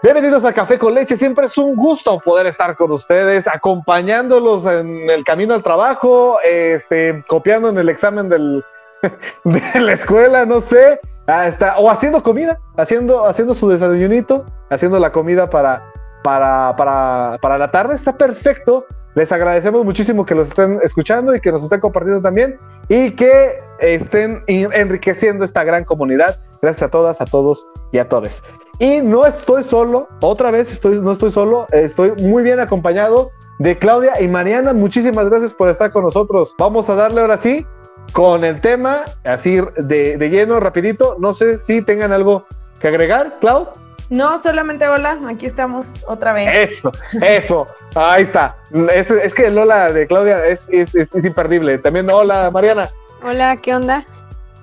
Bienvenidos 0.00 0.44
a 0.44 0.52
Café 0.52 0.78
con 0.78 0.94
Leche. 0.94 1.16
Siempre 1.16 1.46
es 1.46 1.58
un 1.58 1.74
gusto 1.74 2.20
poder 2.20 2.46
estar 2.46 2.76
con 2.76 2.92
ustedes, 2.92 3.48
acompañándolos 3.48 4.64
en 4.66 5.10
el 5.10 5.24
camino 5.24 5.54
al 5.54 5.62
trabajo, 5.64 6.38
este, 6.44 7.24
copiando 7.26 7.68
en 7.68 7.78
el 7.78 7.88
examen 7.88 8.28
del, 8.28 8.64
de 9.44 9.80
la 9.80 9.94
escuela, 9.94 10.46
no 10.46 10.60
sé. 10.60 11.00
Está, 11.46 11.78
o 11.78 11.90
haciendo 11.90 12.22
comida, 12.22 12.60
haciendo, 12.76 13.26
haciendo 13.26 13.56
su 13.56 13.68
desayunito, 13.68 14.46
haciendo 14.70 15.00
la 15.00 15.10
comida 15.10 15.50
para, 15.50 15.92
para, 16.22 16.76
para, 16.76 17.36
para 17.42 17.58
la 17.58 17.72
tarde. 17.72 17.96
Está 17.96 18.16
perfecto. 18.16 18.86
Les 19.16 19.32
agradecemos 19.32 19.84
muchísimo 19.84 20.24
que 20.24 20.36
los 20.36 20.50
estén 20.50 20.78
escuchando 20.84 21.34
y 21.34 21.40
que 21.40 21.50
nos 21.50 21.64
estén 21.64 21.80
compartiendo 21.80 22.22
también 22.22 22.56
y 22.88 23.16
que 23.16 23.60
estén 23.80 24.44
enriqueciendo 24.46 25.44
esta 25.44 25.64
gran 25.64 25.82
comunidad. 25.84 26.38
Gracias 26.62 26.84
a 26.84 26.88
todas, 26.88 27.20
a 27.20 27.24
todos 27.24 27.66
y 27.90 27.98
a 27.98 28.08
todos. 28.08 28.44
Y 28.78 29.00
no 29.00 29.26
estoy 29.26 29.64
solo, 29.64 30.08
otra 30.20 30.52
vez 30.52 30.72
estoy, 30.72 31.00
no 31.00 31.10
estoy 31.10 31.32
solo, 31.32 31.66
estoy 31.72 32.12
muy 32.22 32.44
bien 32.44 32.60
acompañado 32.60 33.32
de 33.58 33.76
Claudia 33.76 34.20
y 34.20 34.28
Mariana. 34.28 34.72
Muchísimas 34.72 35.28
gracias 35.28 35.52
por 35.52 35.68
estar 35.68 35.90
con 35.90 36.04
nosotros. 36.04 36.54
Vamos 36.58 36.88
a 36.88 36.94
darle 36.94 37.20
ahora 37.20 37.38
sí 37.38 37.66
con 38.12 38.44
el 38.44 38.60
tema, 38.60 39.04
así 39.24 39.60
de, 39.76 40.16
de 40.16 40.30
lleno, 40.30 40.60
rapidito. 40.60 41.16
No 41.18 41.34
sé 41.34 41.58
si 41.58 41.82
tengan 41.82 42.12
algo 42.12 42.46
que 42.80 42.86
agregar, 42.86 43.38
Clau. 43.40 43.68
No, 44.10 44.38
solamente 44.38 44.88
hola, 44.88 45.18
aquí 45.28 45.46
estamos 45.46 46.04
otra 46.06 46.32
vez. 46.32 46.70
Eso, 46.72 46.92
eso, 47.20 47.66
ahí 47.96 48.22
está. 48.22 48.56
Es, 48.94 49.10
es 49.10 49.34
que 49.34 49.46
el 49.46 49.58
hola 49.58 49.92
de 49.92 50.06
Claudia 50.06 50.46
es, 50.46 50.62
es, 50.68 50.94
es, 50.94 51.24
imperdible. 51.24 51.78
También 51.78 52.08
hola, 52.10 52.50
Mariana. 52.50 52.88
Hola, 53.22 53.56
¿qué 53.56 53.74
onda? 53.74 54.06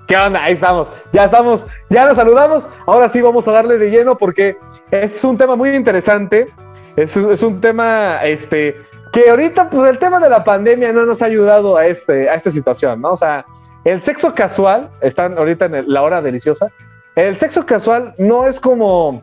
¿Qué 0.06 0.16
onda? 0.16 0.44
Ahí 0.44 0.54
estamos, 0.54 0.88
ya 1.12 1.24
estamos, 1.24 1.66
ya 1.90 2.06
nos 2.06 2.16
saludamos. 2.16 2.68
Ahora 2.86 3.08
sí 3.08 3.20
vamos 3.20 3.46
a 3.48 3.52
darle 3.52 3.76
de 3.76 3.90
lleno 3.90 4.16
porque 4.16 4.56
es 4.90 5.24
un 5.24 5.36
tema 5.36 5.56
muy 5.56 5.74
interesante. 5.74 6.52
Es, 6.96 7.16
un 7.16 7.60
tema, 7.60 8.24
este, 8.24 8.76
que 9.12 9.28
ahorita, 9.28 9.68
pues 9.68 9.90
el 9.90 9.98
tema 9.98 10.18
de 10.20 10.30
la 10.30 10.44
pandemia 10.44 10.92
no 10.92 11.04
nos 11.04 11.20
ha 11.22 11.26
ayudado 11.26 11.76
a, 11.76 11.86
este, 11.86 12.30
a 12.30 12.34
esta 12.34 12.50
situación, 12.50 13.02
¿no? 13.02 13.12
O 13.12 13.16
sea, 13.16 13.44
el 13.84 14.00
sexo 14.02 14.34
casual, 14.34 14.90
están 15.00 15.36
ahorita 15.36 15.66
en 15.66 15.92
la 15.92 16.02
hora 16.02 16.22
deliciosa, 16.22 16.68
el 17.16 17.36
sexo 17.38 17.66
casual 17.66 18.14
no 18.16 18.46
es 18.46 18.60
como 18.60 19.22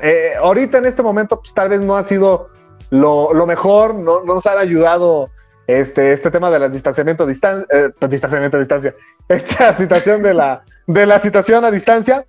eh, 0.00 0.34
ahorita 0.40 0.78
en 0.78 0.86
este 0.86 1.02
momento, 1.02 1.40
pues 1.40 1.52
tal 1.54 1.70
vez 1.70 1.80
no 1.80 1.96
ha 1.96 2.02
sido 2.02 2.50
lo, 2.90 3.32
lo 3.32 3.46
mejor, 3.46 3.94
no, 3.94 4.22
no, 4.24 4.34
nos 4.34 4.46
han 4.46 4.58
ayudado 4.58 5.30
este, 5.66 6.12
este 6.12 6.30
tema 6.30 6.50
del 6.50 6.70
distanciamiento, 6.70 7.26
distan 7.26 7.66
eh, 7.70 7.90
distanciamiento 8.08 8.56
a 8.56 8.60
distancia, 8.60 8.94
esta 9.28 9.76
situación 9.76 10.22
de 10.22 10.34
la, 10.34 10.62
de 10.86 11.06
la 11.06 11.20
situación 11.20 11.64
a 11.64 11.70
distancia, 11.70 12.26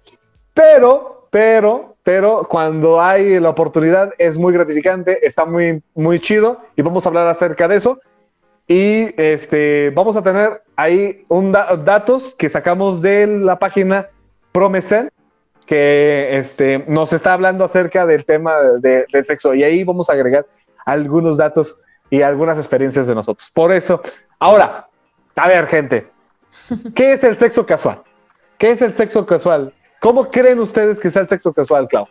pero, 0.53 1.27
pero, 1.29 1.95
pero 2.03 2.47
cuando 2.49 3.01
hay 3.01 3.39
la 3.39 3.49
oportunidad 3.49 4.13
es 4.17 4.37
muy 4.37 4.53
gratificante, 4.53 5.25
está 5.25 5.45
muy, 5.45 5.83
muy 5.93 6.19
chido 6.19 6.61
y 6.75 6.81
vamos 6.81 7.05
a 7.05 7.09
hablar 7.09 7.27
acerca 7.27 7.67
de 7.67 7.75
eso. 7.75 7.99
Y 8.67 9.13
este, 9.21 9.91
vamos 9.93 10.15
a 10.15 10.23
tener 10.23 10.63
ahí 10.75 11.23
un 11.27 11.51
da 11.51 11.75
datos 11.75 12.33
que 12.33 12.49
sacamos 12.49 12.99
de 12.99 13.27
la 13.27 13.59
página 13.59 14.07
Promesen, 14.51 15.11
que 15.67 16.37
este, 16.37 16.83
nos 16.87 17.13
está 17.13 17.33
hablando 17.33 17.63
acerca 17.63 18.05
del 18.05 18.25
tema 18.25 18.55
de, 18.81 19.05
del 19.11 19.25
sexo 19.25 19.53
y 19.53 19.63
ahí 19.63 19.83
vamos 19.83 20.09
a 20.09 20.13
agregar 20.13 20.47
algunos 20.85 21.37
datos 21.37 21.77
y 22.09 22.21
algunas 22.21 22.57
experiencias 22.57 23.07
de 23.07 23.15
nosotros. 23.15 23.49
Por 23.51 23.71
eso, 23.71 24.01
ahora, 24.39 24.87
a 25.35 25.47
ver, 25.47 25.67
gente, 25.67 26.07
¿qué 26.95 27.13
es 27.13 27.23
el 27.23 27.37
sexo 27.37 27.65
casual? 27.65 28.01
¿Qué 28.57 28.71
es 28.71 28.81
el 28.81 28.93
sexo 28.93 29.25
casual? 29.25 29.73
¿Cómo 29.99 30.27
creen 30.27 30.59
ustedes 30.59 30.99
que 30.99 31.09
sea 31.09 31.23
el 31.23 31.27
sexo 31.27 31.51
casual, 31.51 31.87
Clau? 31.87 32.07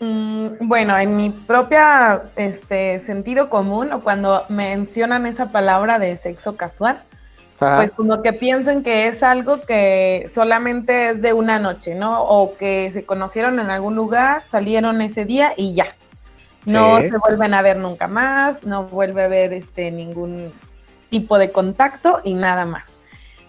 Mm, 0.00 0.68
bueno, 0.68 0.96
en 0.96 1.16
mi 1.16 1.30
propia 1.30 2.22
este, 2.36 3.00
sentido 3.00 3.50
común 3.50 3.92
o 3.92 4.00
cuando 4.00 4.44
mencionan 4.48 5.26
esa 5.26 5.50
palabra 5.50 5.98
de 5.98 6.16
sexo 6.16 6.56
casual, 6.56 7.02
pues 7.58 7.90
como 7.90 8.22
que 8.22 8.32
piensen 8.32 8.84
que 8.84 9.08
es 9.08 9.24
algo 9.24 9.60
que 9.62 10.30
solamente 10.32 11.10
es 11.10 11.22
de 11.22 11.32
una 11.32 11.58
noche, 11.58 11.96
¿no? 11.96 12.22
O 12.22 12.56
que 12.56 12.90
se 12.92 13.04
conocieron 13.04 13.58
en 13.58 13.70
algún 13.70 13.96
lugar, 13.96 14.44
salieron 14.46 15.02
ese 15.02 15.24
día 15.24 15.52
y 15.56 15.74
ya. 15.74 15.86
No 16.72 16.98
se 17.00 17.16
vuelven 17.16 17.54
a 17.54 17.62
ver 17.62 17.76
nunca 17.76 18.06
más, 18.06 18.64
no 18.64 18.84
vuelve 18.84 19.22
a 19.22 19.24
haber 19.26 19.52
este, 19.52 19.90
ningún 19.90 20.52
tipo 21.10 21.38
de 21.38 21.50
contacto 21.50 22.20
y 22.24 22.34
nada 22.34 22.64
más. 22.64 22.88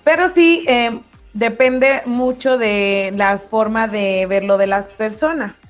Pero 0.03 0.30
sí, 0.30 0.66
eh, 0.68 1.00
depende 1.34 2.02
mucho 2.06 2.58
de 2.58 3.13
la 3.16 3.38
forma 3.38 3.88
de 3.88 4.25
verlo 4.28 4.58
de 4.58 4.68
las 4.68 4.88
personas. 4.88 5.62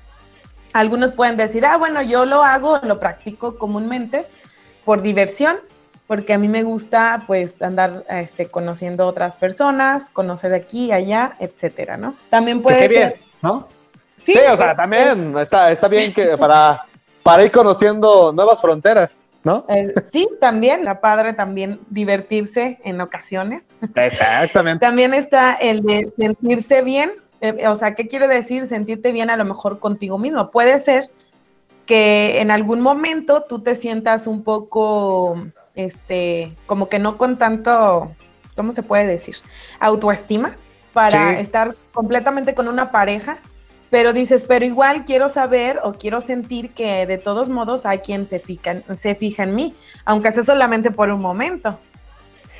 Algunos 0.72 1.12
pueden 1.12 1.36
decir, 1.36 1.66
ah, 1.66 1.76
bueno, 1.76 2.00
yo 2.02 2.24
lo 2.24 2.44
hago, 2.44 2.78
lo 2.82 3.00
practico 3.00 3.58
comúnmente 3.58 4.24
por 4.84 5.02
diversión, 5.02 5.56
porque 6.06 6.32
a 6.32 6.38
mí 6.38 6.48
me 6.48 6.62
gusta 6.62 7.24
pues 7.26 7.60
andar 7.60 8.04
este, 8.08 8.46
conociendo 8.46 9.06
otras 9.06 9.34
personas, 9.34 10.10
conocer 10.10 10.50
de 10.50 10.56
aquí, 10.56 10.92
allá, 10.92 11.36
etcétera, 11.40 11.96
¿no? 11.96 12.14
También 12.30 12.62
puede 12.62 12.76
Qué 12.76 12.82
ser... 12.82 12.90
bien, 12.90 13.14
¿no? 13.42 13.68
Sí, 14.16 14.38
o 14.50 14.56
sea, 14.56 14.76
también 14.76 15.36
está, 15.38 15.72
está 15.72 15.88
bien 15.88 16.12
que 16.12 16.36
para, 16.36 16.82
para 17.22 17.44
ir 17.44 17.50
conociendo 17.50 18.32
nuevas 18.32 18.60
fronteras, 18.60 19.20
¿no? 19.44 19.64
Eh, 19.68 19.92
sí, 20.12 20.28
también, 20.40 20.84
la 20.84 21.00
padre 21.00 21.32
también 21.32 21.80
divertirse 21.88 22.78
en 22.84 23.00
ocasiones. 23.00 23.66
Exactamente. 23.94 24.84
también 24.84 25.14
está 25.14 25.54
el 25.54 25.82
de 25.82 26.12
sentirse 26.16 26.82
bien, 26.82 27.12
eh, 27.40 27.66
o 27.68 27.74
sea, 27.74 27.94
¿qué 27.94 28.06
quiere 28.06 28.28
decir 28.28 28.66
sentirte 28.66 29.12
bien 29.12 29.30
a 29.30 29.36
lo 29.36 29.44
mejor 29.44 29.78
contigo 29.78 30.18
mismo? 30.18 30.50
Puede 30.50 30.78
ser 30.78 31.10
que 31.86 32.40
en 32.40 32.50
algún 32.50 32.80
momento 32.80 33.44
tú 33.48 33.60
te 33.60 33.74
sientas 33.74 34.26
un 34.26 34.44
poco 34.44 35.42
este, 35.74 36.54
como 36.66 36.88
que 36.88 36.98
no 36.98 37.16
con 37.16 37.36
tanto, 37.38 38.12
¿cómo 38.54 38.72
se 38.72 38.82
puede 38.82 39.06
decir? 39.06 39.36
Autoestima 39.78 40.56
para 40.92 41.40
estar 41.40 41.74
completamente 41.92 42.54
con 42.54 42.68
una 42.68 42.90
pareja, 42.90 43.38
pero 43.90 44.12
dices, 44.12 44.44
pero 44.46 44.64
igual 44.64 45.04
quiero 45.04 45.28
saber 45.28 45.80
o 45.82 45.92
quiero 45.94 46.20
sentir 46.20 46.70
que 46.70 47.06
de 47.06 47.18
todos 47.18 47.48
modos 47.48 47.84
hay 47.84 47.98
quien 47.98 48.28
se 48.28 48.38
fija, 48.38 48.76
se 48.94 49.16
fija 49.16 49.42
en 49.42 49.54
mí, 49.54 49.74
aunque 50.04 50.30
sea 50.32 50.44
solamente 50.44 50.92
por 50.92 51.10
un 51.10 51.20
momento. 51.20 51.78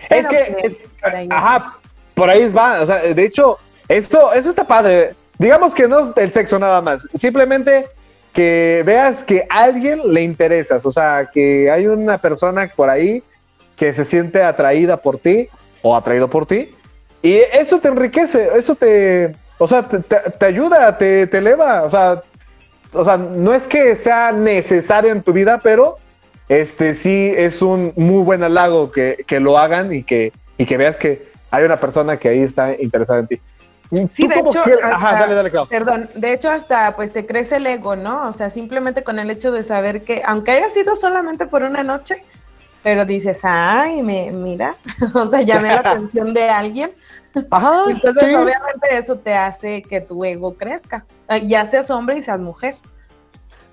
Es 0.09 0.27
que, 0.27 0.57
pues, 0.61 0.77
por 1.01 1.15
ahí 1.15 1.29
ajá, 1.31 1.77
por 2.15 2.29
ahí 2.29 2.49
va, 2.49 2.83
o 2.83 2.87
sea, 2.87 2.97
de 2.99 3.25
hecho, 3.25 3.59
eso, 3.89 4.33
eso 4.33 4.51
está 4.51 4.67
padre. 4.67 5.15
Digamos 5.39 5.73
que 5.73 5.87
no 5.87 6.13
el 6.17 6.33
sexo 6.33 6.59
nada 6.59 6.83
más, 6.83 7.09
simplemente 7.15 7.87
que 8.33 8.83
veas 8.85 9.23
que 9.23 9.47
a 9.49 9.63
alguien 9.63 10.01
le 10.13 10.23
interesas, 10.23 10.85
o 10.85 10.93
sea, 10.93 11.29
que 11.33 11.71
hay 11.71 11.87
una 11.87 12.19
persona 12.19 12.71
por 12.75 12.91
ahí 12.91 13.23
que 13.77 13.95
se 13.95 14.05
siente 14.05 14.43
atraída 14.43 14.97
por 14.97 15.19
ti 15.19 15.49
o 15.83 15.97
atraído 15.97 16.29
por 16.29 16.47
ti, 16.47 16.75
y 17.23 17.35
eso 17.53 17.79
te 17.79 17.89
enriquece, 17.89 18.49
eso 18.57 18.75
te, 18.75 19.35
o 19.61 19.69
sea, 19.69 19.83
te, 19.83 20.47
ayuda, 20.47 20.97
te, 20.97 21.27
te, 21.27 21.39
eleva, 21.39 21.83
o 21.83 21.91
sea, 21.91 22.23
o 22.95 23.05
sea, 23.05 23.19
no 23.19 23.53
es 23.53 23.65
que 23.65 23.95
sea 23.95 24.33
necesario 24.33 25.13
en 25.13 25.23
tu 25.23 25.35
vida, 25.35 25.61
pero 25.63 25.99
este 26.49 26.95
sí 26.95 27.31
es 27.37 27.61
un 27.61 27.93
muy 27.95 28.25
buen 28.25 28.43
halago 28.43 28.91
que, 28.91 29.23
que 29.27 29.39
lo 29.39 29.59
hagan 29.59 29.93
y 29.93 30.03
que, 30.03 30.33
y 30.57 30.65
que 30.65 30.79
veas 30.79 30.97
que 30.97 31.29
hay 31.51 31.65
una 31.65 31.79
persona 31.79 32.17
que 32.17 32.31
ahí 32.31 32.41
está 32.41 32.75
interesada 32.75 33.21
en 33.21 33.27
ti. 33.27 33.41
Sí, 34.15 34.29
de 34.29 34.39
hecho, 34.39 34.65
perdón, 35.69 36.09
de 36.15 36.33
hecho 36.33 36.49
hasta 36.49 36.97
pues 36.97 37.13
te 37.13 37.27
crece 37.27 37.57
el 37.57 37.67
ego, 37.67 37.97
¿no? 37.97 38.29
O 38.29 38.33
sea, 38.33 38.49
simplemente 38.49 39.03
con 39.03 39.19
el 39.19 39.31
hecho 39.31 39.53
de 39.53 39.63
saber 39.63 40.05
que, 40.05 40.23
aunque 40.25 40.53
haya 40.53 40.71
sido 40.71 40.97
solamente 40.97 41.47
por 41.47 41.65
una 41.65 41.83
noche, 41.83 42.25
pero 42.83 43.05
dices, 43.05 43.41
ay, 43.43 44.01
me, 44.03 44.31
mira, 44.31 44.77
o 45.15 45.29
sea, 45.29 45.43
llamé 45.43 45.69
la 45.69 45.81
atención 45.85 46.33
de 46.33 46.49
alguien. 46.49 46.93
Ajá, 47.51 47.85
Entonces, 47.89 48.25
obviamente 48.25 48.89
eso 48.91 49.17
te 49.17 49.35
hace 49.35 49.83
que 49.83 50.01
tu 50.01 50.25
ego 50.25 50.55
crezca, 50.55 51.05
eh, 51.29 51.47
ya 51.47 51.69
seas 51.71 51.91
hombre 51.91 52.17
y 52.17 52.23
seas 52.23 52.41
mujer. 52.41 52.75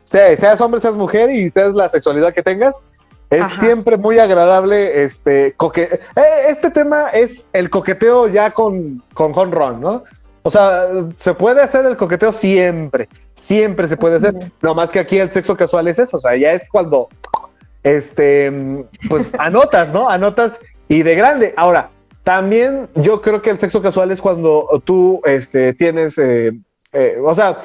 Sí, 0.04 0.20
seas 0.38 0.62
hombre, 0.62 0.80
seas 0.80 0.96
mujer 0.96 1.30
y 1.32 1.50
seas 1.50 1.74
la 1.74 1.90
sexualidad 1.90 2.34
que 2.34 2.44
tengas, 2.44 2.84
es 3.30 3.46
siempre 3.60 3.98
muy 3.98 4.20
agradable 4.20 5.04
este 5.04 5.54
coque 5.58 6.00
eh, 6.16 6.46
este 6.48 6.72
tema 6.72 7.10
es 7.10 7.48
el 7.52 7.70
coqueteo 7.70 8.28
ya 8.28 8.52
con 8.52 9.04
con 9.14 9.52
Ron, 9.52 9.82
¿no? 9.82 10.04
O 10.44 10.50
sea, 10.50 10.86
se 11.18 11.34
puede 11.34 11.62
hacer 11.62 11.86
el 11.86 11.98
coqueteo 11.98 12.32
siempre, 12.32 13.10
siempre 13.36 13.90
se 13.90 13.98
puede 13.98 14.16
hacer. 14.16 14.50
No 14.62 14.74
más 14.74 14.92
que 14.92 15.00
aquí 15.00 15.20
el 15.20 15.30
sexo 15.30 15.58
casual 15.58 15.90
es 15.90 16.00
eso, 16.00 16.16
o 16.16 16.20
sea, 16.22 16.38
ya 16.38 16.54
es 16.54 16.70
cuando 16.70 17.10
este 17.84 18.86
pues 19.10 19.34
anotas, 19.40 19.92
¿no? 19.92 20.10
Anotas 20.10 20.58
y 20.88 21.04
de 21.04 21.16
grande. 21.16 21.54
Ahora, 21.58 21.90
también 22.28 22.90
yo 22.94 23.22
creo 23.22 23.42
que 23.42 23.50
el 23.50 23.58
sexo 23.58 23.82
casual 23.82 24.12
es 24.12 24.22
cuando 24.22 24.68
tú 24.84 25.22
este 25.24 25.74
tienes 25.74 26.18
eh, 26.18 26.52
eh, 26.92 27.18
o 27.24 27.34
sea, 27.34 27.62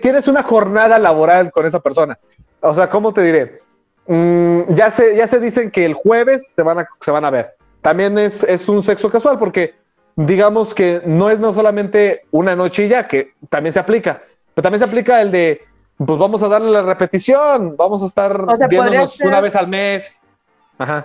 tienes 0.00 0.28
una 0.28 0.44
jornada 0.44 0.96
laboral 1.00 1.50
con 1.50 1.66
esa 1.66 1.80
persona. 1.80 2.16
O 2.60 2.72
sea, 2.72 2.88
¿cómo 2.88 3.12
te 3.12 3.22
diré? 3.22 3.62
Mm, 4.06 4.74
ya, 4.74 4.92
se, 4.92 5.16
ya 5.16 5.26
se 5.26 5.40
dicen 5.40 5.72
que 5.72 5.84
el 5.84 5.94
jueves 5.94 6.52
se 6.54 6.62
van 6.62 6.78
a, 6.78 6.88
se 7.00 7.10
van 7.10 7.24
a 7.24 7.30
ver. 7.30 7.56
También 7.82 8.16
es, 8.16 8.44
es 8.44 8.68
un 8.68 8.80
sexo 8.80 9.10
casual 9.10 9.40
porque 9.40 9.74
digamos 10.14 10.72
que 10.72 11.02
no 11.04 11.28
es 11.28 11.40
no 11.40 11.52
solamente 11.52 12.22
una 12.30 12.54
noche 12.54 12.86
ya, 12.86 13.08
que 13.08 13.32
también 13.48 13.72
se 13.72 13.80
aplica, 13.80 14.22
pero 14.54 14.62
también 14.62 14.78
se 14.78 14.88
aplica 14.88 15.20
el 15.20 15.32
de 15.32 15.62
pues 15.96 16.16
vamos 16.16 16.40
a 16.44 16.48
darle 16.48 16.70
la 16.70 16.82
repetición, 16.82 17.74
vamos 17.76 18.04
a 18.04 18.06
estar 18.06 18.68
viéndonos 18.68 19.20
una 19.20 19.40
vez 19.40 19.56
al 19.56 19.66
mes. 19.66 20.16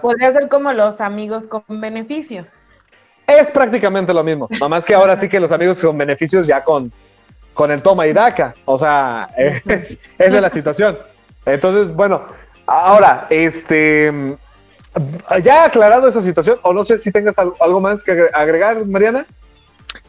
Podría 0.03 0.31
ser 0.31 0.49
como 0.49 0.71
los 0.71 1.01
amigos 1.01 1.47
con 1.47 1.63
beneficios. 1.81 2.59
Es 3.27 3.49
prácticamente 3.51 4.13
lo 4.13 4.23
mismo, 4.23 4.47
más 4.69 4.85
que 4.85 4.93
ahora 4.93 5.19
sí 5.19 5.27
que 5.27 5.39
los 5.39 5.51
amigos 5.51 5.79
con 5.79 5.97
beneficios 5.97 6.45
ya 6.45 6.63
con, 6.63 6.91
con 7.53 7.71
el 7.71 7.81
toma 7.81 8.05
y 8.05 8.13
daca, 8.13 8.53
o 8.65 8.77
sea, 8.77 9.29
es, 9.37 9.97
es 10.17 10.31
de 10.31 10.41
la 10.41 10.49
situación. 10.49 10.97
Entonces, 11.45 11.93
bueno, 11.95 12.23
ahora, 12.65 13.27
este, 13.29 14.37
ya 15.43 15.65
aclarado 15.65 16.07
esa 16.07 16.21
situación, 16.21 16.59
o 16.61 16.73
no 16.73 16.85
sé 16.85 16.97
si 16.97 17.11
tengas 17.11 17.35
algo 17.37 17.79
más 17.79 18.03
que 18.03 18.29
agregar, 18.33 18.85
Mariana. 18.85 19.25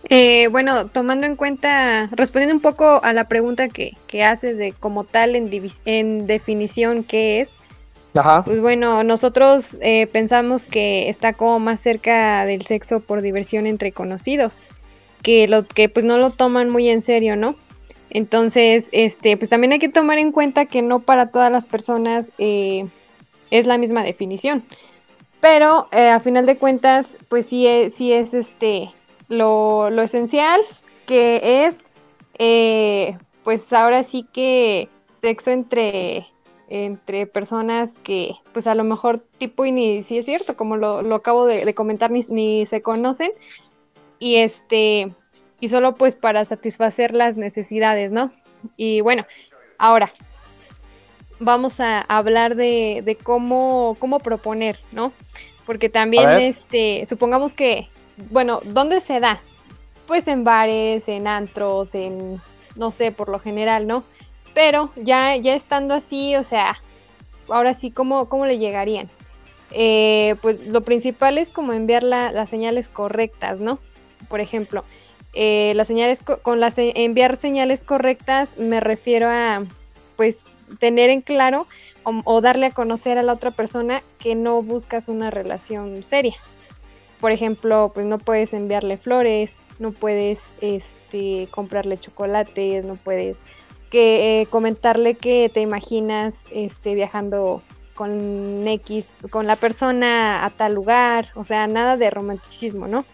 Eh, 0.08 0.48
bueno, 0.48 0.88
tomando 0.88 1.26
en 1.26 1.36
cuenta, 1.36 2.08
respondiendo 2.12 2.54
un 2.54 2.60
poco 2.60 3.02
a 3.02 3.12
la 3.12 3.24
pregunta 3.24 3.68
que, 3.68 3.96
haces 4.24 4.58
de 4.58 4.72
como 4.72 5.04
tal 5.04 5.36
en, 5.36 5.50
en 5.84 6.26
definición 6.26 7.04
qué 7.04 7.40
es, 7.40 7.50
pues 8.44 8.60
bueno, 8.60 9.02
nosotros 9.02 9.76
eh, 9.80 10.06
pensamos 10.06 10.66
que 10.66 11.08
está 11.08 11.34
como 11.34 11.58
más 11.58 11.80
cerca 11.80 12.44
del 12.44 12.62
sexo 12.62 13.00
por 13.00 13.20
diversión 13.20 13.66
entre 13.66 13.92
conocidos, 13.92 14.58
que 15.22 15.48
lo 15.48 15.66
que 15.66 15.88
pues 15.88 16.04
no 16.04 16.16
lo 16.16 16.30
toman 16.30 16.70
muy 16.70 16.88
en 16.88 17.02
serio, 17.02 17.36
¿no? 17.36 17.56
Entonces, 18.08 18.88
este, 18.92 19.36
pues 19.36 19.50
también 19.50 19.72
hay 19.72 19.78
que 19.78 19.88
tomar 19.88 20.18
en 20.18 20.32
cuenta 20.32 20.66
que 20.66 20.80
no 20.80 21.00
para 21.00 21.26
todas 21.26 21.52
las 21.52 21.66
personas 21.66 22.32
eh, 22.38 22.86
es 23.50 23.66
la 23.66 23.76
misma 23.76 24.02
definición. 24.02 24.62
Pero 25.40 25.88
eh, 25.92 26.08
a 26.08 26.20
final 26.20 26.46
de 26.46 26.56
cuentas, 26.56 27.18
pues 27.28 27.46
sí 27.46 27.66
es, 27.66 27.94
sí 27.94 28.12
es 28.12 28.32
este 28.32 28.90
lo, 29.28 29.90
lo 29.90 30.02
esencial 30.02 30.60
que 31.06 31.66
es, 31.66 31.84
pues 33.44 33.72
ahora 33.72 34.02
sí 34.02 34.24
que 34.32 34.88
sexo 35.20 35.50
entre 35.50 36.26
entre 36.68 37.26
personas 37.26 37.98
que 37.98 38.34
pues 38.52 38.66
a 38.66 38.74
lo 38.74 38.84
mejor 38.84 39.22
tipo 39.38 39.64
y 39.64 39.72
ni 39.72 40.02
si 40.02 40.18
es 40.18 40.24
cierto, 40.24 40.56
como 40.56 40.76
lo, 40.76 41.14
acabo 41.14 41.46
de, 41.46 41.72
comentar, 41.74 42.10
ni, 42.10 42.24
ni, 42.28 42.66
se 42.66 42.82
conocen 42.82 43.30
y 44.18 44.36
este 44.36 45.12
y 45.60 45.68
solo 45.68 45.94
pues 45.94 46.16
para 46.16 46.44
satisfacer 46.44 47.14
las 47.14 47.36
necesidades, 47.36 48.12
¿no? 48.12 48.32
Y 48.76 49.00
bueno, 49.00 49.26
ahora 49.78 50.12
vamos 51.38 51.80
a 51.80 52.00
hablar 52.00 52.56
de, 52.56 53.02
de 53.04 53.16
cómo, 53.16 53.96
cómo 53.98 54.18
proponer, 54.18 54.78
¿no? 54.92 55.12
Porque 55.64 55.88
también 55.88 56.28
este, 56.30 57.04
supongamos 57.06 57.52
que, 57.52 57.88
bueno, 58.30 58.60
¿dónde 58.64 59.00
se 59.00 59.20
da? 59.20 59.40
Pues 60.06 60.28
en 60.28 60.44
bares, 60.44 61.08
en 61.08 61.26
antros, 61.26 61.94
en, 61.94 62.40
no 62.76 62.92
sé, 62.92 63.12
por 63.12 63.28
lo 63.28 63.38
general, 63.38 63.86
¿no? 63.86 64.04
Pero 64.56 64.88
ya, 64.96 65.36
ya 65.36 65.54
estando 65.54 65.92
así, 65.92 66.34
o 66.34 66.42
sea, 66.42 66.80
ahora 67.46 67.74
sí, 67.74 67.90
¿cómo, 67.90 68.26
cómo 68.30 68.46
le 68.46 68.56
llegarían? 68.56 69.10
Eh, 69.70 70.36
pues 70.40 70.66
lo 70.66 70.80
principal 70.80 71.36
es 71.36 71.50
como 71.50 71.74
enviar 71.74 72.02
las 72.02 72.48
señales 72.48 72.88
correctas, 72.88 73.60
¿no? 73.60 73.78
Por 74.30 74.40
ejemplo, 74.40 74.82
eh, 75.34 75.74
las 75.76 75.88
señales 75.88 76.22
con 76.22 76.58
las 76.58 76.76
enviar 76.78 77.36
señales 77.36 77.82
correctas 77.82 78.56
me 78.56 78.80
refiero 78.80 79.28
a 79.28 79.62
pues 80.16 80.40
tener 80.78 81.10
en 81.10 81.20
claro 81.20 81.66
o, 82.02 82.22
o, 82.24 82.40
darle 82.40 82.64
a 82.64 82.70
conocer 82.70 83.18
a 83.18 83.22
la 83.22 83.34
otra 83.34 83.50
persona 83.50 84.02
que 84.18 84.34
no 84.34 84.62
buscas 84.62 85.08
una 85.08 85.30
relación 85.30 86.02
seria. 86.02 86.36
Por 87.20 87.30
ejemplo, 87.30 87.90
pues 87.92 88.06
no 88.06 88.16
puedes 88.16 88.54
enviarle 88.54 88.96
flores, 88.96 89.58
no 89.78 89.90
puedes 89.90 90.40
este, 90.62 91.46
comprarle 91.50 91.98
chocolates, 91.98 92.86
no 92.86 92.94
puedes 92.94 93.36
que 93.96 94.42
eh, 94.42 94.46
comentarle 94.48 95.14
que 95.14 95.50
te 95.50 95.62
imaginas 95.62 96.44
este, 96.50 96.94
viajando 96.94 97.62
con 97.94 98.68
X, 98.68 99.08
con 99.30 99.46
la 99.46 99.56
persona 99.56 100.44
a 100.44 100.50
tal 100.50 100.74
lugar, 100.74 101.30
o 101.34 101.44
sea, 101.44 101.66
nada 101.66 101.96
de 101.96 102.10
romanticismo, 102.10 102.88
¿no? 102.88 103.06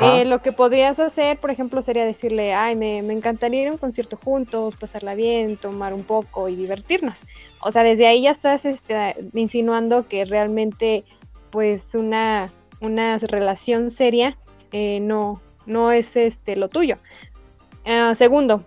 Eh, 0.00 0.24
lo 0.24 0.40
que 0.40 0.52
podrías 0.52 1.00
hacer, 1.00 1.40
por 1.40 1.50
ejemplo, 1.50 1.82
sería 1.82 2.04
decirle, 2.04 2.54
ay, 2.54 2.76
me, 2.76 2.98
encantaría 2.98 3.62
ir 3.62 3.68
a 3.70 3.72
un 3.72 3.78
concierto 3.78 4.16
juntos, 4.16 4.76
pasarla 4.76 5.16
bien, 5.16 5.56
tomar 5.56 5.92
un 5.92 6.04
poco 6.04 6.48
y 6.48 6.54
divertirnos. 6.54 7.22
O 7.60 7.72
sea, 7.72 7.82
desde 7.82 8.06
ahí 8.06 8.22
ya 8.22 8.30
estás 8.30 8.66
este, 8.66 9.16
insinuando 9.34 10.06
que 10.06 10.24
realmente, 10.24 11.02
pues, 11.50 11.96
una, 11.96 12.52
una 12.80 13.18
relación 13.18 13.90
seria 13.90 14.38
eh, 14.70 15.00
no, 15.00 15.42
no 15.66 15.90
es 15.90 16.14
este, 16.14 16.54
lo 16.54 16.68
tuyo. 16.68 16.98
Ah, 17.84 18.14
segundo, 18.14 18.62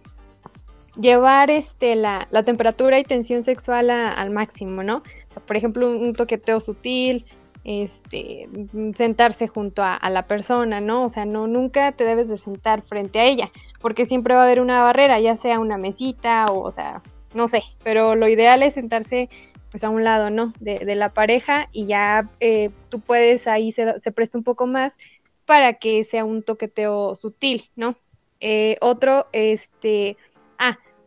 llevar 1.01 1.49
este, 1.49 1.95
la, 1.95 2.27
temperatura 2.45 2.99
y 2.99 3.03
tensión 3.03 3.43
sexual 3.43 3.89
al 3.89 4.29
máximo, 4.29 4.83
¿no? 4.83 5.03
Por 5.45 5.55
ejemplo, 5.55 5.89
un, 5.89 6.13
toqueteo 6.13 6.59
sutil, 6.59 7.25
este, 7.63 8.47
sentarse 8.95 9.47
junto 9.47 9.83
a, 9.83 10.09
la 10.09 10.27
persona, 10.27 10.81
¿no? 10.81 11.03
O 11.03 11.09
sea, 11.09 11.25
no, 11.25 11.47
nunca 11.47 11.91
te 11.91 12.03
debes 12.03 12.29
de 12.29 12.37
sentar 12.37 12.81
frente 12.81 13.19
a 13.19 13.25
ella, 13.25 13.49
porque 13.79 14.05
siempre 14.05 14.35
va 14.35 14.41
a 14.41 14.45
haber 14.45 14.61
una 14.61 14.81
barrera, 14.83 15.19
ya 15.19 15.35
sea 15.35 15.59
una 15.59 15.77
mesita 15.77 16.47
o, 16.47 16.61
o 16.61 16.71
sea, 16.71 17.01
no 17.33 17.47
sé, 17.47 17.63
pero 17.83 18.15
lo 18.15 18.27
ideal 18.27 18.63
es 18.63 18.73
sentarse 18.73 19.29
pues 19.71 19.85
a 19.85 19.89
un 19.89 20.03
lado, 20.03 20.29
¿no? 20.29 20.53
De, 20.59 20.83
la 20.95 21.13
pareja 21.13 21.69
y 21.71 21.85
ya 21.85 22.29
eh, 22.41 22.71
tú 22.89 22.99
puedes, 22.99 23.47
ahí 23.47 23.71
se, 23.71 23.99
se, 23.99 24.11
presta 24.11 24.37
un 24.37 24.43
poco 24.43 24.67
más 24.67 24.97
para 25.45 25.75
que 25.75 26.03
sea 26.03 26.25
un 26.25 26.43
toqueteo 26.43 27.15
sutil, 27.15 27.69
¿no? 27.77 27.95
Eh, 28.41 28.77
otro, 28.81 29.27
este, 29.31 30.17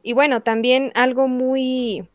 y 0.04 0.12
bueno, 0.12 0.42
también 0.42 0.92
algo 0.94 1.28
muy, 1.28 2.06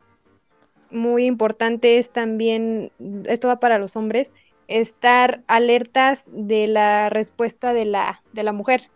muy 0.91 1.25
importante 1.25 1.97
es 1.97 2.11
también, 2.11 2.91
esto 3.25 3.47
va 3.47 3.59
para 3.59 3.79
los 3.79 3.95
hombres, 3.95 4.31
estar 4.67 5.41
alertas 5.47 6.25
de 6.27 6.67
la 6.67 7.09
respuesta 7.09 7.73
de 7.73 7.85
la, 7.85 8.21
de 8.31 8.43
la 8.43 8.53
mujer. 8.53 8.91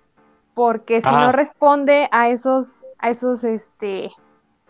Porque 0.54 1.01
si 1.01 1.10
no 1.10 1.31
responde 1.31 2.07
a 2.12 2.30
esos, 2.30 2.86
a 3.00 3.10
esos, 3.10 3.44
este, 3.44 4.12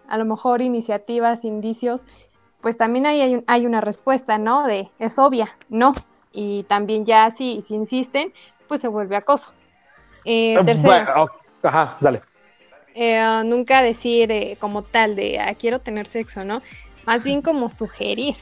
a 0.08 0.18
lo 0.18 0.24
mejor 0.24 0.62
iniciativas, 0.62 1.44
indicios, 1.44 2.06
pues 2.62 2.78
también 2.78 3.06
ahí 3.06 3.20
hay, 3.20 3.44
hay, 3.48 3.66
una 3.66 3.82
respuesta, 3.82 4.38
¿no? 4.38 4.66
De, 4.66 4.90
es 5.00 5.20
obvia, 5.20 5.50
no. 5.68 5.92
Y 6.32 6.64
también 6.64 7.06
ya 7.06 7.30
si, 7.30 7.62
si 7.62 7.76
insisten, 7.76 8.32
pues 8.70 8.80
se 8.80 8.88
vuelve 8.88 9.18
acoso. 9.18 9.52
Eh, 10.24 10.54
eh 10.54 10.64
tercero. 10.64 11.30
ajá, 11.62 11.98
dale. 12.00 12.22
Eh, 12.96 13.42
nunca 13.46 13.82
decir 13.82 14.32
eh, 14.32 14.58
como 14.60 14.84
tal 14.84 15.16
de 15.16 15.40
ah, 15.40 15.56
quiero 15.56 15.80
tener 15.80 16.06
sexo, 16.06 16.44
¿no? 16.44 16.62
Más 17.06 17.24
bien 17.24 17.42
como 17.42 17.70
sugerir. 17.70 18.36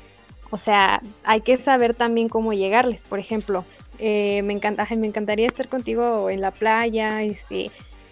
O 0.50 0.58
sea, 0.58 1.02
hay 1.24 1.42
que 1.42 1.58
saber 1.58 1.94
también 1.94 2.28
cómo 2.28 2.52
llegarles. 2.54 3.04
Por 3.04 3.20
ejemplo, 3.20 3.64
eh, 4.00 4.42
me, 4.44 4.54
encanta, 4.54 4.88
me 4.96 5.08
encantaría 5.08 5.48
estar 5.48 5.70
contigo 5.70 6.30
en 6.30 6.42
la 6.42 6.52
playa, 6.52 7.24
este, 7.24 7.72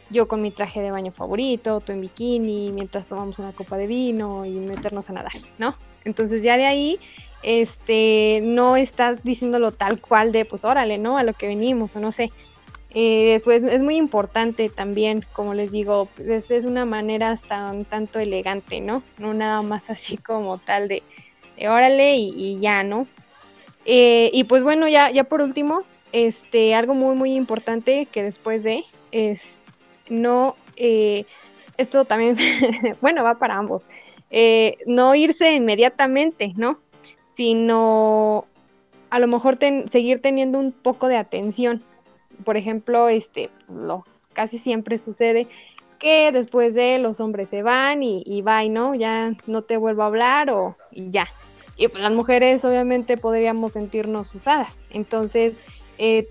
yo 0.10 0.27
con 0.27 0.41
mi 0.41 0.51
traje 0.51 0.81
de 0.81 0.91
baño 0.91 1.12
favorito, 1.12 1.81
tú 1.81 1.91
en 1.91 2.01
bikini, 2.01 2.72
mientras 2.72 3.08
tomamos 3.08 3.39
una 3.39 3.51
copa 3.51 3.77
de 3.77 3.88
vino 3.88 4.46
y 4.46 4.51
meternos 4.51 5.10
a 5.10 5.13
nadar, 5.13 5.34
¿no? 5.58 5.75
Entonces 6.05 6.41
ya 6.41 6.58
de 6.58 6.65
ahí, 6.65 7.00
este, 7.43 8.41
no 8.43 8.77
estás 8.77 9.24
diciéndolo 9.24 9.72
tal 9.72 10.00
cual 10.00 10.31
de, 10.31 10.46
pues 10.46 10.63
órale, 10.63 10.98
¿no? 10.98 11.17
A 11.17 11.24
lo 11.24 11.34
que 11.34 11.48
venimos, 11.48 11.96
o 11.96 12.00
no 12.00 12.12
sé. 12.12 12.31
Eh, 12.91 13.39
pues 13.43 13.63
es 13.63 13.84
muy 13.84 13.98
importante 13.98 14.67
también, 14.69 15.24
como 15.34 15.53
les 15.53 15.72
digo, 15.72 16.08
pues 16.15 16.50
es 16.50 16.65
una 16.65 16.86
manera 16.86 17.29
hasta 17.29 17.72
un 17.72 17.86
tanto 17.86 18.17
elegante, 18.19 18.81
¿no? 18.81 19.03
No 19.19 19.34
nada 19.34 19.62
más 19.62 19.89
así 19.89 20.17
como 20.17 20.58
tal 20.58 20.88
de, 20.88 21.03
órale 21.67 22.15
y, 22.15 22.60
ya, 22.60 22.84
¿no? 22.84 23.08
Eh, 23.86 24.31
y 24.34 24.43
pues 24.46 24.63
bueno, 24.63 24.88
ya, 24.88 25.12
ya 25.12 25.24
por 25.24 25.41
último, 25.41 25.84
este, 26.12 26.74
algo 26.74 26.96
muy, 26.96 27.15
muy 27.15 27.36
importante 27.36 28.08
que 28.12 28.24
después 28.24 28.63
de 28.63 28.84
es 29.12 29.62
no, 30.10 30.55
eh, 30.75 31.25
esto 31.77 32.05
también, 32.05 32.38
bueno, 33.01 33.24
va 33.24 33.38
para 33.38 33.58
ambos, 33.58 33.86
no 34.88 35.15
irse 35.15 35.53
inmediatamente, 35.53 36.53
¿no? 36.55 36.79
Sino 37.36 38.46
a 39.12 39.19
lo 39.19 39.27
mejor 39.27 39.58
seguir 39.89 40.22
teniendo 40.22 40.60
un 40.60 40.72
poco 40.72 41.08
de 41.08 41.17
atención 41.17 41.84
por 42.43 42.58
ejemplo, 42.58 43.10
este, 43.10 43.50
lo 43.67 44.05
casi 44.34 44.58
siempre 44.58 44.98
sucede 44.98 45.48
que 46.00 46.31
después 46.31 46.74
de 46.74 46.98
los 46.98 47.19
hombres 47.19 47.50
se 47.50 47.62
van 47.62 48.01
y, 48.03 48.24
y 48.25 48.41
bye, 48.41 48.69
¿no? 48.69 48.96
Ya 48.96 49.34
no 49.48 49.63
te 49.63 49.77
vuelvo 49.77 50.03
a 50.03 50.08
hablar 50.08 50.50
o 50.50 50.77
y 50.91 51.12
ya. 51.12 51.27
Y 51.75 51.88
pues 51.89 52.01
las 52.01 52.13
mujeres 52.13 52.63
obviamente 52.65 53.17
podríamos 53.17 53.74
sentirnos 53.74 54.34
usadas. 54.34 54.77
Entonces, 54.91 55.62
eh, 55.98 56.27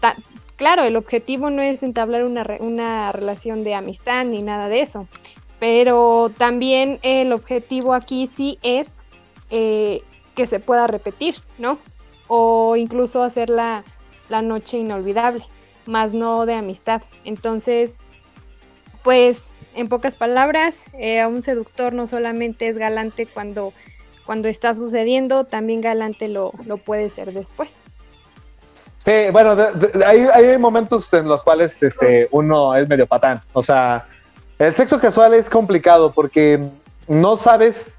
claro, 0.57 0.85
el 0.85 0.97
objetivo 0.97 1.51
no 1.51 1.63
es 1.63 1.83
entablar 1.83 2.25
una, 2.25 2.47
una 2.61 3.13
relación 3.13 3.63
de 3.63 3.75
amistad 3.75 4.25
ni 4.25 4.43
nada 4.43 4.69
de 4.69 4.81
eso. 4.81 5.07
Pero 5.59 6.31
también 6.39 6.99
el 7.03 7.33
objetivo 7.33 7.93
aquí 7.93 8.27
sí 8.27 8.59
es 8.63 8.89
eh, 9.51 10.03
que 10.35 10.47
se 10.47 10.61
pueda 10.61 10.87
repetir, 10.87 11.37
¿no? 11.59 11.79
O 12.27 12.77
incluso 12.77 13.23
hacer 13.23 13.51
la, 13.51 13.85
la 14.29 14.41
noche 14.41 14.79
inolvidable 14.79 15.45
más 15.89 16.13
no 16.13 16.47
de 16.47 16.55
amistad. 16.55 17.03
Entonces, 17.25 17.97
pues 19.03 19.49
en 19.75 19.89
pocas 19.89 20.15
palabras, 20.15 20.85
eh, 20.93 21.25
un 21.27 21.43
seductor 21.43 21.93
no 21.93 22.07
solamente 22.07 22.69
es 22.69 22.79
galante 22.79 23.27
cuando, 23.27 23.73
cuando 24.27 24.49
está 24.49 24.75
sucediendo, 24.75 25.45
también 25.45 25.81
galante 25.81 26.29
lo, 26.29 26.53
lo 26.67 26.77
puede 26.77 27.09
ser 27.09 27.33
después. 27.33 27.79
Sí, 28.99 29.13
bueno, 29.33 29.57
hay, 30.07 30.27
hay, 30.27 30.59
momentos 30.59 31.13
en 31.15 31.29
los 31.29 31.43
cuales 31.43 31.83
este, 31.83 32.29
uno 32.33 32.75
es 32.75 32.89
medio 32.89 33.07
patán. 33.07 33.41
O 33.53 33.63
sea, 33.63 34.05
el 34.59 34.75
sexo 34.75 35.01
casual 35.01 35.35
es 35.35 35.49
complicado 35.49 36.13
porque 36.13 36.61
no 37.07 37.37
sabes, 37.37 37.93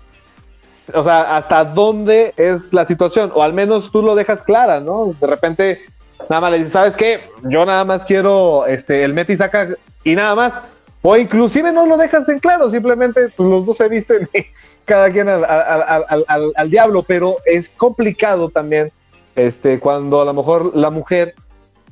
o 0.93 1.01
sea, 1.01 1.37
hasta 1.37 1.63
dónde 1.63 2.33
es 2.35 2.73
la 2.73 2.85
situación, 2.85 3.31
o 3.33 3.41
al 3.41 3.53
menos 3.53 3.91
tú 3.91 4.03
lo 4.03 4.13
dejas 4.13 4.43
clara, 4.43 4.79
¿no? 4.81 5.13
De 5.19 5.25
repente, 5.25 5.81
nada 6.29 6.41
más 6.41 6.51
le 6.51 6.57
dices, 6.59 6.73
¿sabes 6.73 6.95
qué? 6.95 7.29
Yo 7.43 7.65
nada 7.65 7.83
más 7.83 8.05
quiero 8.05 8.65
este, 8.67 9.03
el 9.03 9.13
meti 9.13 9.35
saca 9.35 9.69
y 10.03 10.15
nada 10.15 10.35
más. 10.35 10.61
O 11.01 11.17
inclusive 11.17 11.71
no 11.71 11.85
lo 11.85 11.97
dejas 11.97 12.29
en 12.29 12.39
claro, 12.39 12.69
simplemente 12.69 13.29
pues, 13.35 13.49
los 13.49 13.65
dos 13.65 13.77
se 13.77 13.87
visten 13.87 14.29
cada 14.85 15.09
quien 15.11 15.29
al, 15.29 15.43
al, 15.45 16.53
al, 16.55 16.69
diablo, 16.69 17.03
pero 17.03 17.37
es 17.45 17.69
complicado 17.69 18.49
también 18.49 18.91
este, 19.35 19.79
cuando 19.79 20.21
a 20.21 20.25
lo 20.25 20.33
mejor 20.33 20.75
la 20.75 20.89
mujer 20.89 21.35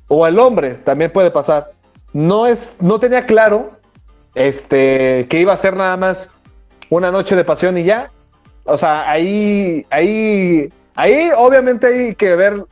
o 0.08 0.28
el 0.28 0.40
hombre 0.40 0.74
también 0.76 1.12
puede 1.12 1.32
pasar, 1.32 1.72
no, 2.12 2.48
es, 2.48 2.72
no 2.80 3.00
tenía 3.00 3.26
claro 3.26 3.72
este, 4.36 5.26
que 5.30 5.40
iba 5.40 5.54
a 5.54 5.58
ser 5.58 5.76
nada 5.76 5.96
más 5.96 6.30
una 6.90 7.12
noche 7.12 7.36
de 7.36 7.44
pasión 7.44 7.78
y 7.78 7.84
ya. 7.84 8.12
O 8.66 8.78
sea, 8.78 9.10
ahí, 9.10 9.86
ahí, 9.90 10.70
ahí 10.96 11.30
obviamente 11.38 11.88
hay 11.88 12.16
que 12.16 12.36
ver 12.36 12.66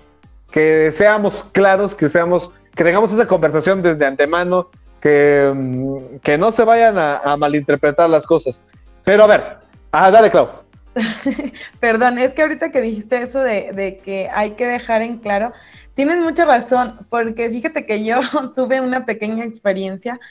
que 0.55 0.89
seamos 0.93 1.43
claros, 1.51 1.93
que 1.93 2.07
seamos, 2.07 2.50
que 2.74 2.85
tengamos 2.85 3.12
esa 3.12 3.27
conversación 3.27 3.83
desde 3.83 4.05
antemano, 4.05 4.69
que, 5.01 5.51
mm, 5.53 6.19
que 6.24 6.38
no 6.38 6.53
se 6.53 6.63
vayan 6.63 6.97
a, 6.97 7.35
malinterpretar 7.35 8.09
las 8.09 8.25
cosas. 8.25 8.63
Pero 9.03 9.25
a 9.25 9.27
ver, 9.27 9.57
ah, 9.91 10.09
dale, 10.09 10.31
Clau. 10.31 10.47
Perdón, 11.81 12.19
es 12.19 12.31
que 12.33 12.41
ahorita 12.41 12.71
que 12.71 12.79
dijiste 12.79 13.21
eso 13.21 13.41
de, 13.41 13.74
de, 13.74 13.97
que 13.97 14.29
hay 14.33 14.51
que 14.51 14.65
dejar 14.65 15.01
en 15.01 15.17
claro, 15.17 15.51
tienes 15.93 16.19
mucha 16.19 16.45
razón, 16.45 17.05
porque 17.09 17.50
fíjate 17.50 17.85
que 17.85 18.05
yo 18.05 18.21
tuve 18.55 18.79
una 18.79 19.05
pequeña 19.05 19.43
experiencia 19.43 20.21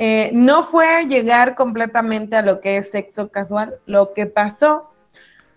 eh, 0.00 0.30
no 0.32 0.64
fue 0.64 1.06
llegar 1.06 1.54
completamente 1.54 2.34
a 2.34 2.42
lo 2.42 2.60
que 2.60 2.78
es 2.78 2.90
sexo 2.90 3.30
casual. 3.30 3.78
Lo 3.86 4.12
que 4.12 4.26
pasó 4.26 4.90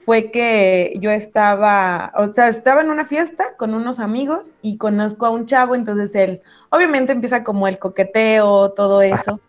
fue 0.06 0.32
que 0.32 0.94
yo 1.00 1.12
estaba, 1.12 2.12
o 2.16 2.34
sea, 2.34 2.48
estaba 2.48 2.82
en 2.82 2.90
una 2.90 3.06
fiesta 3.06 3.56
con 3.58 3.74
unos 3.74 4.00
amigos 4.00 4.54
y 4.62 4.78
conozco 4.78 5.26
a 5.26 5.30
un 5.30 5.46
chavo, 5.46 5.76
entonces 5.76 6.14
él 6.16 6.42
obviamente 6.70 7.12
empieza 7.12 7.44
como 7.44 7.68
el 7.68 7.78
coqueteo, 7.78 8.72
todo 8.72 9.02
eso. 9.02 9.40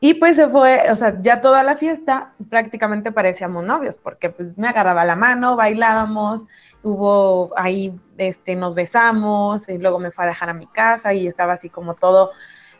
Y 0.00 0.14
pues 0.14 0.36
se 0.36 0.48
fue, 0.48 0.82
o 0.92 0.96
sea, 0.96 1.20
ya 1.20 1.40
toda 1.40 1.64
la 1.64 1.76
fiesta 1.76 2.32
prácticamente 2.50 3.10
parecíamos 3.12 3.64
novios, 3.64 3.98
porque 3.98 4.30
pues 4.30 4.56
me 4.56 4.68
agarraba 4.68 5.04
la 5.04 5.16
mano, 5.16 5.56
bailábamos, 5.56 6.42
hubo 6.82 7.52
ahí, 7.56 7.94
este, 8.16 8.56
nos 8.56 8.74
besamos, 8.74 9.68
y 9.68 9.78
luego 9.78 9.98
me 9.98 10.10
fue 10.12 10.24
a 10.24 10.28
dejar 10.28 10.50
a 10.50 10.54
mi 10.54 10.66
casa 10.66 11.14
y 11.14 11.26
estaba 11.26 11.54
así 11.54 11.68
como 11.68 11.94
todo 11.94 12.30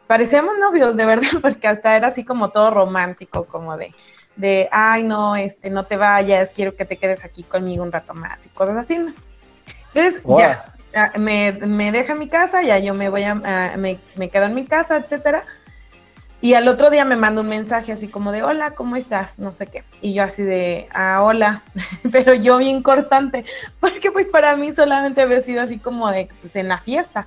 parecíamos 0.08 0.58
novios, 0.58 0.96
de 0.96 1.04
verdad, 1.04 1.28
porque 1.42 1.68
hasta 1.68 1.94
era 1.94 2.08
así 2.08 2.24
como 2.24 2.48
todo 2.48 2.72
romántico, 2.72 3.44
como 3.44 3.76
de, 3.76 3.94
de, 4.38 4.68
ay, 4.70 5.02
no, 5.02 5.36
este, 5.36 5.68
no 5.68 5.84
te 5.84 5.96
vayas, 5.96 6.50
quiero 6.54 6.74
que 6.74 6.84
te 6.84 6.96
quedes 6.96 7.24
aquí 7.24 7.42
conmigo 7.42 7.82
un 7.82 7.92
rato 7.92 8.14
más 8.14 8.38
y 8.46 8.48
cosas 8.50 8.76
así. 8.76 8.94
Entonces, 9.92 10.22
ya, 10.38 11.12
me, 11.18 11.52
me, 11.52 11.92
deja 11.92 12.14
mi 12.14 12.28
casa, 12.28 12.62
ya 12.62 12.78
yo 12.78 12.94
me 12.94 13.08
voy 13.08 13.24
a, 13.24 13.34
me, 13.34 13.98
me, 14.14 14.30
quedo 14.30 14.44
en 14.44 14.54
mi 14.54 14.64
casa, 14.64 14.96
etcétera. 14.96 15.42
Y 16.40 16.54
al 16.54 16.68
otro 16.68 16.88
día 16.88 17.04
me 17.04 17.16
manda 17.16 17.40
un 17.40 17.48
mensaje 17.48 17.92
así 17.92 18.06
como 18.06 18.30
de, 18.30 18.44
hola, 18.44 18.70
¿cómo 18.70 18.94
estás? 18.94 19.40
No 19.40 19.54
sé 19.54 19.66
qué. 19.66 19.82
Y 20.00 20.14
yo 20.14 20.22
así 20.22 20.44
de, 20.44 20.86
ah, 20.94 21.20
hola, 21.22 21.62
pero 22.12 22.32
yo 22.32 22.58
bien 22.58 22.80
cortante, 22.80 23.44
porque 23.80 24.12
pues 24.12 24.30
para 24.30 24.56
mí 24.56 24.72
solamente 24.72 25.20
había 25.20 25.40
sido 25.40 25.62
así 25.62 25.78
como 25.78 26.08
de, 26.10 26.28
pues 26.40 26.54
en 26.54 26.68
la 26.68 26.78
fiesta. 26.78 27.26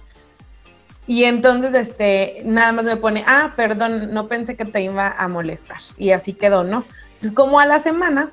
Y 1.12 1.26
entonces, 1.26 1.74
este, 1.74 2.42
nada 2.46 2.72
más 2.72 2.86
me 2.86 2.96
pone, 2.96 3.26
ah, 3.28 3.52
perdón, 3.58 4.14
no 4.14 4.30
pensé 4.30 4.56
que 4.56 4.64
te 4.64 4.82
iba 4.82 5.10
a 5.10 5.28
molestar. 5.28 5.80
Y 5.98 6.12
así 6.12 6.32
quedó, 6.32 6.64
¿no? 6.64 6.86
Entonces, 7.16 7.34
como 7.34 7.60
a 7.60 7.66
la 7.66 7.82
semana, 7.82 8.32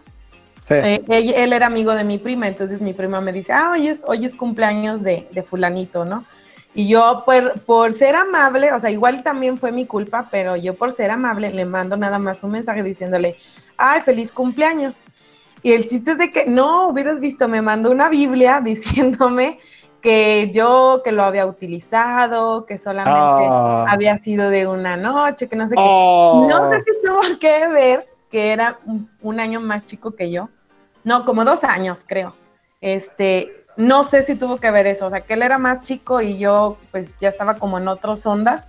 eh, 0.70 1.02
él, 1.08 1.52
era 1.52 1.66
amigo 1.66 1.92
de 1.96 2.04
mi 2.04 2.18
prima, 2.18 2.46
entonces 2.46 2.80
mi 2.80 2.92
prima 2.92 3.20
me 3.20 3.32
dice, 3.32 3.52
ah, 3.52 3.70
hoy 3.72 3.88
es, 3.88 4.02
hoy 4.06 4.24
es 4.24 4.32
cumpleaños 4.32 5.02
de, 5.02 5.26
de 5.32 5.42
fulanito, 5.42 6.04
¿no? 6.04 6.24
Y 6.72 6.86
yo 6.86 7.24
por, 7.26 7.58
por, 7.62 7.94
ser 7.94 8.14
amable, 8.14 8.72
o 8.72 8.78
sea, 8.78 8.92
igual 8.92 9.24
también 9.24 9.58
fue 9.58 9.72
mi 9.72 9.84
culpa, 9.84 10.28
pero 10.30 10.54
yo 10.54 10.74
por 10.74 10.94
ser 10.94 11.10
amable 11.10 11.50
le 11.50 11.64
mando 11.64 11.96
nada 11.96 12.20
más 12.20 12.44
un 12.44 12.52
mensaje 12.52 12.84
diciéndole, 12.84 13.38
ay, 13.76 14.02
feliz 14.02 14.30
cumpleaños. 14.30 15.00
Y 15.64 15.72
el 15.72 15.88
chiste 15.88 16.12
es 16.12 16.18
de 16.18 16.30
que, 16.30 16.46
no, 16.46 16.86
hubieras 16.90 17.18
visto, 17.18 17.48
me 17.48 17.60
mandó 17.60 17.90
una 17.90 18.08
Biblia 18.08 18.60
diciéndome 18.64 19.58
que 20.08 20.50
yo 20.54 21.02
que 21.04 21.12
lo 21.12 21.22
había 21.22 21.44
utilizado, 21.44 22.64
que 22.64 22.78
solamente 22.78 23.20
ah. 23.20 23.84
había 23.90 24.18
sido 24.20 24.48
de 24.48 24.66
una 24.66 24.96
noche, 24.96 25.50
que 25.50 25.54
no 25.54 25.68
sé 25.68 25.74
qué. 25.74 25.82
No 25.82 26.70
sé 26.70 26.78
si 26.78 27.06
tuvo 27.06 27.38
que 27.38 27.68
ver 27.68 28.06
que 28.30 28.52
era 28.52 28.78
un, 29.20 29.38
año 29.38 29.60
más 29.60 29.84
chico 29.84 30.12
que 30.12 30.30
yo. 30.30 30.48
No, 31.04 31.26
como 31.26 31.44
dos 31.44 31.62
años, 31.62 32.06
creo. 32.06 32.34
Este, 32.80 33.66
no 33.76 34.02
sé 34.02 34.22
si 34.22 34.34
tuvo 34.34 34.56
que 34.56 34.70
ver 34.70 34.86
eso, 34.86 35.08
o 35.08 35.10
sea, 35.10 35.20
que 35.20 35.34
él 35.34 35.42
era 35.42 35.58
más 35.58 35.82
chico 35.82 36.22
y 36.22 36.38
yo 36.38 36.78
pues 36.90 37.10
ya 37.20 37.28
estaba 37.28 37.56
como 37.58 37.76
en 37.76 37.86
otras 37.86 38.24
ondas, 38.24 38.64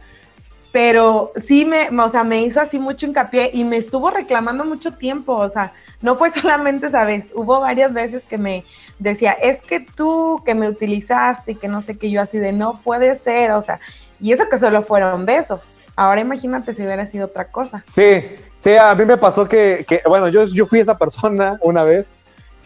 pero 0.72 1.32
sí 1.36 1.66
me, 1.66 1.90
o 2.00 2.10
sea, 2.10 2.24
me 2.24 2.42
hizo 2.42 2.62
así 2.62 2.80
mucho 2.80 3.08
hincapié 3.08 3.50
y 3.54 3.64
me 3.64 3.78
estuvo 3.78 4.12
reclamando 4.12 4.66
mucho 4.66 4.94
tiempo, 4.94 5.36
o 5.36 5.50
sea, 5.50 5.74
no 6.02 6.16
fue 6.16 6.30
solamente 6.34 6.88
esa 6.88 7.06
vez, 7.06 7.32
hubo 7.34 7.60
varias 7.60 7.94
veces 7.94 8.24
que 8.24 8.38
me 8.38 8.64
decía, 9.00 9.32
es 9.32 9.62
que 9.62 9.80
tú 9.80 10.42
que 10.46 10.54
me 10.54 10.68
utilizaste 10.70 11.54
y 11.54 11.56
que 11.56 11.68
no 11.68 11.82
sé 11.82 11.98
qué, 11.98 12.12
yo 12.12 12.22
así 12.22 12.38
de 12.38 12.52
no 12.52 12.82
puede 12.84 13.16
ser, 13.16 13.52
o 13.52 13.62
sea, 13.62 13.80
y 14.22 14.32
eso 14.32 14.48
que 14.50 14.60
solo 14.60 14.84
fueron 14.84 15.26
besos. 15.26 15.74
Ahora 15.96 16.22
imagínate 16.22 16.74
si 16.74 16.84
hubiera 16.84 17.06
sido 17.06 17.26
otra 17.26 17.46
cosa. 17.46 17.84
Sí, 17.86 18.24
sí, 18.58 18.76
a 18.76 18.94
mí 18.96 19.06
me 19.06 19.18
pasó 19.18 19.48
que, 19.48 19.86
que 19.88 20.02
bueno, 20.06 20.28
yo, 20.30 20.46
yo 20.46 20.66
fui 20.66 20.80
esa 20.80 20.98
persona 20.98 21.58
una 21.62 21.84
vez, 21.84 22.10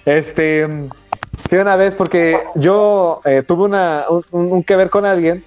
este, 0.05 0.67
fui 1.47 1.57
una 1.57 1.75
vez 1.75 1.95
porque 1.95 2.43
yo 2.55 3.21
eh, 3.23 3.43
tuve 3.47 3.63
una, 3.63 4.05
un, 4.31 4.63
que 4.63 4.75
ver 4.75 4.89
con 4.89 5.05
alguien 5.05 5.43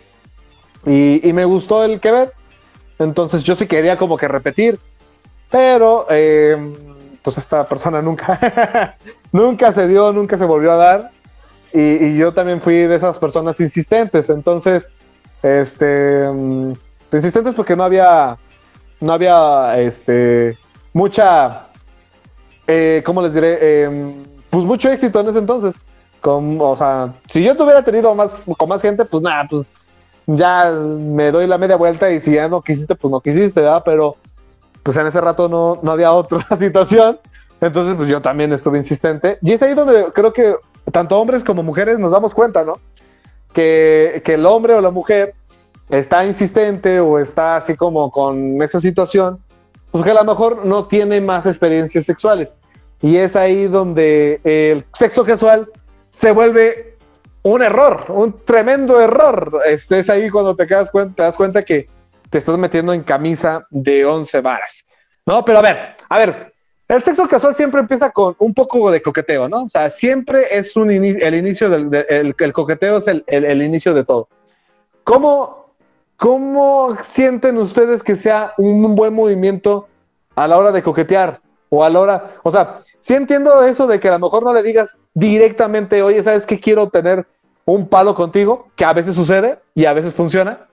y 0.88 1.32
me 1.32 1.44
gustó 1.44 1.82
el 1.82 1.98
que 1.98 2.12
ver 2.12 2.32
entonces 2.98 3.42
yo 3.44 3.54
sí 3.54 3.66
quería 3.66 3.96
como 3.96 4.16
que 4.16 4.28
repetir, 4.28 4.78
pero 5.50 6.06
eh, 6.10 6.56
pues 7.22 7.38
esta 7.38 7.68
persona 7.68 8.00
nunca, 8.00 8.96
nunca 9.32 9.72
se 9.72 9.88
dio, 9.88 10.12
nunca 10.12 10.38
se 10.38 10.44
volvió 10.44 10.72
a 10.72 10.76
dar. 10.76 11.10
Y, 11.72 12.16
yo 12.16 12.32
también 12.32 12.60
fui 12.60 12.74
de 12.74 12.94
esas 12.94 13.18
personas 13.18 13.60
insistentes. 13.60 14.30
Entonces, 14.30 14.88
este, 15.42 16.26
mm, 16.32 16.72
insistentes 17.12 17.54
porque 17.54 17.76
no 17.76 17.84
había, 17.84 18.38
no 19.00 19.12
había, 19.12 19.78
este, 19.78 20.56
mucha, 20.94 21.66
eh, 22.66 23.02
¿cómo 23.04 23.20
les 23.20 23.34
diré? 23.34 23.82
Em, 23.82 24.24
pues 24.48 24.64
mucho 24.64 24.90
éxito 24.90 25.20
en 25.20 25.28
ese 25.28 25.38
entonces. 25.38 25.74
Con, 26.22 26.58
o 26.60 26.76
sea, 26.76 27.12
si 27.28 27.42
yo 27.42 27.54
tuviera 27.54 27.82
tenido 27.82 28.14
más, 28.14 28.30
con 28.56 28.68
más 28.68 28.80
gente, 28.80 29.04
pues 29.04 29.22
nada, 29.22 29.46
pues 29.50 29.70
ya 30.26 30.70
me 30.72 31.30
doy 31.30 31.46
la 31.46 31.58
media 31.58 31.76
vuelta 31.76 32.10
y 32.10 32.20
si 32.20 32.34
ya 32.34 32.48
no 32.48 32.62
quisiste, 32.62 32.94
pues 32.94 33.10
no 33.10 33.20
quisiste, 33.20 33.60
¿verdad? 33.60 33.82
Pero 33.84 34.16
pues 34.82 34.96
en 34.96 35.06
ese 35.06 35.20
rato 35.20 35.48
no, 35.48 35.78
no 35.82 35.90
había 35.90 36.12
otra 36.12 36.46
situación. 36.58 37.18
Entonces, 37.60 37.94
pues 37.96 38.08
yo 38.08 38.20
también 38.20 38.52
estuve 38.52 38.78
insistente. 38.78 39.38
Y 39.40 39.52
es 39.52 39.62
ahí 39.62 39.74
donde 39.74 40.06
creo 40.12 40.32
que 40.32 40.54
tanto 40.92 41.18
hombres 41.18 41.42
como 41.42 41.62
mujeres 41.62 41.98
nos 41.98 42.12
damos 42.12 42.34
cuenta, 42.34 42.64
¿no? 42.64 42.74
Que, 43.52 44.22
que 44.24 44.34
el 44.34 44.44
hombre 44.44 44.74
o 44.74 44.80
la 44.80 44.90
mujer 44.90 45.34
está 45.88 46.26
insistente 46.26 47.00
o 47.00 47.18
está 47.18 47.56
así 47.56 47.74
como 47.74 48.10
con 48.10 48.60
esa 48.60 48.80
situación, 48.80 49.38
pues 49.90 50.04
que 50.04 50.10
a 50.10 50.14
lo 50.14 50.24
mejor 50.24 50.66
no 50.66 50.86
tiene 50.86 51.20
más 51.20 51.46
experiencias 51.46 52.04
sexuales. 52.04 52.54
Y 53.00 53.16
es 53.16 53.36
ahí 53.36 53.66
donde 53.66 54.40
el 54.44 54.84
sexo 54.92 55.24
casual 55.24 55.68
se 56.10 56.32
vuelve 56.32 56.95
un 57.46 57.62
error, 57.62 58.06
un 58.08 58.44
tremendo 58.44 59.00
error. 59.00 59.60
Este 59.66 60.00
es 60.00 60.10
ahí 60.10 60.28
cuando 60.30 60.56
te 60.56 60.66
das 60.66 60.90
cuenta 61.36 61.64
que 61.64 61.88
te 62.28 62.38
estás 62.38 62.58
metiendo 62.58 62.92
en 62.92 63.04
camisa 63.04 63.64
de 63.70 64.04
11 64.04 64.40
varas. 64.40 64.84
No, 65.24 65.44
pero 65.44 65.60
a 65.60 65.62
ver, 65.62 65.78
a 66.08 66.18
ver, 66.18 66.52
el 66.88 67.04
sexo 67.04 67.28
casual 67.28 67.54
siempre 67.54 67.80
empieza 67.80 68.10
con 68.10 68.34
un 68.40 68.52
poco 68.52 68.90
de 68.90 69.00
coqueteo, 69.00 69.48
¿no? 69.48 69.62
O 69.62 69.68
sea, 69.68 69.90
siempre 69.90 70.56
es 70.58 70.74
un 70.74 70.90
inicio, 70.90 71.24
el 71.24 71.36
inicio 71.36 71.70
del 71.70 72.34
el, 72.36 72.52
coqueteo 72.52 72.96
es 72.96 73.06
el, 73.06 73.24
el, 73.28 73.62
inicio 73.62 73.94
de 73.94 74.04
todo. 74.04 74.28
¿Cómo, 75.04 75.70
¿Cómo 76.16 76.96
sienten 77.04 77.58
ustedes 77.58 78.02
que 78.02 78.16
sea 78.16 78.54
un 78.58 78.96
buen 78.96 79.14
movimiento 79.14 79.86
a 80.34 80.48
la 80.48 80.58
hora 80.58 80.72
de 80.72 80.82
coquetear? 80.82 81.40
O 81.68 81.82
a 81.82 81.90
la 81.90 82.00
hora, 82.00 82.30
o 82.44 82.50
sea, 82.50 82.80
sí 83.00 83.14
entiendo 83.14 83.64
eso 83.64 83.88
de 83.88 83.98
que 83.98 84.08
a 84.08 84.12
lo 84.12 84.20
mejor 84.20 84.44
no 84.44 84.54
le 84.54 84.62
digas 84.62 85.04
directamente, 85.14 86.00
oye, 86.00 86.22
¿sabes 86.22 86.46
qué 86.46 86.60
quiero 86.60 86.88
tener 86.88 87.26
un 87.66 87.88
palo 87.88 88.14
contigo, 88.14 88.68
que 88.74 88.84
a 88.86 88.94
veces 88.94 89.14
sucede 89.14 89.58
y 89.74 89.84
a 89.84 89.92
veces 89.92 90.14
funciona. 90.14 90.66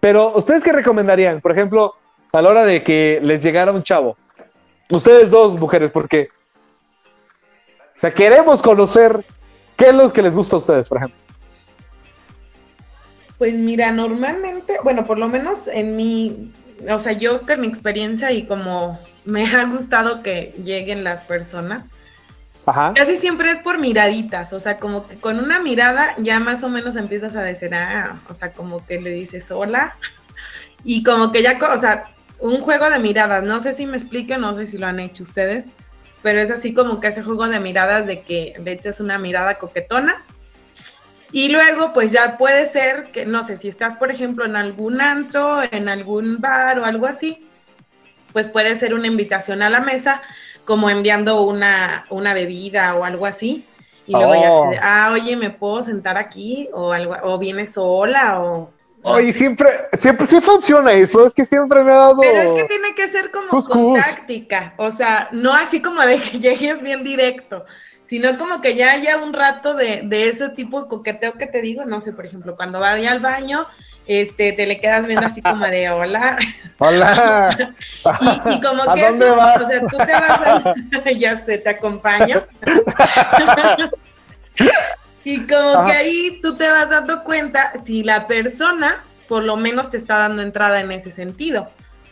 Pero, 0.00 0.32
¿ustedes 0.34 0.64
qué 0.64 0.72
recomendarían? 0.72 1.40
Por 1.40 1.52
ejemplo, 1.52 1.94
a 2.32 2.42
la 2.42 2.48
hora 2.48 2.64
de 2.64 2.82
que 2.82 3.20
les 3.22 3.42
llegara 3.42 3.70
un 3.70 3.82
chavo? 3.82 4.16
Ustedes 4.88 5.30
dos 5.30 5.60
mujeres, 5.60 5.92
porque 5.92 6.28
o 7.96 8.00
sea, 8.00 8.14
queremos 8.14 8.62
conocer 8.62 9.22
qué 9.76 9.88
es 9.88 9.94
lo 9.94 10.10
que 10.10 10.22
les 10.22 10.34
gusta 10.34 10.56
a 10.56 10.58
ustedes, 10.58 10.88
por 10.88 10.96
ejemplo. 10.96 11.18
Pues 13.36 13.54
mira, 13.54 13.92
normalmente, 13.92 14.76
bueno, 14.82 15.04
por 15.04 15.18
lo 15.18 15.28
menos 15.28 15.66
en 15.66 15.96
mi, 15.96 16.50
o 16.88 16.98
sea, 16.98 17.12
yo 17.12 17.42
con 17.46 17.60
mi 17.60 17.66
experiencia 17.66 18.32
y 18.32 18.46
como 18.46 18.98
me 19.26 19.46
ha 19.46 19.64
gustado 19.66 20.22
que 20.22 20.54
lleguen 20.64 21.04
las 21.04 21.22
personas, 21.24 21.90
casi 22.94 23.16
siempre 23.16 23.50
es 23.50 23.58
por 23.58 23.78
miraditas, 23.78 24.52
o 24.52 24.60
sea, 24.60 24.78
como 24.78 25.06
que 25.06 25.16
con 25.16 25.38
una 25.38 25.60
mirada 25.60 26.14
ya 26.18 26.40
más 26.40 26.62
o 26.64 26.68
menos 26.68 26.96
empiezas 26.96 27.36
a 27.36 27.42
decir, 27.42 27.74
ah, 27.74 28.20
o 28.28 28.34
sea, 28.34 28.52
como 28.52 28.84
que 28.86 29.00
le 29.00 29.10
dices 29.10 29.50
hola, 29.50 29.96
y 30.84 31.02
como 31.02 31.32
que 31.32 31.42
ya, 31.42 31.58
o 31.74 31.80
sea, 31.80 32.06
un 32.38 32.60
juego 32.60 32.90
de 32.90 32.98
miradas, 32.98 33.42
no 33.42 33.60
sé 33.60 33.72
si 33.72 33.86
me 33.86 33.96
expliquen, 33.96 34.40
no 34.40 34.56
sé 34.56 34.66
si 34.66 34.78
lo 34.78 34.86
han 34.86 35.00
hecho 35.00 35.22
ustedes, 35.22 35.66
pero 36.22 36.40
es 36.40 36.50
así 36.50 36.74
como 36.74 37.00
que 37.00 37.08
ese 37.08 37.22
juego 37.22 37.48
de 37.48 37.60
miradas 37.60 38.06
de 38.06 38.22
que 38.22 38.54
de 38.58 38.72
hecho 38.72 38.90
es 38.90 39.00
una 39.00 39.18
mirada 39.18 39.54
coquetona. 39.54 40.22
Y 41.32 41.48
luego, 41.50 41.92
pues 41.92 42.10
ya 42.10 42.36
puede 42.38 42.66
ser 42.66 43.12
que, 43.12 43.24
no 43.24 43.46
sé, 43.46 43.56
si 43.56 43.68
estás, 43.68 43.94
por 43.94 44.10
ejemplo, 44.10 44.44
en 44.44 44.56
algún 44.56 45.00
antro, 45.00 45.60
en 45.70 45.88
algún 45.88 46.40
bar 46.40 46.80
o 46.80 46.84
algo 46.84 47.06
así, 47.06 47.46
pues 48.32 48.48
puede 48.48 48.74
ser 48.74 48.94
una 48.94 49.06
invitación 49.06 49.62
a 49.62 49.70
la 49.70 49.80
mesa, 49.80 50.22
como 50.70 50.88
enviando 50.88 51.42
una, 51.42 52.06
una 52.10 52.32
bebida 52.32 52.94
o 52.94 53.02
algo 53.02 53.26
así. 53.26 53.66
Y 54.06 54.12
luego 54.12 54.34
ya 54.34 54.52
oh. 54.52 54.70
ah, 54.80 55.10
oye, 55.12 55.34
¿me 55.34 55.50
puedo 55.50 55.82
sentar 55.82 56.16
aquí? 56.16 56.68
O 56.72 56.92
algo, 56.92 57.16
o 57.24 57.38
vienes 57.40 57.72
sola, 57.72 58.40
o 58.40 58.70
Oye, 59.02 59.32
siempre, 59.32 59.68
siempre 59.98 60.26
sí 60.26 60.40
funciona 60.40 60.92
eso, 60.92 61.26
es 61.26 61.34
que 61.34 61.44
siempre 61.44 61.82
me 61.82 61.90
ha 61.90 61.96
dado. 61.96 62.20
Pero 62.20 62.40
es 62.40 62.62
que 62.62 62.68
tiene 62.68 62.94
que 62.94 63.08
ser 63.08 63.32
como 63.32 63.64
con 63.64 63.94
táctica, 63.94 64.74
o 64.76 64.92
sea, 64.92 65.28
no 65.32 65.52
así 65.54 65.82
como 65.82 66.02
de 66.02 66.18
que 66.20 66.38
llegues 66.38 66.80
bien 66.82 67.02
directo 67.02 67.64
sino 68.10 68.36
como 68.38 68.60
que 68.60 68.74
ya 68.74 68.90
haya 68.90 69.18
un 69.18 69.32
rato 69.32 69.74
de, 69.74 70.04
ese 70.10 70.48
tipo 70.48 70.82
de 70.82 70.88
coqueteo 70.88 71.34
que 71.34 71.46
te 71.46 71.62
digo, 71.62 71.84
no 71.84 72.00
sé, 72.00 72.12
por 72.12 72.26
ejemplo, 72.26 72.56
cuando 72.56 72.80
vaya 72.80 73.12
al 73.12 73.20
baño, 73.20 73.68
este, 74.06 74.52
te 74.52 74.66
le 74.66 74.80
quedas 74.80 75.06
viendo 75.06 75.26
así 75.26 75.42
como 75.42 75.66
de 75.66 75.90
hola. 75.90 76.36
Hola. 76.78 77.74
y, 78.50 78.60
como 78.62 78.94
que 78.94 79.00
eso, 79.06 79.34
o 79.34 79.68
sea, 79.68 79.80
tú 79.80 79.98
te 79.98 80.12
vas 80.12 80.66
a, 80.66 80.74
ya 81.16 81.44
sé, 81.44 81.58
te 81.58 81.68
acompaño. 81.68 82.42
y 85.24 85.46
como 85.46 85.84
que 85.84 85.92
ahí 85.92 86.40
tú 86.42 86.56
te 86.56 86.70
vas 86.70 86.88
dando 86.88 87.22
cuenta 87.22 87.72
si 87.84 88.02
la 88.02 88.26
persona 88.26 89.04
por 89.30 89.44
lo 89.44 89.56
menos 89.56 89.90
te 89.90 89.96
está 89.96 90.18
dando 90.18 90.42
entrada 90.42 90.80
en 90.80 90.90
ese 90.90 91.12
sentido. 91.12 91.68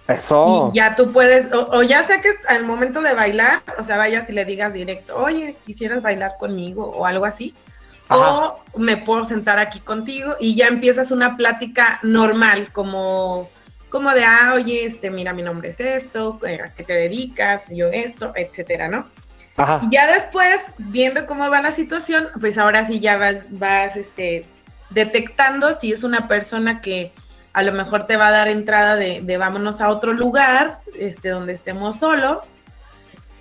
Eso. 0.07 0.71
Y 0.71 0.77
ya 0.77 0.95
tú 0.95 1.13
puedes, 1.13 1.49
o, 1.53 1.83
ya 1.83 2.05
sea 2.05 2.21
que 2.21 2.31
al 2.47 2.63
momento 2.65 3.03
de 3.03 3.13
bailar, 3.13 3.61
o 3.77 3.83
sea, 3.83 3.97
vayas 3.97 4.31
y 4.31 4.35
le 4.35 4.45
digas 4.45 4.73
directo, 4.73 5.17
oye, 5.17 5.57
quisieras 5.67 6.01
bailar 6.01 6.37
conmigo 6.39 6.85
o 6.85 7.07
algo 7.07 7.25
así. 7.25 7.57
O 8.11 8.61
me 8.77 8.97
puedo 8.97 9.25
sentar 9.25 9.59
aquí 9.59 9.81
contigo 9.81 10.33
y 10.41 10.55
ya 10.55 10.67
empiezas 10.67 11.11
una 11.11 11.37
plática 11.37 11.99
normal, 12.03 12.69
como, 12.73 13.51
como 13.91 14.11
de, 14.13 14.25
ah, 14.25 14.53
oye, 14.55 14.85
este, 14.85 15.11
mira, 15.11 15.33
mi 15.33 15.43
nombre 15.43 15.71
es 15.71 15.81
esto, 15.81 16.41
eh, 16.47 16.61
a 16.65 16.75
qué 16.75 16.85
te 16.85 16.95
dedicas, 16.95 17.67
yo 17.71 17.89
esto, 17.89 18.33
etcétera, 18.35 18.89
¿no? 18.89 19.07
Ajá. 19.57 19.81
Y 19.83 19.91
ya 19.93 20.11
después, 20.13 20.61
viendo 20.79 21.27
cómo 21.27 21.51
va 21.51 21.61
la 21.61 21.73
situación, 21.73 22.29
pues 22.41 22.57
ahora 22.59 22.87
sí 22.87 23.01
ya 23.01 23.17
vas, 23.17 23.45
vas, 23.51 23.97
este, 23.97 24.47
detectando 24.91 25.73
si 25.73 25.93
es 25.93 26.05
una 26.05 26.29
persona 26.29 26.81
que, 26.81 27.13
a 27.53 27.63
lo 27.63 27.73
mejor 27.73 28.07
te 28.07 28.17
va 28.17 28.29
a 28.29 28.31
dar 28.31 28.49
entrada 28.49 28.95
de, 28.97 29.37
vámonos 29.37 29.81
a 29.81 29.89
otro 29.89 30.13
lugar, 30.13 30.79
este, 30.97 31.31
donde 31.31 31.53
estemos 31.53 31.99
solos, 31.99 32.55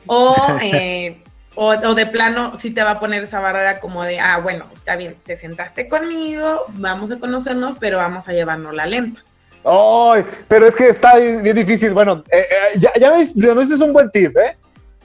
eh, 0.62 1.22
o, 1.60 1.70
o, 1.70 1.96
de 1.96 2.06
plano 2.06 2.54
sí 2.60 2.70
te 2.70 2.84
va 2.84 2.92
a 2.92 3.00
poner 3.00 3.24
esa 3.24 3.40
barrera 3.40 3.80
como 3.80 4.04
de, 4.04 4.20
ah, 4.20 4.38
bueno, 4.38 4.66
está 4.72 4.96
bien, 4.96 5.16
te 5.26 5.36
sentaste 5.36 5.90
conmigo, 5.90 6.66
vamos 6.70 7.12
a 7.12 7.18
conocernos, 7.18 7.80
pero 7.80 7.98
vamos 7.98 8.30
a 8.30 8.34
llevarnos 8.34 8.76
la 8.76 8.86
lenta. 8.86 9.24
Ay, 9.66 10.24
pero 10.48 10.68
es 10.68 10.76
que 10.76 10.90
está 10.90 11.18
bien 11.18 11.56
difícil. 11.56 11.96
Bueno, 11.96 12.24
eh, 12.32 12.46
eh, 12.50 12.80
ya, 12.80 12.94
ya 12.94 13.10
ves, 13.10 13.36
no 13.36 13.60
es 13.60 13.72
un 13.82 13.92
buen 13.92 14.12
tip, 14.12 14.38
¿eh? 14.38 14.56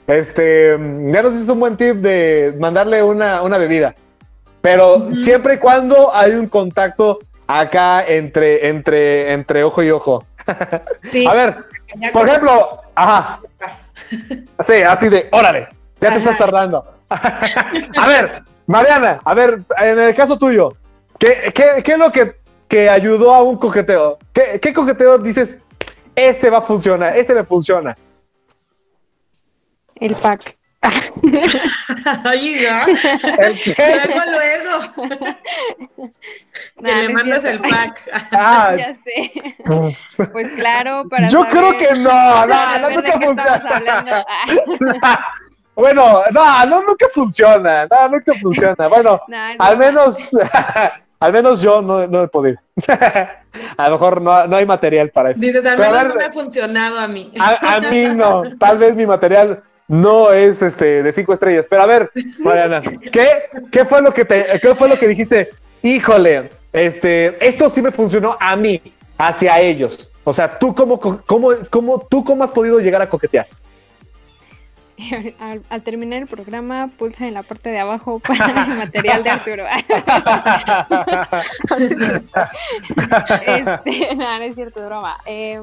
Este, 0.07 0.73
ya 0.73 1.23
no 1.23 1.29
es 1.31 1.49
un 1.49 1.59
buen 1.59 1.75
tip 1.77 1.97
de 1.97 2.55
mandarle 2.59 3.03
una, 3.03 3.41
una 3.41 3.57
bebida. 3.57 3.95
Pero 4.61 5.09
siempre 5.25 5.55
y 5.55 5.57
cuando 5.57 6.15
hay 6.15 6.33
un 6.33 6.49
contacto 6.49 7.21
acá 7.47 8.05
entre, 8.07 8.69
entre, 8.69 9.33
entre 9.33 9.65
ojo 9.65 9.83
y 9.83 9.91
ojo. 9.91 10.25
Sí. 11.11 11.27
A 11.31 11.33
ver, 11.33 11.57
por 12.13 12.29
ejemplo, 12.29 12.83
ajá. 12.95 13.41
Sí, 14.67 14.83
así 14.83 15.09
de, 15.09 15.29
órale, 15.33 15.69
ya 16.03 16.11
te 16.11 16.19
estás 16.19 16.37
tardando. 16.37 16.85
a 17.09 18.07
ver, 18.09 18.43
Mariana, 18.67 19.21
a 19.25 19.35
ver, 19.35 19.63
en 19.81 19.99
el 20.01 20.15
caso 20.15 20.37
tuyo, 20.37 20.77
¿qué, 21.19 21.53
qué, 21.55 21.93
es 21.93 21.99
lo 21.99 22.11
que, 22.11 22.37
que, 22.69 22.91
ayudó 22.91 23.33
a 23.35 23.43
un 23.43 23.57
coqueteo? 23.57 24.19
¿Qué, 24.33 24.59
¿Qué 24.61 24.73
coqueteo 24.73 25.19
dices, 25.19 25.59
este 26.17 26.51
va 26.51 26.59
a 26.59 26.63
funcionar, 26.63 27.17
este 27.17 27.35
me 27.35 27.45
funciona? 27.45 27.97
El 29.97 30.15
pack. 30.17 30.57
Ay, 32.25 32.61
ya. 32.61 32.87
Luego, 32.87 34.21
luego. 34.33 36.13
que 36.83 36.95
le 36.95 37.09
mandas 37.11 37.45
el 37.45 37.61
pack. 37.61 38.01
Ah, 38.33 38.75
ya 38.77 38.97
sé. 39.05 39.33
Pues 40.33 40.51
claro, 40.53 41.09
para. 41.09 41.29
Yo 41.29 41.47
creo 41.49 41.79
que 41.79 41.95
no, 41.95 42.47
no, 42.47 42.79
no, 42.79 42.91
nunca 42.91 43.13
funciona. 43.13 44.25
Bueno, 45.75 46.23
no, 46.33 46.67
no, 46.67 46.83
nunca 46.83 47.07
funciona. 47.13 47.87
No, 47.87 48.09
nunca 48.09 48.33
funciona. 48.41 48.89
Bueno, 48.89 49.21
al 49.59 49.79
menos. 49.79 50.31
Al 51.23 51.33
menos 51.33 51.63
yo 51.63 51.81
no, 51.81 52.05
no 52.09 52.25
he 52.25 52.27
podido. 52.27 52.59
a 53.77 53.89
lo 53.89 53.93
mejor 53.93 54.21
no, 54.21 54.45
no, 54.49 54.57
hay 54.57 54.67
material 54.67 55.11
para 55.11 55.31
eso. 55.31 55.39
Dices, 55.39 55.65
al 55.65 55.79
menos 55.79 56.07
no 56.07 56.15
me 56.17 56.25
ha 56.25 56.33
funcionado 56.33 56.99
a 56.99 57.07
mí. 57.07 57.31
a, 57.39 57.77
a 57.77 57.81
mí 57.81 58.07
no. 58.07 58.43
Tal 58.59 58.77
vez 58.77 58.97
mi 58.97 59.07
material 59.07 59.63
no 59.87 60.33
es 60.33 60.63
este 60.63 61.03
de 61.03 61.13
cinco 61.13 61.33
estrellas. 61.33 61.67
Pero 61.71 61.83
a 61.83 61.87
ver, 61.87 62.11
Mariana, 62.41 62.81
¿qué, 63.13 63.45
qué 63.71 63.85
fue 63.85 64.03
lo 64.03 64.13
que 64.13 64.25
te, 64.25 64.47
qué 64.61 64.75
fue 64.75 64.89
lo 64.89 64.99
que 64.99 65.07
dijiste? 65.07 65.51
Híjole, 65.83 66.51
este, 66.73 67.47
esto 67.47 67.69
sí 67.69 67.83
me 67.83 67.93
funcionó 67.93 68.37
a 68.41 68.57
mí, 68.57 68.81
hacia 69.19 69.61
ellos. 69.61 70.11
O 70.25 70.33
sea, 70.33 70.59
tú 70.59 70.75
cómo, 70.75 70.99
cómo, 70.99 71.51
cómo, 71.69 72.01
tú 72.09 72.25
cómo 72.25 72.43
has 72.43 72.51
podido 72.51 72.81
llegar 72.81 73.03
a 73.03 73.09
coquetear. 73.09 73.47
Al, 75.71 75.83
terminar 75.83 76.23
el 76.23 76.29
programa, 76.29 76.91
pulsa 76.99 77.27
en 77.27 77.35
la 77.35 77.43
parte 77.43 77.71
de 77.71 77.79
abajo 77.79 78.19
para 78.27 78.65
el 78.65 78.79
material 78.79 79.25
de 79.25 79.31
Arturo. 79.31 79.65
este, 83.47 84.15
no, 84.17 84.39
no 84.39 84.45
es 84.45 84.55
cierto, 84.55 84.85
broma. 84.87 85.19
Eh, 85.27 85.61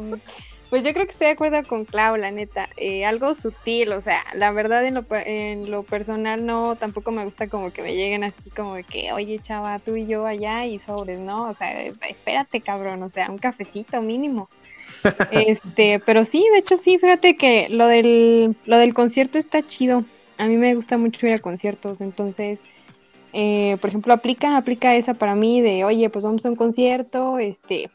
pues 0.69 0.83
yo 0.83 0.93
creo 0.93 1.05
que 1.05 1.11
estoy 1.11 1.27
de 1.27 1.33
acuerdo 1.33 1.63
con 1.67 1.85
Clau, 1.85 2.15
la 2.15 2.29
neta. 2.29 2.69
Eh, 2.77 3.03
algo 3.03 3.33
sutil, 3.33 3.91
o 3.91 4.01
sea, 4.01 4.23
la 4.35 4.51
verdad 4.51 4.85
en 4.85 4.93
lo, 4.93 5.05
en 5.11 5.71
lo 5.71 5.81
personal 5.83 6.45
no, 6.45 6.75
tampoco 6.75 7.11
me 7.11 7.25
gusta 7.25 7.47
como 7.47 7.71
que 7.73 7.81
me 7.81 7.95
lleguen 7.95 8.23
así 8.23 8.51
como 8.51 8.75
de 8.75 8.83
que, 8.83 9.11
oye 9.11 9.39
chava, 9.39 9.79
tú 9.79 9.95
y 9.95 10.05
yo 10.05 10.27
allá 10.27 10.65
y 10.65 10.77
sobres, 10.77 11.17
¿no? 11.19 11.49
O 11.49 11.53
sea, 11.55 11.85
espérate 12.07 12.61
cabrón, 12.61 13.01
o 13.01 13.09
sea, 13.09 13.31
un 13.31 13.39
cafecito 13.39 14.01
mínimo. 14.01 14.47
este, 15.31 15.99
pero 16.05 16.23
sí, 16.23 16.45
de 16.53 16.59
hecho 16.59 16.77
sí, 16.77 16.99
fíjate 16.99 17.35
que 17.35 17.67
lo 17.69 17.87
del, 17.87 18.55
lo 18.65 18.77
del 18.77 18.93
concierto 18.93 19.39
está 19.39 19.63
chido. 19.63 20.03
A 20.37 20.45
mí 20.47 20.55
me 20.55 20.75
gusta 20.75 20.97
mucho 20.97 21.25
ir 21.25 21.33
a 21.33 21.39
conciertos, 21.39 21.99
entonces, 21.99 22.61
eh, 23.33 23.77
por 23.81 23.89
ejemplo, 23.89 24.13
aplica, 24.13 24.55
aplica 24.55 24.95
esa 24.95 25.15
para 25.15 25.35
mí 25.35 25.61
de, 25.61 25.83
oye, 25.83 26.09
pues 26.09 26.23
vamos 26.23 26.45
a 26.45 26.49
un 26.49 26.55
concierto, 26.55 27.39
este, 27.39 27.89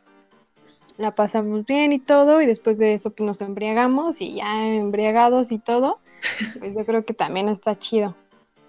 la 0.99 1.15
pasamos 1.15 1.67
bien 1.67 1.93
y 1.93 1.99
todo, 1.99 2.41
y 2.41 2.47
después 2.47 2.79
de 2.79 2.95
eso 2.95 3.11
pues, 3.11 3.27
nos 3.27 3.41
embriagamos 3.41 4.21
y 4.21 4.37
ya 4.37 4.67
embriagados 4.67 5.53
y 5.53 5.59
todo, 5.59 5.99
pues 6.59 6.75
yo 6.75 6.85
creo 6.85 7.05
que 7.05 7.15
también 7.15 7.49
está 7.49 7.79
chido. 7.79 8.15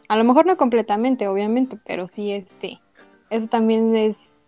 A 0.08 0.18
lo 0.18 0.24
mejor 0.24 0.46
no 0.46 0.58
completamente, 0.58 1.28
obviamente, 1.28 1.78
pero 1.86 2.08
sí, 2.08 2.32
este, 2.32 2.80
eso 3.30 3.48
también 3.48 3.96
es, 3.96 4.44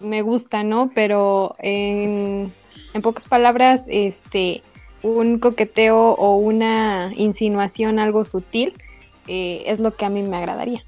me 0.00 0.22
gusta, 0.22 0.62
¿no? 0.64 0.90
Pero 0.94 1.54
en, 1.58 2.52
en 2.92 3.02
pocas 3.02 3.26
palabras, 3.26 3.84
este, 3.88 4.62
un 5.02 5.38
coqueteo 5.38 6.12
o 6.12 6.36
una 6.36 7.12
insinuación 7.14 7.98
algo 7.98 8.24
sutil 8.24 8.74
eh, 9.28 9.62
es 9.66 9.80
lo 9.80 9.94
que 9.94 10.04
a 10.04 10.10
mí 10.10 10.22
me 10.22 10.36
agradaría. 10.36 10.84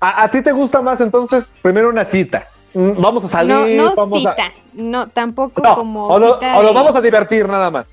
¿A, 0.00 0.22
¿A, 0.22 0.30
ti 0.30 0.42
te 0.42 0.52
gusta 0.52 0.80
más 0.80 1.00
entonces 1.00 1.52
primero 1.60 1.90
una 1.90 2.06
cita? 2.06 2.48
Mm, 2.74 3.00
vamos 3.00 3.24
a 3.24 3.28
salir. 3.28 3.76
No, 3.76 3.92
vamos 3.94 4.18
cita, 4.18 4.46
a... 4.46 4.52
no, 4.74 5.08
tampoco 5.08 5.62
como. 5.74 6.08
O, 6.08 6.18
lo, 6.18 6.38
vamos 6.72 6.94
a 6.94 7.00
divertir 7.00 7.48
nada 7.48 7.70
más. 7.70 7.86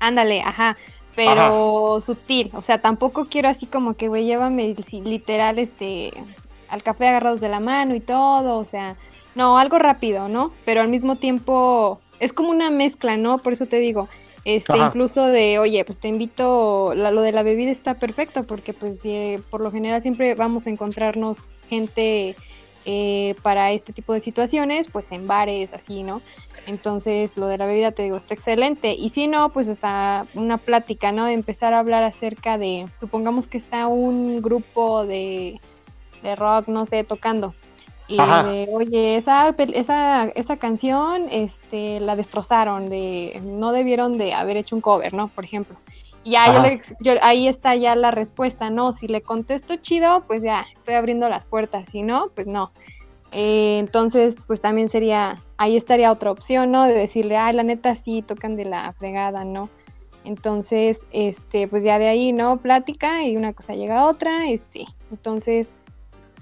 Ándale, 0.00 0.42
ajá. 0.42 0.76
Pero 1.16 2.00
sutil, 2.00 2.50
o 2.54 2.62
sea, 2.62 2.80
tampoco 2.80 3.24
quiero 3.24 3.48
así 3.48 3.66
como 3.66 3.94
que, 3.94 4.06
güey, 4.06 4.24
llévame 4.24 4.76
literal, 5.02 5.58
este, 5.58 6.12
al 6.68 6.84
café 6.84 7.08
agarrados 7.08 7.40
de 7.40 7.48
la 7.48 7.58
mano 7.58 7.96
y 7.96 8.00
todo, 8.00 8.56
o 8.56 8.64
sea, 8.64 8.94
no, 9.34 9.58
algo 9.58 9.80
rápido, 9.80 10.28
¿no? 10.28 10.52
Pero 10.64 10.80
al 10.80 10.88
mismo 10.88 11.16
tiempo 11.16 11.98
es 12.20 12.32
como 12.32 12.50
una 12.50 12.70
mezcla, 12.70 13.16
¿no? 13.16 13.38
Por 13.38 13.52
eso 13.52 13.66
te 13.66 13.80
digo, 13.80 14.08
Este, 14.44 14.78
incluso 14.78 15.26
de, 15.26 15.58
oye, 15.58 15.84
pues 15.84 15.98
te 15.98 16.08
invito, 16.08 16.94
lo 16.94 17.20
de 17.20 17.32
la 17.32 17.42
bebida 17.42 17.70
está 17.70 17.94
perfecto 17.94 18.44
porque 18.44 18.72
pues 18.72 19.00
por 19.50 19.60
lo 19.60 19.70
general 19.70 20.00
siempre 20.00 20.34
vamos 20.34 20.66
a 20.66 20.70
encontrarnos 20.70 21.50
gente 21.68 22.34
eh, 22.86 23.34
para 23.42 23.72
este 23.72 23.92
tipo 23.92 24.12
de 24.12 24.20
situaciones, 24.20 24.88
pues 24.88 25.12
en 25.12 25.26
bares, 25.26 25.72
así, 25.72 26.02
¿no? 26.02 26.20
Entonces, 26.66 27.36
lo 27.36 27.46
de 27.46 27.58
la 27.58 27.66
bebida, 27.66 27.92
te 27.92 28.02
digo, 28.02 28.16
está 28.16 28.34
excelente. 28.34 28.92
Y 28.92 29.08
si 29.08 29.26
no, 29.26 29.50
pues 29.50 29.68
está 29.68 30.26
una 30.34 30.58
plática, 30.58 31.12
¿no? 31.12 31.24
De 31.24 31.32
empezar 31.32 31.72
a 31.72 31.78
hablar 31.78 32.02
acerca 32.02 32.58
de, 32.58 32.86
supongamos 32.94 33.46
que 33.46 33.56
está 33.56 33.86
un 33.86 34.42
grupo 34.42 35.06
de, 35.06 35.60
de 36.22 36.36
rock, 36.36 36.68
no 36.68 36.84
sé, 36.84 37.04
tocando. 37.04 37.54
Y 38.06 38.16
de, 38.16 38.68
oye, 38.72 39.16
esa, 39.16 39.54
esa, 39.58 40.28
esa 40.28 40.56
canción 40.56 41.26
este, 41.30 42.00
la 42.00 42.16
destrozaron, 42.16 42.88
de, 42.88 43.38
no 43.44 43.70
debieron 43.72 44.16
de 44.16 44.32
haber 44.32 44.56
hecho 44.56 44.74
un 44.74 44.80
cover, 44.80 45.12
¿no? 45.12 45.28
Por 45.28 45.44
ejemplo. 45.44 45.76
Ya 46.30 46.78
yo 47.00 47.12
ahí 47.22 47.48
está 47.48 47.74
ya 47.76 47.94
la 47.96 48.10
respuesta, 48.10 48.70
¿no? 48.70 48.92
Si 48.92 49.08
le 49.08 49.22
contesto 49.22 49.76
chido, 49.76 50.24
pues 50.26 50.42
ya 50.42 50.66
estoy 50.74 50.94
abriendo 50.94 51.28
las 51.28 51.44
puertas. 51.44 51.88
Si 51.88 52.02
no, 52.02 52.30
pues 52.34 52.46
no. 52.46 52.72
Eh, 53.32 53.78
entonces, 53.78 54.36
pues 54.46 54.60
también 54.60 54.88
sería, 54.88 55.36
ahí 55.58 55.76
estaría 55.76 56.10
otra 56.10 56.30
opción, 56.30 56.70
¿no? 56.70 56.84
De 56.84 56.94
decirle, 56.94 57.36
ay, 57.36 57.54
la 57.54 57.62
neta 57.62 57.94
sí, 57.94 58.22
tocan 58.22 58.56
de 58.56 58.64
la 58.64 58.92
fregada, 58.94 59.44
¿no? 59.44 59.68
Entonces, 60.24 61.00
este, 61.10 61.68
pues 61.68 61.84
ya 61.84 61.98
de 61.98 62.08
ahí, 62.08 62.32
¿no? 62.32 62.58
Plática 62.58 63.24
y 63.24 63.36
una 63.36 63.52
cosa 63.52 63.74
llega 63.74 64.00
a 64.00 64.06
otra, 64.06 64.48
este, 64.48 64.86
entonces, 65.10 65.72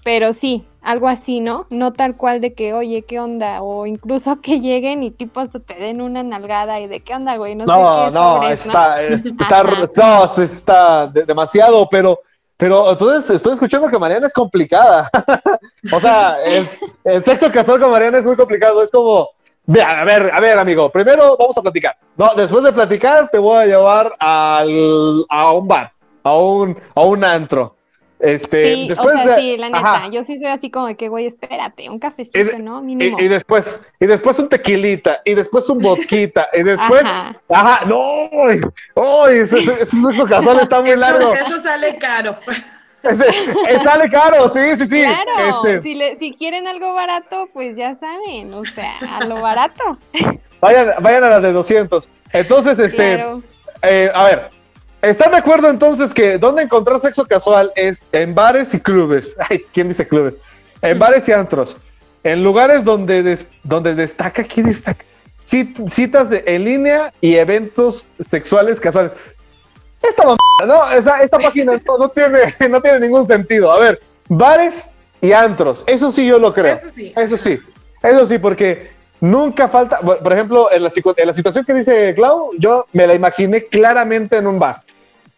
pero 0.04 0.32
sí, 0.32 0.64
algo 0.86 1.08
así, 1.08 1.40
¿no? 1.40 1.66
No 1.68 1.92
tal 1.92 2.16
cual 2.16 2.40
de 2.40 2.54
que, 2.54 2.72
oye, 2.72 3.02
¿qué 3.02 3.18
onda? 3.18 3.60
O 3.60 3.86
incluso 3.86 4.40
que 4.40 4.60
lleguen 4.60 5.02
y 5.02 5.10
tipo 5.10 5.40
hasta 5.40 5.58
te 5.60 5.74
den 5.74 6.00
una 6.00 6.22
nalgada 6.22 6.80
y 6.80 6.86
de 6.86 7.00
qué 7.00 7.14
onda, 7.14 7.36
güey, 7.36 7.54
no, 7.56 7.66
no, 7.66 8.10
no, 8.10 8.48
está, 8.48 9.02
está, 9.02 9.62
no, 9.64 10.42
está 10.42 11.06
demasiado, 11.08 11.88
pero 11.90 12.20
pero 12.56 12.92
entonces 12.92 13.28
estoy 13.28 13.52
escuchando 13.52 13.90
que 13.90 13.98
Mariana 13.98 14.28
es 14.28 14.32
complicada. 14.32 15.10
o 15.92 16.00
sea, 16.00 16.38
el, 16.42 17.22
sexo 17.22 17.52
casual 17.52 17.78
con 17.78 17.90
Mariana 17.90 18.16
es 18.16 18.24
muy 18.24 18.34
complicado. 18.34 18.82
Es 18.82 18.90
como, 18.90 19.28
a 19.68 20.04
ver, 20.04 20.30
a 20.32 20.40
ver, 20.40 20.58
amigo, 20.58 20.90
primero 20.90 21.36
vamos 21.36 21.58
a 21.58 21.60
platicar. 21.60 21.98
No, 22.16 22.34
después 22.34 22.64
de 22.64 22.72
platicar 22.72 23.28
te 23.30 23.38
voy 23.38 23.58
a 23.58 23.66
llevar 23.66 24.10
al, 24.18 25.26
a 25.28 25.52
un 25.52 25.68
bar, 25.68 25.92
a 26.22 26.34
un, 26.34 26.78
a 26.94 27.00
un 27.02 27.24
antro. 27.24 27.75
Este, 28.18 28.74
sí, 28.74 28.88
después 28.88 29.14
o 29.14 29.22
sea, 29.22 29.36
sí, 29.36 29.56
la 29.58 29.68
neta, 29.68 30.08
yo 30.10 30.24
sí 30.24 30.38
soy 30.38 30.48
así 30.48 30.70
como 30.70 30.86
de 30.86 30.96
que, 30.96 31.08
güey, 31.08 31.26
espérate, 31.26 31.90
un 31.90 31.98
cafecito, 31.98 32.58
¿no? 32.58 32.80
Mínimo. 32.80 33.20
Y, 33.20 33.28
después, 33.28 33.82
y 34.00 34.06
después 34.06 34.38
un 34.38 34.48
tequilita, 34.48 35.20
y 35.24 35.34
después 35.34 35.68
un 35.68 35.80
vodquita, 35.80 36.48
y 36.54 36.62
después, 36.62 37.02
ajá, 37.04 37.38
ajá 37.48 37.84
no, 37.84 38.30
uy, 38.30 38.62
ese, 39.34 39.86
sexo 39.86 40.26
casual 40.26 40.60
está 40.60 40.80
muy 40.80 40.96
largo. 40.96 41.34
Eso 41.34 41.60
sale 41.60 41.96
caro. 41.98 42.36
Ese, 43.02 43.24
sale 43.84 44.10
caro, 44.10 44.48
sí, 44.48 44.60
sí, 44.76 44.86
sí. 44.88 45.00
Claro, 45.02 45.64
este. 45.64 45.82
si, 45.82 45.94
le, 45.94 46.16
si 46.16 46.32
quieren 46.32 46.66
algo 46.66 46.92
barato, 46.92 47.48
pues 47.52 47.76
ya 47.76 47.94
saben, 47.94 48.52
o 48.52 48.64
sea, 48.64 48.98
a 48.98 49.24
lo 49.26 49.40
barato. 49.40 49.96
Vayan, 50.60 50.94
vayan 51.00 51.22
a 51.22 51.28
las 51.28 51.42
de 51.42 51.52
200. 51.52 52.08
Entonces, 52.32 52.76
este, 52.80 53.24
eh, 53.82 54.10
a 54.12 54.24
ver, 54.24 54.50
¿Están 55.06 55.30
de 55.30 55.36
acuerdo 55.36 55.70
entonces 55.70 56.12
que 56.12 56.36
donde 56.36 56.62
encontrar 56.62 57.00
sexo 57.00 57.24
casual 57.26 57.70
es 57.76 58.08
en 58.10 58.34
bares 58.34 58.74
y 58.74 58.80
clubes? 58.80 59.36
Ay, 59.48 59.64
¿quién 59.72 59.88
dice 59.88 60.06
clubes? 60.06 60.36
En 60.82 60.98
bares 60.98 61.28
y 61.28 61.32
antros. 61.32 61.78
En 62.24 62.42
lugares 62.42 62.82
donde, 62.82 63.38
donde 63.62 63.94
destaca, 63.94 64.42
¿quién 64.42 64.66
destaca? 64.66 65.04
citas 65.44 66.26
en 66.32 66.64
línea 66.64 67.12
y 67.20 67.36
eventos 67.36 68.08
sexuales 68.28 68.80
casuales. 68.80 69.12
Esta 70.02 70.24
no, 70.66 70.90
esta 70.90 71.38
página 71.38 71.80
no, 71.86 72.08
tiene, 72.08 72.38
no 72.68 72.82
tiene 72.82 72.98
ningún 72.98 73.28
sentido. 73.28 73.70
A 73.70 73.78
ver, 73.78 74.00
bares 74.28 74.90
y 75.20 75.30
antros, 75.30 75.84
eso 75.86 76.10
sí 76.10 76.26
yo 76.26 76.40
lo 76.40 76.52
creo. 76.52 76.74
Eso 76.74 76.88
sí. 76.92 77.12
Eso 77.14 77.36
sí, 77.36 77.60
eso 78.02 78.26
sí, 78.26 78.38
porque 78.38 78.90
nunca 79.20 79.68
falta, 79.68 80.00
por 80.00 80.32
ejemplo, 80.32 80.68
en 80.72 80.82
la, 80.82 80.90
en 81.16 81.26
la 81.28 81.32
situación 81.32 81.64
que 81.64 81.74
dice 81.74 82.12
Clau, 82.16 82.50
yo 82.58 82.86
me 82.92 83.06
la 83.06 83.14
imaginé 83.14 83.66
claramente 83.66 84.38
en 84.38 84.48
un 84.48 84.58
bar. 84.58 84.82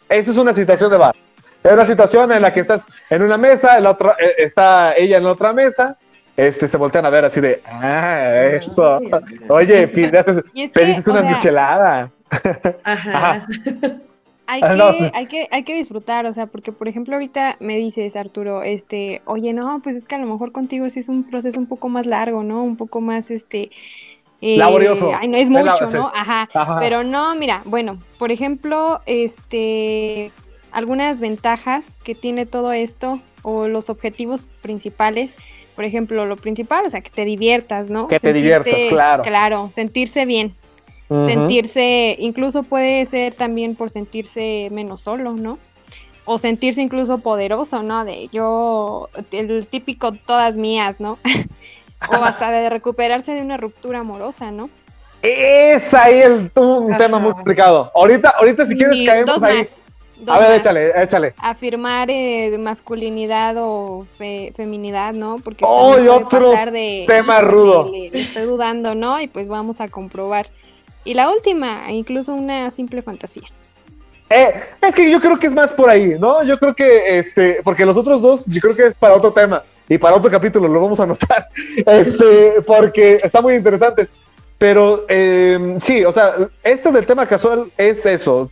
Esa 0.08 0.30
es 0.30 0.38
una 0.38 0.54
situación 0.54 0.90
de 0.90 0.96
bar. 0.96 1.14
Es 1.62 1.72
una 1.72 1.86
situación 1.86 2.32
en 2.32 2.42
la 2.42 2.52
que 2.52 2.60
estás 2.60 2.86
en 3.10 3.22
una 3.22 3.36
mesa, 3.36 3.76
el 3.76 3.86
otro, 3.86 4.12
eh, 4.18 4.34
está 4.38 4.96
ella 4.96 5.16
en 5.16 5.24
la 5.24 5.32
otra 5.32 5.52
mesa, 5.52 5.96
este, 6.36 6.68
se 6.68 6.76
voltean 6.76 7.04
a 7.04 7.10
ver 7.10 7.24
así 7.24 7.40
de, 7.40 7.60
ah, 7.66 8.44
eso. 8.52 9.00
Oye, 9.48 9.88
pides 9.88 11.08
una 11.08 11.22
michelada. 11.22 12.10
Ajá. 12.84 13.46
Hay 14.50 14.62
ah, 14.64 14.94
que, 14.96 15.10
hay, 15.12 15.26
que, 15.26 15.48
hay 15.50 15.62
que 15.62 15.74
disfrutar, 15.74 16.24
o 16.24 16.32
sea, 16.32 16.46
porque 16.46 16.72
por 16.72 16.88
ejemplo 16.88 17.12
ahorita 17.12 17.58
me 17.60 17.76
dices, 17.76 18.16
Arturo, 18.16 18.62
este, 18.62 19.20
oye, 19.26 19.52
no, 19.52 19.80
pues 19.84 19.94
es 19.94 20.06
que 20.06 20.14
a 20.14 20.18
lo 20.18 20.26
mejor 20.26 20.52
contigo 20.52 20.88
sí 20.88 21.00
es 21.00 21.10
un 21.10 21.24
proceso 21.24 21.60
un 21.60 21.66
poco 21.66 21.90
más 21.90 22.06
largo, 22.06 22.42
¿no? 22.42 22.64
Un 22.64 22.78
poco 22.78 23.02
más, 23.02 23.30
este, 23.30 23.70
eh, 24.40 24.56
Laborioso. 24.56 25.12
Ay, 25.18 25.28
no 25.28 25.36
es 25.36 25.50
mucho, 25.50 25.86
¿no? 25.92 26.12
Ajá. 26.14 26.48
Pero 26.80 27.02
no, 27.02 27.34
mira, 27.34 27.62
bueno, 27.64 27.98
por 28.18 28.30
ejemplo, 28.30 29.00
este, 29.06 30.30
algunas 30.70 31.20
ventajas 31.20 31.86
que 32.04 32.14
tiene 32.14 32.46
todo 32.46 32.72
esto 32.72 33.20
o 33.42 33.66
los 33.68 33.90
objetivos 33.90 34.44
principales. 34.62 35.34
Por 35.74 35.84
ejemplo, 35.84 36.26
lo 36.26 36.36
principal, 36.36 36.86
o 36.86 36.90
sea, 36.90 37.00
que 37.00 37.10
te 37.10 37.24
diviertas, 37.24 37.88
¿no? 37.88 38.08
Que 38.08 38.18
te 38.18 38.32
diviertas, 38.32 38.74
claro. 38.88 39.22
Claro, 39.22 39.70
sentirse 39.70 40.24
bien. 40.24 40.54
Sentirse, 41.08 42.16
incluso 42.18 42.64
puede 42.64 43.06
ser 43.06 43.32
también 43.32 43.76
por 43.76 43.88
sentirse 43.88 44.68
menos 44.70 45.00
solo, 45.00 45.32
¿no? 45.32 45.58
O 46.26 46.36
sentirse 46.36 46.82
incluso 46.82 47.18
poderoso, 47.18 47.82
¿no? 47.82 48.04
De 48.04 48.28
yo, 48.30 49.08
el 49.32 49.66
típico 49.66 50.12
todas 50.12 50.58
mías, 50.58 51.00
¿no? 51.00 51.16
o 52.06 52.14
hasta 52.24 52.50
de 52.50 52.70
recuperarse 52.70 53.32
de 53.32 53.42
una 53.42 53.56
ruptura 53.56 54.00
amorosa, 54.00 54.50
¿no? 54.50 54.70
Es 55.22 55.92
ahí 55.94 56.20
el, 56.20 56.50
un 56.54 56.96
tema 56.96 57.18
muy 57.18 57.32
complicado. 57.32 57.90
Ahorita, 57.94 58.30
ahorita 58.30 58.66
si 58.66 58.76
quieres 58.76 59.04
caemos 59.04 59.42
ahí. 59.42 59.66
a 60.26 60.38
ver, 60.38 60.52
échale, 60.52 61.02
échale. 61.02 61.34
Afirmar 61.38 62.08
eh, 62.10 62.56
masculinidad 62.58 63.56
o 63.58 64.06
feminidad, 64.16 65.14
¿no? 65.14 65.38
Porque 65.42 65.64
oh, 65.66 65.96
otro 66.12 66.52
tema 67.06 67.40
rudo. 67.40 67.90
estoy 68.12 68.44
dudando, 68.44 68.94
¿no? 68.94 69.20
Y 69.20 69.26
pues 69.26 69.48
vamos 69.48 69.80
a 69.80 69.88
comprobar. 69.88 70.48
Y 71.04 71.14
la 71.14 71.30
última, 71.30 71.90
incluso 71.90 72.34
una 72.34 72.70
simple 72.70 73.02
fantasía. 73.02 73.48
Eh, 74.30 74.54
es 74.82 74.94
que 74.94 75.10
yo 75.10 75.20
creo 75.20 75.38
que 75.38 75.46
es 75.46 75.54
más 75.54 75.70
por 75.70 75.88
ahí, 75.88 76.16
¿no? 76.18 76.44
Yo 76.44 76.58
creo 76.58 76.74
que, 76.74 77.18
este, 77.18 77.60
porque 77.64 77.86
los 77.86 77.96
otros 77.96 78.20
dos, 78.20 78.44
yo 78.46 78.60
creo 78.60 78.76
que 78.76 78.86
es 78.86 78.94
para 78.94 79.14
otro 79.14 79.32
tema 79.32 79.62
y 79.88 79.98
para 79.98 80.16
otro 80.16 80.30
capítulo 80.30 80.68
lo 80.68 80.80
vamos 80.80 81.00
a 81.00 81.04
anotar, 81.04 81.48
este, 81.86 82.62
porque 82.66 83.20
está 83.22 83.40
muy 83.40 83.54
interesantes. 83.54 84.12
Pero 84.58 85.06
em, 85.08 85.80
sí, 85.80 86.04
o 86.04 86.12
sea, 86.12 86.34
esto 86.64 86.90
del 86.90 87.06
tema 87.06 87.26
casual 87.26 87.70
es 87.76 88.04
eso. 88.04 88.50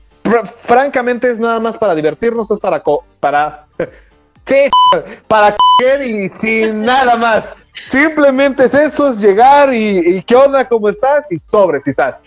francamente 0.59 1.31
es 1.31 1.39
nada 1.39 1.59
más 1.59 1.77
para 1.77 1.95
divertirnos, 1.95 2.51
es 2.51 2.61
para 2.61 2.83
para 3.19 3.67
sí, 4.47 4.71
para 5.29 5.57
y 6.05 6.29
sin 6.41 6.83
nada 6.83 7.17
más. 7.17 7.55
Simplemente 7.91 8.65
es 8.65 8.75
eso, 8.75 9.09
es 9.09 9.19
llegar 9.19 9.75
y, 9.75 10.23
qué 10.23 10.35
onda, 10.35 10.67
cómo 10.67 10.89
estás 10.89 11.31
y 11.31 11.39
sobre, 11.39 11.81
si 11.81 11.91
estás. 11.91 12.23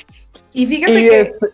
Y 0.54 0.68
fíjate 0.68 0.94
que 0.94 1.22
este, 1.22 1.48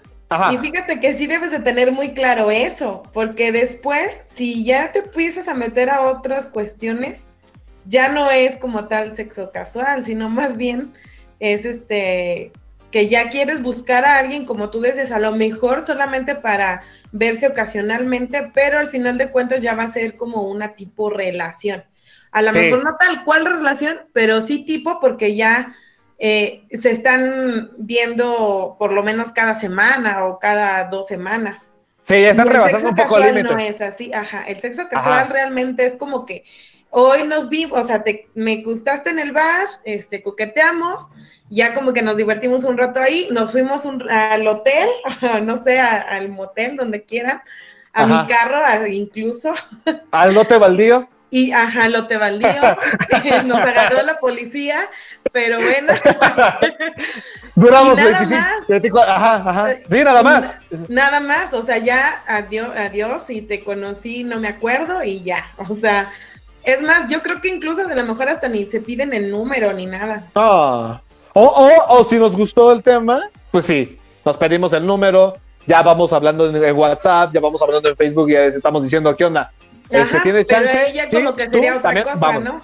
y 0.51 0.57
fíjate 0.57 0.99
que 0.99 1.13
sí 1.13 1.27
debes 1.27 1.51
de 1.51 1.59
tener 1.59 1.91
muy 1.91 2.13
claro 2.13 2.49
eso, 2.49 3.03
porque 3.13 3.51
después, 3.51 4.21
si 4.25 4.65
ya 4.65 4.91
te 4.91 4.99
empiezas 4.99 5.47
a 5.47 5.53
meter 5.53 5.89
a 5.89 6.01
otras 6.01 6.47
cuestiones, 6.47 7.23
ya 7.85 8.09
no 8.09 8.29
es 8.31 8.57
como 8.57 8.87
tal 8.87 9.15
sexo 9.15 9.51
casual, 9.51 10.05
sino 10.05 10.29
más 10.29 10.57
bien 10.57 10.93
es 11.39 11.65
este 11.65 12.51
que 12.91 13.07
ya 13.07 13.29
quieres 13.29 13.61
buscar 13.61 14.05
a 14.05 14.19
alguien 14.19 14.45
como 14.45 14.69
tú 14.69 14.81
dices, 14.81 15.11
a 15.11 15.19
lo 15.19 15.35
mejor 15.35 15.85
solamente 15.85 16.33
para 16.33 16.81
verse 17.11 17.45
ocasionalmente, 17.47 18.51
pero 18.53 18.79
al 18.79 18.89
final 18.89 19.17
de 19.17 19.31
cuentas 19.31 19.61
ya 19.61 19.75
va 19.75 19.83
a 19.83 19.91
ser 19.91 20.15
como 20.15 20.43
una 20.43 20.75
tipo 20.75 21.09
relación. 21.09 21.83
A 22.31 22.41
lo 22.41 22.53
mejor 22.53 22.83
no 22.83 22.95
tal 22.97 23.23
cual 23.25 23.45
relación, 23.45 23.97
pero 24.13 24.41
sí 24.41 24.65
tipo 24.65 24.99
porque 24.99 25.35
ya 25.35 25.75
eh, 26.19 26.63
se 26.69 26.91
están 26.91 27.71
viendo 27.77 28.77
por 28.79 28.93
lo 28.93 29.03
menos 29.03 29.31
cada 29.33 29.59
semana 29.59 30.25
o 30.25 30.39
cada 30.39 30.85
dos 30.85 31.07
semanas. 31.07 31.73
Sí, 32.03 32.21
ya 32.21 32.31
están 32.31 32.47
rebasando 32.47 32.89
un 32.89 32.95
poco 32.95 33.17
el 33.17 33.35
límite. 33.35 33.53
No 33.53 33.59
es 33.59 33.81
así, 33.81 34.13
ajá. 34.13 34.43
El 34.47 34.59
sexo 34.59 34.87
casual 34.89 35.27
realmente 35.29 35.85
es 35.85 35.95
como 35.95 36.25
que 36.25 36.45
hoy 36.89 37.23
nos 37.23 37.49
vimos, 37.49 37.79
o 37.79 37.83
sea, 37.83 38.03
te, 38.03 38.29
me 38.33 38.61
gustaste 38.63 39.09
en 39.09 39.19
el 39.19 39.31
bar, 39.31 39.67
este, 39.83 40.21
coqueteamos, 40.21 41.09
ya 41.49 41.73
como 41.73 41.93
que 41.93 42.01
nos 42.01 42.17
divertimos 42.17 42.63
un 42.63 42.77
rato 42.77 42.99
ahí, 42.99 43.27
nos 43.31 43.51
fuimos 43.51 43.85
al 43.85 44.47
hotel, 44.47 44.89
no 45.43 45.57
sé, 45.57 45.79
al 45.79 46.29
motel, 46.29 46.77
donde 46.77 47.03
quieran, 47.03 47.41
a 47.93 48.05
mi 48.05 48.27
carro 48.27 48.59
incluso. 48.87 49.53
¿Al 50.11 50.33
lote 50.33 50.57
baldío? 50.57 51.07
Y 51.35 51.51
ajá, 51.51 51.89
lo 51.89 52.07
te 52.07 52.15
valió, 52.15 52.47
nos 53.45 53.59
agarró 53.59 54.03
la 54.03 54.19
policía, 54.19 54.89
pero 55.33 55.57
bueno. 55.59 55.93
Duramos 57.55 57.97
nada 57.97 58.21
más. 58.25 59.07
Ajá, 59.07 59.35
ajá. 59.35 59.75
Sí, 59.89 60.03
nada 60.03 60.23
más. 60.23 60.53
Nada 60.87 61.19
más, 61.19 61.53
o 61.53 61.61
sea, 61.61 61.77
ya 61.79 62.23
adiós, 62.27 62.69
adiós, 62.77 63.29
y 63.29 63.41
te 63.41 63.65
conocí, 63.65 64.23
no 64.23 64.39
me 64.39 64.47
acuerdo, 64.47 65.03
y 65.03 65.23
ya. 65.23 65.51
O 65.57 65.73
sea, 65.73 66.09
es 66.65 66.81
más, 66.81 67.07
yo 67.09 67.21
creo 67.21 67.39
que 67.41 67.49
incluso 67.49 67.87
a 67.87 67.93
lo 67.93 68.03
mejor 68.03 68.27
hasta 68.29 68.49
ni 68.49 68.65
se 68.65 68.81
piden 68.81 69.13
el 69.13 69.31
número 69.31 69.71
ni 69.73 69.85
nada. 69.85 70.27
Ah. 70.35 70.99
O, 71.33 71.43
o, 71.43 71.99
o 71.99 72.05
si 72.05 72.17
nos 72.17 72.35
gustó 72.35 72.71
el 72.71 72.81
tema, 72.81 73.29
pues 73.51 73.65
sí, 73.65 73.99
nos 74.23 74.37
pedimos 74.37 74.73
el 74.73 74.85
número, 74.85 75.35
ya 75.67 75.81
vamos 75.81 76.11
hablando 76.13 76.49
en, 76.49 76.75
WhatsApp, 76.75 77.31
ya 77.33 77.39
vamos 77.39 77.61
hablando 77.61 77.89
en 77.89 77.95
Facebook, 77.95 78.29
ya 78.29 78.45
estamos 78.45 78.83
diciendo, 78.83 79.15
¿qué 79.15 79.25
onda? 79.25 79.51
Este, 79.89 80.19
¿Tiene 80.21 80.45
chance? 80.45 80.69
Pero 80.71 80.87
ella 80.87 81.07
como 81.09 81.35
que 81.35 81.49
sería 81.49 81.77
otra 81.77 82.03
cosa, 82.03 82.39
¿no? 82.39 82.61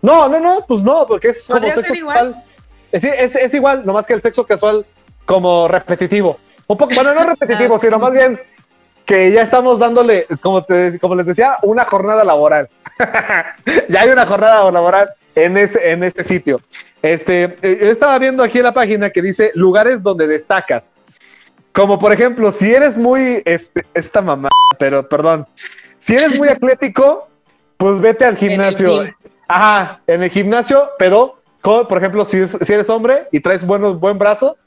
No, 0.00 0.28
no, 0.28 0.40
no, 0.40 0.64
pues 0.66 0.82
no, 0.82 1.06
porque 1.06 1.28
es 1.28 1.44
como 1.44 1.60
sexo 1.60 1.94
igual? 1.94 2.42
Es, 2.90 3.04
es, 3.04 3.36
es, 3.36 3.54
igual, 3.54 3.84
nomás 3.84 4.06
que 4.06 4.14
el 4.14 4.22
sexo 4.22 4.46
casual 4.46 4.86
como 5.24 5.68
repetitivo. 5.68 6.38
Un 6.66 6.76
poco, 6.76 6.94
bueno, 6.94 7.14
no 7.14 7.24
repetitivo, 7.30 7.74
ah, 7.74 7.78
sino 7.78 7.98
más 7.98 8.12
bien 8.12 8.40
que 9.08 9.32
ya 9.32 9.40
estamos 9.40 9.78
dándole, 9.78 10.26
como, 10.42 10.62
te, 10.62 10.98
como 10.98 11.14
les 11.14 11.24
decía, 11.24 11.56
una 11.62 11.86
jornada 11.86 12.24
laboral. 12.24 12.68
ya 13.88 14.02
hay 14.02 14.10
una 14.10 14.26
jornada 14.26 14.70
laboral 14.70 15.08
en 15.34 15.56
ese, 15.56 15.92
en 15.92 16.04
este 16.04 16.22
sitio. 16.22 16.60
Este, 17.00 17.56
eh, 17.62 17.78
yo 17.80 17.90
estaba 17.90 18.18
viendo 18.18 18.44
aquí 18.44 18.58
en 18.58 18.64
la 18.64 18.74
página 18.74 19.08
que 19.08 19.22
dice 19.22 19.50
lugares 19.54 20.02
donde 20.02 20.26
destacas. 20.26 20.92
Como 21.72 21.98
por 21.98 22.12
ejemplo, 22.12 22.52
si 22.52 22.70
eres 22.70 22.98
muy, 22.98 23.40
este, 23.46 23.86
esta 23.94 24.20
mamá, 24.20 24.50
pero 24.78 25.06
perdón, 25.06 25.46
si 25.98 26.14
eres 26.14 26.36
muy 26.36 26.48
atlético, 26.50 27.28
pues 27.78 27.98
vete 28.00 28.26
al 28.26 28.36
gimnasio. 28.36 29.06
Ajá, 29.48 30.02
en 30.06 30.22
el 30.22 30.30
gimnasio, 30.30 30.90
pero 30.98 31.38
por 31.62 31.96
ejemplo, 31.96 32.26
si, 32.26 32.46
si 32.46 32.72
eres 32.74 32.90
hombre 32.90 33.26
y 33.32 33.40
traes 33.40 33.64
buenos, 33.64 33.98
buen 33.98 34.18
brazo, 34.18 34.58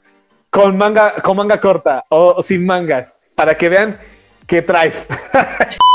con 0.50 0.76
manga, 0.76 1.14
con 1.22 1.36
manga 1.36 1.60
corta 1.60 2.04
o 2.08 2.42
sin 2.42 2.66
mangas, 2.66 3.14
para 3.36 3.56
que 3.56 3.68
vean 3.68 3.98
qué 4.52 4.60
traes. 4.60 5.06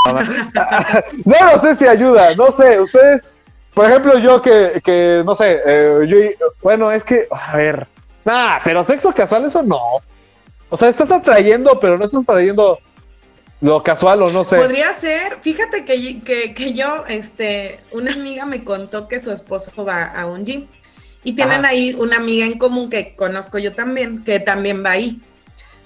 no 1.25 1.35
lo 1.53 1.61
sé 1.61 1.75
si 1.75 1.85
ayuda, 1.85 2.33
no 2.33 2.51
sé, 2.51 2.81
ustedes, 2.81 3.29
por 3.71 3.85
ejemplo, 3.85 4.17
yo 4.17 4.41
que, 4.41 4.81
que 4.83 5.21
no 5.23 5.35
sé, 5.35 5.61
eh, 5.63 6.05
yo, 6.07 6.47
bueno, 6.63 6.91
es 6.91 7.03
que, 7.03 7.27
a 7.29 7.55
ver, 7.55 7.85
nada, 8.25 8.61
pero 8.63 8.83
sexo 8.83 9.13
casual, 9.13 9.45
eso 9.45 9.61
no. 9.61 9.79
O 10.69 10.75
sea, 10.75 10.89
estás 10.89 11.11
atrayendo, 11.11 11.79
pero 11.79 11.99
no 11.99 12.05
estás 12.05 12.23
atrayendo 12.23 12.79
lo 13.61 13.83
casual 13.83 14.23
o 14.23 14.31
no 14.31 14.43
sé. 14.43 14.57
Podría 14.57 14.91
ser, 14.93 15.37
fíjate 15.39 15.85
que, 15.85 16.55
que, 16.55 16.73
yo, 16.73 17.05
este, 17.07 17.79
una 17.91 18.11
amiga 18.11 18.47
me 18.47 18.63
contó 18.63 19.07
que 19.07 19.19
su 19.19 19.31
esposo 19.31 19.85
va 19.85 20.03
a 20.03 20.25
un 20.25 20.43
gym 20.43 20.65
y 21.23 21.33
tienen 21.33 21.63
ahí 21.63 21.95
una 21.99 22.17
amiga 22.17 22.47
en 22.47 22.57
común 22.57 22.89
que 22.89 23.15
conozco 23.15 23.59
yo 23.59 23.71
también, 23.73 24.23
que 24.23 24.39
también 24.39 24.83
va 24.83 24.91
ahí. 24.91 25.21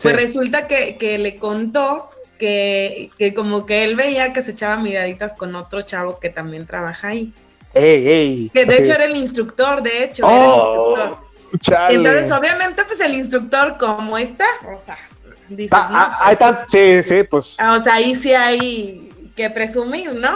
Pues 0.02 0.16
resulta 0.16 0.68
que, 0.68 0.96
que 0.98 1.18
le 1.18 1.36
contó 1.36 2.10
que, 2.42 3.12
que, 3.20 3.36
como 3.36 3.68
que 3.68 3.84
él 3.84 3.96
veía 3.96 4.34
que 4.34 4.42
se 4.42 4.52
echaba 4.52 4.78
miraditas 4.78 5.36
con 5.36 5.54
otro 5.56 5.84
chavo 5.84 6.18
que 6.18 6.32
también 6.32 6.66
trabaja 6.66 7.10
ahí. 7.10 7.32
Ey, 7.72 8.08
ey, 8.08 8.52
que 8.52 8.66
de 8.66 8.80
hecho 8.80 8.94
era 8.94 9.06
el 9.06 9.16
instructor, 9.16 9.84
de 9.84 10.06
hecho. 10.06 10.28
era 10.28 10.38
el 10.38 10.52
oh, 10.52 10.96
instructor. 11.54 11.92
Entonces, 11.92 12.32
obviamente, 12.32 12.84
pues 12.84 13.00
el 13.00 13.14
instructor, 13.14 13.78
como 13.78 14.18
está, 14.18 14.48
o 14.74 14.76
sea, 14.76 14.98
dices, 15.50 15.72
ah, 15.74 15.90
ah, 15.92 16.18
ahí 16.22 16.34
está, 16.34 16.66
sí, 16.68 17.04
sí, 17.04 17.24
pues. 17.30 17.58
Ah, 17.60 17.78
o 17.80 17.84
sea, 17.84 17.94
ahí 17.94 18.16
sí 18.16 18.34
hay 18.34 19.32
que 19.36 19.52
presumir, 19.52 20.16
¿no? 20.16 20.34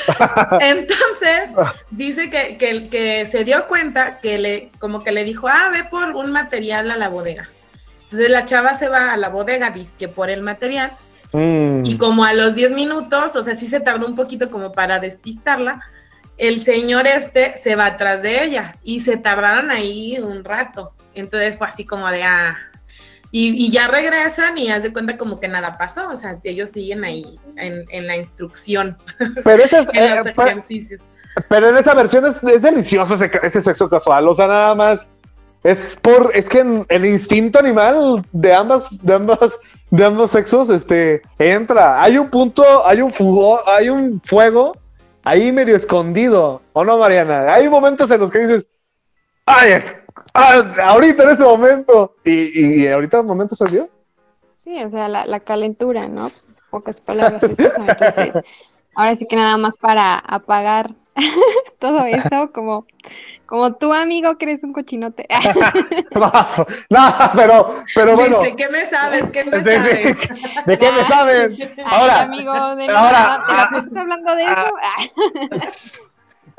Entonces, 0.60 1.50
dice 1.92 2.30
que, 2.30 2.56
que, 2.56 2.88
que, 2.88 3.26
se 3.26 3.44
dio 3.44 3.68
cuenta 3.68 4.18
que 4.18 4.38
le, 4.38 4.70
como 4.80 5.04
que 5.04 5.12
le 5.12 5.22
dijo, 5.22 5.46
ah, 5.46 5.70
ve 5.72 5.84
por 5.84 6.16
un 6.16 6.32
material 6.32 6.90
a 6.90 6.96
la 6.96 7.08
bodega. 7.08 7.48
Entonces 8.02 8.28
la 8.28 8.44
chava 8.44 8.76
se 8.76 8.88
va 8.88 9.12
a 9.12 9.16
la 9.16 9.28
bodega, 9.28 9.70
dice 9.70 9.94
que 9.96 10.08
por 10.08 10.30
el 10.30 10.42
material. 10.42 10.96
Mm. 11.34 11.84
Y 11.84 11.98
como 11.98 12.24
a 12.24 12.32
los 12.32 12.54
10 12.54 12.70
minutos, 12.72 13.36
o 13.36 13.42
sea, 13.42 13.54
sí 13.54 13.66
se 13.66 13.80
tardó 13.80 14.06
un 14.06 14.16
poquito 14.16 14.48
como 14.48 14.72
para 14.72 15.00
despistarla, 15.00 15.80
el 16.38 16.64
señor 16.64 17.06
este 17.06 17.56
se 17.56 17.76
va 17.76 17.86
atrás 17.86 18.22
de 18.22 18.44
ella 18.44 18.74
y 18.82 19.00
se 19.00 19.16
tardaron 19.16 19.70
ahí 19.70 20.18
un 20.18 20.44
rato. 20.44 20.94
Entonces 21.14 21.58
fue 21.58 21.66
así 21.66 21.84
como 21.84 22.08
de, 22.08 22.22
ah, 22.22 22.56
y, 23.36 23.68
ya 23.72 23.88
regresan 23.88 24.56
y 24.58 24.70
haz 24.70 24.84
de 24.84 24.92
cuenta 24.92 25.16
como 25.16 25.40
que 25.40 25.48
nada 25.48 25.76
pasó, 25.76 26.08
o 26.08 26.14
sea, 26.14 26.38
ellos 26.44 26.70
siguen 26.70 27.02
ahí 27.02 27.24
en, 27.56 28.06
la 28.06 28.16
instrucción, 28.16 28.96
pero 29.44 29.64
en 29.92 30.16
los 30.16 30.26
eh, 30.26 30.34
ejercicios. 30.38 31.02
Pero 31.48 31.68
en 31.68 31.76
esa 31.76 31.94
versión 31.94 32.26
es, 32.26 32.40
delicioso 32.62 33.16
ese, 33.16 33.60
sexo 33.60 33.88
casual, 33.90 34.28
o 34.28 34.36
sea, 34.36 34.46
nada 34.46 34.74
más 34.76 35.08
es 35.64 35.96
por, 36.00 36.30
es 36.32 36.48
que 36.48 36.84
el 36.88 37.06
instinto 37.06 37.58
animal 37.58 38.24
de 38.30 38.54
ambas, 38.54 39.04
de 39.04 39.14
ambas, 39.14 39.58
de 39.90 40.04
ambos 40.04 40.30
sexos, 40.30 40.70
este, 40.70 41.22
entra. 41.38 42.02
Hay 42.02 42.18
un 42.18 42.28
punto, 42.30 42.86
hay 42.86 43.00
un 43.00 43.12
fuego, 43.12 43.60
hay 43.68 43.88
un 43.88 44.20
fuego 44.22 44.76
ahí 45.24 45.52
medio 45.52 45.76
escondido, 45.76 46.62
¿o 46.72 46.84
no, 46.84 46.98
Mariana? 46.98 47.52
Hay 47.52 47.68
momentos 47.68 48.10
en 48.10 48.20
los 48.20 48.30
que 48.30 48.40
dices, 48.40 48.68
¡ay! 49.46 49.82
Ah, 50.34 50.62
ahorita 50.84 51.22
en 51.22 51.30
este 51.30 51.44
momento. 51.44 52.16
¿Y, 52.24 52.82
y 52.82 52.88
ahorita 52.88 53.20
el 53.20 53.24
momento 53.24 53.54
salió? 53.54 53.88
Sí, 54.64 54.82
o 54.82 54.90
sea, 54.90 55.08
la, 55.08 55.40
calentura, 55.40 56.08
¿no? 56.08 56.22
Pues, 56.22 56.62
pocas 56.70 57.00
palabras. 57.00 57.42
Entonces, 57.42 57.74
ahora 58.94 59.14
sí 59.14 59.26
que 59.26 59.36
nada 59.36 59.56
más 59.58 59.76
para 59.76 60.16
apagar 60.18 60.94
todo 61.78 62.04
esto, 62.06 62.50
como 62.52 62.86
como 63.46 63.74
tu 63.74 63.92
amigo 63.92 64.36
que 64.38 64.46
eres 64.46 64.64
un 64.64 64.72
cochinote. 64.72 65.26
no, 66.90 67.14
pero, 67.34 67.84
pero 67.94 68.16
bueno. 68.16 68.40
¿De 68.40 68.56
qué 68.56 68.68
me 68.68 68.84
sabes? 68.86 69.30
¿Qué 69.30 69.44
me 69.44 69.62
sabes? 69.62 70.18
¿De 70.66 70.78
qué 70.78 70.92
me 70.92 71.04
sabes? 71.04 71.50
Ahora, 71.84 72.22
amigo, 72.22 72.76
de 72.76 72.88
ahora, 72.88 73.44
¿te 73.46 73.52
la 73.52 73.70
pusiste 73.70 73.98
hablando 73.98 74.34
de 74.34 74.44
eso? 75.52 76.02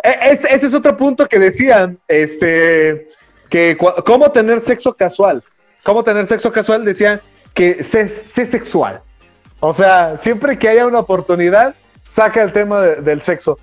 E, 0.04 0.40
ese 0.52 0.68
es 0.68 0.74
otro 0.74 0.96
punto 0.96 1.28
que 1.28 1.40
decían, 1.40 1.98
este, 2.08 3.08
que 3.50 3.78
cómo 4.06 4.32
tener 4.32 4.62
sexo 4.62 4.94
casual. 4.94 5.44
Cómo 5.84 6.04
tener 6.04 6.26
sexo 6.26 6.52
casual 6.52 6.84
decían 6.84 7.22
que 7.54 7.84
sé, 7.84 8.08
sexual. 8.08 9.02
O 9.60 9.74
sea, 9.74 10.18
siempre 10.18 10.58
que 10.60 10.68
haya 10.68 10.86
una 10.86 11.00
oportunidad, 11.00 11.76
saca 12.04 12.44
el 12.44 12.52
tema 12.54 12.82
del 12.82 13.22
sexo. 13.22 13.58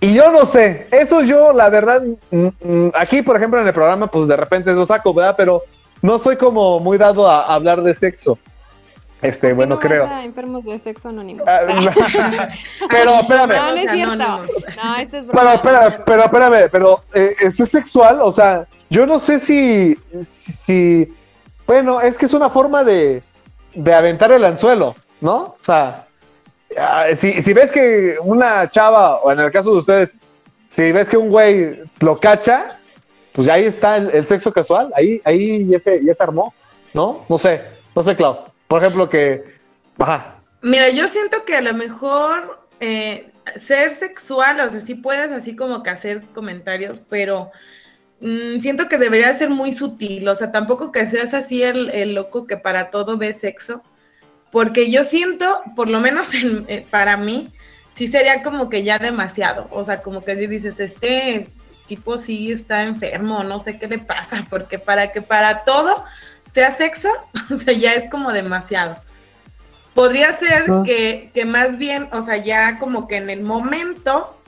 Y 0.00 0.12
yo 0.12 0.30
no 0.30 0.44
sé, 0.44 0.88
eso 0.90 1.22
yo, 1.22 1.52
la 1.52 1.70
verdad, 1.70 2.02
mm, 2.30 2.46
mm, 2.60 2.92
aquí, 2.94 3.22
por 3.22 3.36
ejemplo, 3.36 3.60
en 3.60 3.66
el 3.66 3.72
programa, 3.72 4.08
pues 4.08 4.28
de 4.28 4.36
repente 4.36 4.72
lo 4.72 4.84
saco, 4.84 5.14
¿verdad? 5.14 5.34
Pero 5.36 5.62
no 6.02 6.18
soy 6.18 6.36
como 6.36 6.80
muy 6.80 6.98
dado 6.98 7.28
a, 7.28 7.54
hablar 7.54 7.82
de 7.82 7.94
sexo. 7.94 8.38
Este, 9.22 9.54
bueno, 9.54 9.78
creo. 9.78 10.06
enfermos 10.20 10.66
de 10.66 10.78
sexo 10.78 11.08
anónimo. 11.08 11.44
Ah, 11.46 11.60
pero 12.90 13.20
espérame. 13.20 13.48
No, 13.56 13.70
no 13.70 13.76
es 13.76 13.90
cierto. 13.90 14.16
No, 14.16 14.96
esto 14.96 15.16
es 15.16 15.26
broma. 15.26 15.62
Pero, 15.62 15.80
espérame, 15.80 16.02
pero 16.04 16.22
espérame, 16.24 16.68
pero 16.70 17.04
eh, 17.14 17.34
es 17.40 17.56
sexual, 17.56 18.20
o 18.20 18.30
sea, 18.30 18.66
yo 18.90 19.06
no 19.06 19.18
sé 19.18 19.40
si, 19.40 19.98
si, 20.22 21.12
bueno, 21.66 22.02
es 22.02 22.18
que 22.18 22.26
es 22.26 22.34
una 22.34 22.50
forma 22.50 22.84
de, 22.84 23.22
de 23.74 23.94
aventar 23.94 24.30
el 24.30 24.44
anzuelo, 24.44 24.94
¿no? 25.22 25.36
O 25.36 25.58
sea, 25.62 26.05
si, 27.16 27.42
si 27.42 27.52
ves 27.52 27.70
que 27.70 28.16
una 28.20 28.68
chava, 28.70 29.16
o 29.20 29.32
en 29.32 29.40
el 29.40 29.50
caso 29.50 29.72
de 29.72 29.78
ustedes, 29.78 30.16
si 30.68 30.92
ves 30.92 31.08
que 31.08 31.16
un 31.16 31.30
güey 31.30 31.80
lo 32.00 32.18
cacha, 32.20 32.78
pues 33.32 33.48
ahí 33.48 33.64
está 33.64 33.96
el, 33.96 34.26
sexo 34.26 34.52
casual, 34.52 34.92
ahí, 34.94 35.20
ahí 35.24 35.66
ya 35.66 35.78
se, 35.78 36.04
ya 36.04 36.14
se 36.14 36.22
armó, 36.22 36.54
¿no? 36.94 37.24
No 37.28 37.38
sé, 37.38 37.62
no 37.94 38.02
sé, 38.02 38.16
Clau. 38.16 38.44
Por 38.68 38.82
ejemplo, 38.82 39.08
que. 39.08 39.44
Mira, 40.62 40.90
yo 40.90 41.08
siento 41.08 41.44
que 41.44 41.56
a 41.56 41.60
lo 41.60 41.72
mejor 41.74 42.60
eh, 42.80 43.30
ser 43.60 43.90
sexual, 43.90 44.60
o 44.60 44.70
sea, 44.70 44.80
sí 44.80 44.94
puedes 44.94 45.30
así 45.30 45.54
como 45.56 45.82
que 45.82 45.90
hacer 45.90 46.22
comentarios, 46.34 47.00
pero 47.08 47.50
mm, 48.20 48.58
siento 48.58 48.88
que 48.88 48.98
debería 48.98 49.32
ser 49.34 49.50
muy 49.50 49.72
sutil, 49.72 50.28
o 50.28 50.34
sea, 50.34 50.52
tampoco 50.52 50.92
que 50.92 51.06
seas 51.06 51.32
así 51.34 51.62
el, 51.62 51.90
el 51.90 52.14
loco 52.14 52.46
que 52.46 52.56
para 52.56 52.90
todo 52.90 53.16
ve 53.16 53.32
sexo 53.32 53.82
porque 54.50 54.90
yo 54.90 55.04
siento, 55.04 55.46
por 55.74 55.88
lo 55.88 56.00
menos 56.00 56.28
eh, 56.34 56.86
para 56.90 57.16
mí, 57.16 57.52
sí 57.94 58.06
sería 58.06 58.42
como 58.42 58.68
que 58.68 58.82
ya 58.82 58.98
demasiado, 58.98 59.68
o 59.70 59.82
sea, 59.84 60.02
como 60.02 60.24
que 60.24 60.36
si 60.36 60.46
dices, 60.46 60.80
este 60.80 61.48
tipo 61.86 62.18
sí 62.18 62.52
está 62.52 62.82
enfermo, 62.82 63.44
no 63.44 63.58
sé 63.58 63.78
qué 63.78 63.86
le 63.86 63.98
pasa, 63.98 64.46
porque 64.50 64.78
para 64.78 65.12
que 65.12 65.22
para 65.22 65.64
todo 65.64 66.04
sea 66.50 66.70
sexo, 66.70 67.08
o 67.50 67.56
sea, 67.56 67.72
ya 67.72 67.92
es 67.94 68.10
como 68.10 68.32
demasiado. 68.32 68.96
Podría 69.94 70.36
ser 70.36 70.66
que, 70.84 71.30
que 71.32 71.46
más 71.46 71.78
bien, 71.78 72.08
o 72.12 72.20
sea, 72.20 72.36
ya 72.36 72.78
como 72.78 73.08
que 73.08 73.16
en 73.16 73.30
el 73.30 73.42
momento, 73.42 74.38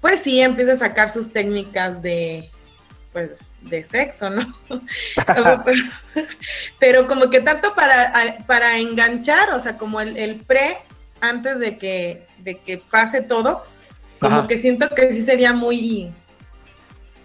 pues 0.00 0.20
sí 0.20 0.40
empieza 0.40 0.72
a 0.72 0.78
sacar 0.78 1.12
sus 1.12 1.32
técnicas 1.32 2.02
de, 2.02 2.50
pues, 3.12 3.56
de 3.62 3.82
sexo, 3.82 4.30
¿no? 4.30 4.54
Pero 6.78 7.06
como 7.06 7.30
que 7.30 7.40
tanto 7.40 7.74
para, 7.74 8.38
para 8.46 8.78
enganchar, 8.78 9.50
o 9.50 9.60
sea, 9.60 9.76
como 9.76 10.00
el, 10.00 10.36
pre, 10.46 10.78
antes 11.20 11.58
de 11.58 11.76
que, 11.76 12.26
de 12.38 12.58
que 12.58 12.78
pase 12.78 13.22
todo, 13.22 13.64
Como 14.20 14.46
que 14.46 14.58
siento 14.58 14.88
que 14.90 15.12
sí 15.12 15.24
sería 15.24 15.54
muy, 15.54 16.12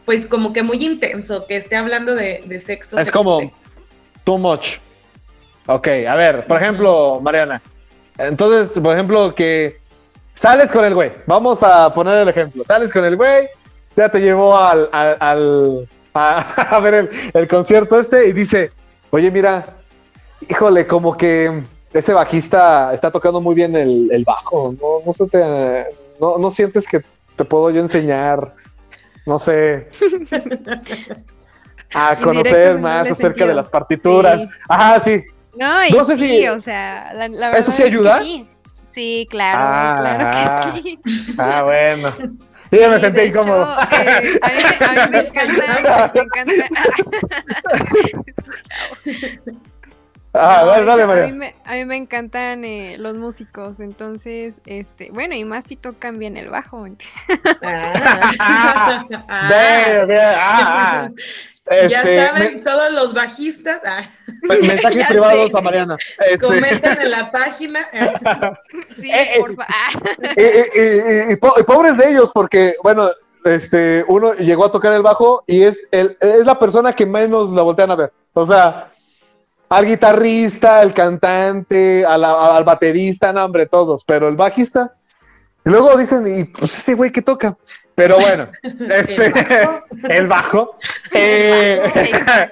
pues 0.06 0.28
como 0.28 0.54
que 0.54 0.64
muy 0.64 0.78
intenso 0.78 1.46
que 1.46 1.58
esté 1.58 1.76
hablando 1.76 2.16
de, 2.16 2.62
sexo. 2.64 2.98
Es 2.98 3.12
como 3.12 3.52
too 4.24 4.38
much. 4.38 4.78
Ok, 5.68 5.88
a 6.08 6.16
ver, 6.16 6.46
por 6.46 6.62
ejemplo, 6.62 7.20
Mariana. 7.22 7.62
Entonces, 8.18 8.80
por 8.80 8.94
ejemplo, 8.94 9.36
que 9.36 9.80
sales 10.34 10.72
con 10.72 10.86
el 10.86 10.94
güey. 10.94 11.12
Vamos 11.26 11.62
a 11.64 11.94
poner 11.94 12.20
el 12.20 12.30
ejemplo. 12.30 12.64
Sales 12.64 12.94
con 12.94 13.04
el 13.04 13.16
güey, 13.16 13.50
ya 13.96 14.10
te 14.10 14.20
llevó 14.20 14.58
al, 14.58 14.90
al, 14.92 15.88
a, 16.14 16.80
ver 16.80 17.10
el, 17.34 17.48
concierto 17.48 18.00
este 18.00 18.28
y 18.28 18.34
dice, 18.34 18.72
oye, 19.10 19.32
mira, 19.32 19.66
híjole, 20.50 20.86
como 20.86 21.16
que 21.16 21.64
ese 21.94 22.14
bajista 22.14 22.94
está 22.94 23.12
tocando 23.12 23.42
muy 23.42 23.56
bien 23.56 23.76
el, 23.76 24.24
bajo. 24.26 24.76
No, 24.82 25.02
no, 25.06 25.14
se 25.14 25.28
te, 25.28 25.86
no, 26.20 26.52
sientes 26.52 26.88
que 26.88 27.02
te 27.36 27.46
puedo 27.46 27.70
yo 27.70 27.82
enseñar, 27.82 28.54
no 29.26 29.40
sé, 29.40 29.90
a 31.94 32.16
conocer 32.18 32.80
más 32.80 33.10
acerca 33.10 33.46
de 33.46 33.54
las 33.54 33.70
partituras. 33.70 34.48
Ajá, 34.68 35.00
sí. 35.00 35.24
No, 35.58 35.86
y 35.86 35.92
sé 35.92 36.18
sí, 36.18 36.48
o 36.50 36.60
sea, 36.60 37.14
la, 37.14 37.30
verdad 37.30 37.58
¿Eso 37.58 37.72
sí 37.72 37.84
ayuda? 37.84 38.22
Sí, 38.92 39.28
claro, 39.30 39.60
ah, 39.62 39.98
claro 40.00 40.74
que 40.74 40.82
sí. 40.82 41.00
Ah, 41.38 41.64
bueno. 41.64 42.10
Sí, 42.76 42.82
me 42.90 43.00
sentí 43.00 43.22
incómodo. 43.22 43.64
Eh, 43.64 44.40
a, 44.42 44.50
mí, 44.50 44.60
a, 44.82 45.06
mí, 45.06 45.12
me 45.12 45.20
encanta, 45.20 46.12
me 46.14 46.22
encanta. 46.22 46.54
Ah, 50.38 50.66
dale, 50.66 50.86
dale, 50.86 51.08
María. 51.08 51.24
A 51.24 51.28
mí 51.28 51.34
me, 51.34 51.56
a 51.64 51.74
mí 51.76 51.86
me 51.86 51.96
encantan 51.96 52.66
eh, 52.66 52.98
los 53.00 53.16
músicos, 53.16 53.80
entonces, 53.80 54.56
este, 54.66 55.10
bueno, 55.12 55.34
y 55.36 55.46
más 55.46 55.64
si 55.66 55.78
tocan 55.78 56.20
bien 56.20 56.36
el 56.36 56.50
bajo. 56.50 56.86
Ah, 57.64 59.06
ve, 59.50 60.20
ah, 60.22 61.10
ah. 61.70 61.88
ya 61.88 62.02
este, 62.02 62.28
saben 62.28 62.64
todos 62.64 62.92
los 62.92 63.14
bajistas. 63.14 63.82
Ah. 63.86 64.02
Mensajes 64.42 65.08
privados 65.08 65.54
a 65.56 65.62
Mariana. 65.62 65.98
Este. 66.26 66.46
Comentan 66.46 67.02
en 67.02 67.12
la 67.12 67.30
página. 67.32 67.88
sí, 68.98 69.12
eh, 69.12 69.36
por 69.40 69.56
eh, 70.36 71.28
y, 71.32 71.64
pobres 71.64 71.98
de 71.98 72.10
ellos, 72.10 72.32
porque, 72.34 72.76
bueno, 72.84 73.10
este, 73.44 74.04
uno 74.08 74.34
llegó 74.34 74.66
a 74.66 74.72
tocar 74.72 74.94
el 74.94 75.02
bajo 75.02 75.44
y 75.46 75.64
es, 75.64 75.88
el, 75.92 76.18
es 76.20 76.46
la 76.46 76.58
persona 76.58 76.94
que 76.94 77.06
menos 77.06 77.50
la 77.52 77.62
voltean 77.62 77.92
a 77.92 77.96
ver. 77.96 78.14
O 78.34 78.46
sea, 78.46 78.92
al 79.70 79.86
guitarrista, 79.86 80.80
al 80.80 80.94
cantante, 80.94 82.06
al 82.06 82.64
baterista, 82.64 83.34
no, 83.34 83.46
hombre, 83.46 83.66
todos, 83.66 84.04
pero 84.06 84.28
el 84.28 84.36
bajista. 84.36 84.94
Y 85.66 85.70
luego 85.70 85.98
dicen, 85.98 86.26
y 86.28 86.44
pues 86.44 86.78
este 86.78 86.94
güey 86.94 87.12
que 87.12 87.22
toca. 87.22 87.58
Pero 87.96 88.20
bueno, 88.20 88.48
este, 88.64 89.34
el 90.10 90.28
bajo. 90.28 90.78
Eh, 91.12 91.82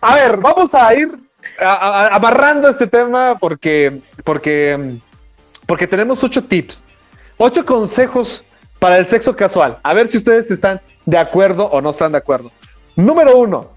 a 0.00 0.14
ver, 0.14 0.36
vamos 0.38 0.74
a 0.74 0.94
ir 0.94 1.10
amarrando 1.58 2.68
este 2.68 2.86
tema 2.86 3.36
porque, 3.38 4.00
porque, 4.24 4.96
porque 5.66 5.86
tenemos 5.86 6.22
ocho 6.22 6.44
tips, 6.44 6.84
ocho 7.36 7.66
consejos 7.66 8.44
para 8.78 8.98
el 8.98 9.08
sexo 9.08 9.34
casual. 9.34 9.78
A 9.82 9.92
ver 9.92 10.08
si 10.08 10.18
ustedes 10.18 10.50
están 10.50 10.80
de 11.04 11.18
acuerdo 11.18 11.66
o 11.66 11.80
no 11.80 11.90
están 11.90 12.12
de 12.12 12.18
acuerdo. 12.18 12.50
Número 12.94 13.36
uno, 13.36 13.72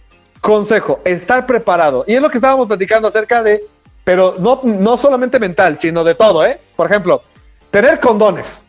Consejo, 0.45 1.01
estar 1.05 1.47
preparado. 1.47 2.05
Y 2.07 2.13
es 2.13 2.21
lo 2.21 2.29
que 2.29 2.37
estábamos 2.37 2.67
platicando 2.67 3.07
acerca 3.07 3.41
de, 3.41 3.63
pero 4.03 4.35
no, 4.37 4.61
no 4.63 4.95
solamente 4.95 5.39
mental, 5.39 5.79
sino 5.79 6.03
de 6.03 6.13
todo, 6.13 6.45
¿eh? 6.45 6.59
Por 6.75 6.85
ejemplo, 6.85 7.23
tener 7.71 7.99
condones. 7.99 8.61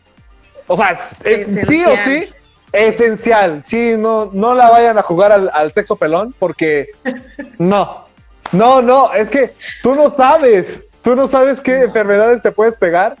O 0.67 0.75
sea, 0.75 0.99
sí 0.99 1.83
o 1.85 1.95
sí, 2.05 2.29
esencial. 2.71 3.63
Sí, 3.65 3.95
no, 3.97 4.29
no 4.33 4.53
la 4.53 4.69
vayan 4.69 4.97
a 4.97 5.03
jugar 5.03 5.31
al, 5.31 5.73
sexo 5.73 5.95
pelón 5.95 6.33
porque 6.37 6.89
no. 7.57 8.05
No, 8.51 8.81
no, 8.81 9.13
es 9.13 9.29
que 9.29 9.53
tú 9.83 9.93
no 9.93 10.09
sabes, 10.09 10.85
tú 11.01 11.15
no 11.15 11.27
sabes 11.27 11.59
qué 11.59 11.81
enfermedades 11.81 12.41
te 12.41 12.53
puedes 12.53 12.77
pegar, 12.77 13.17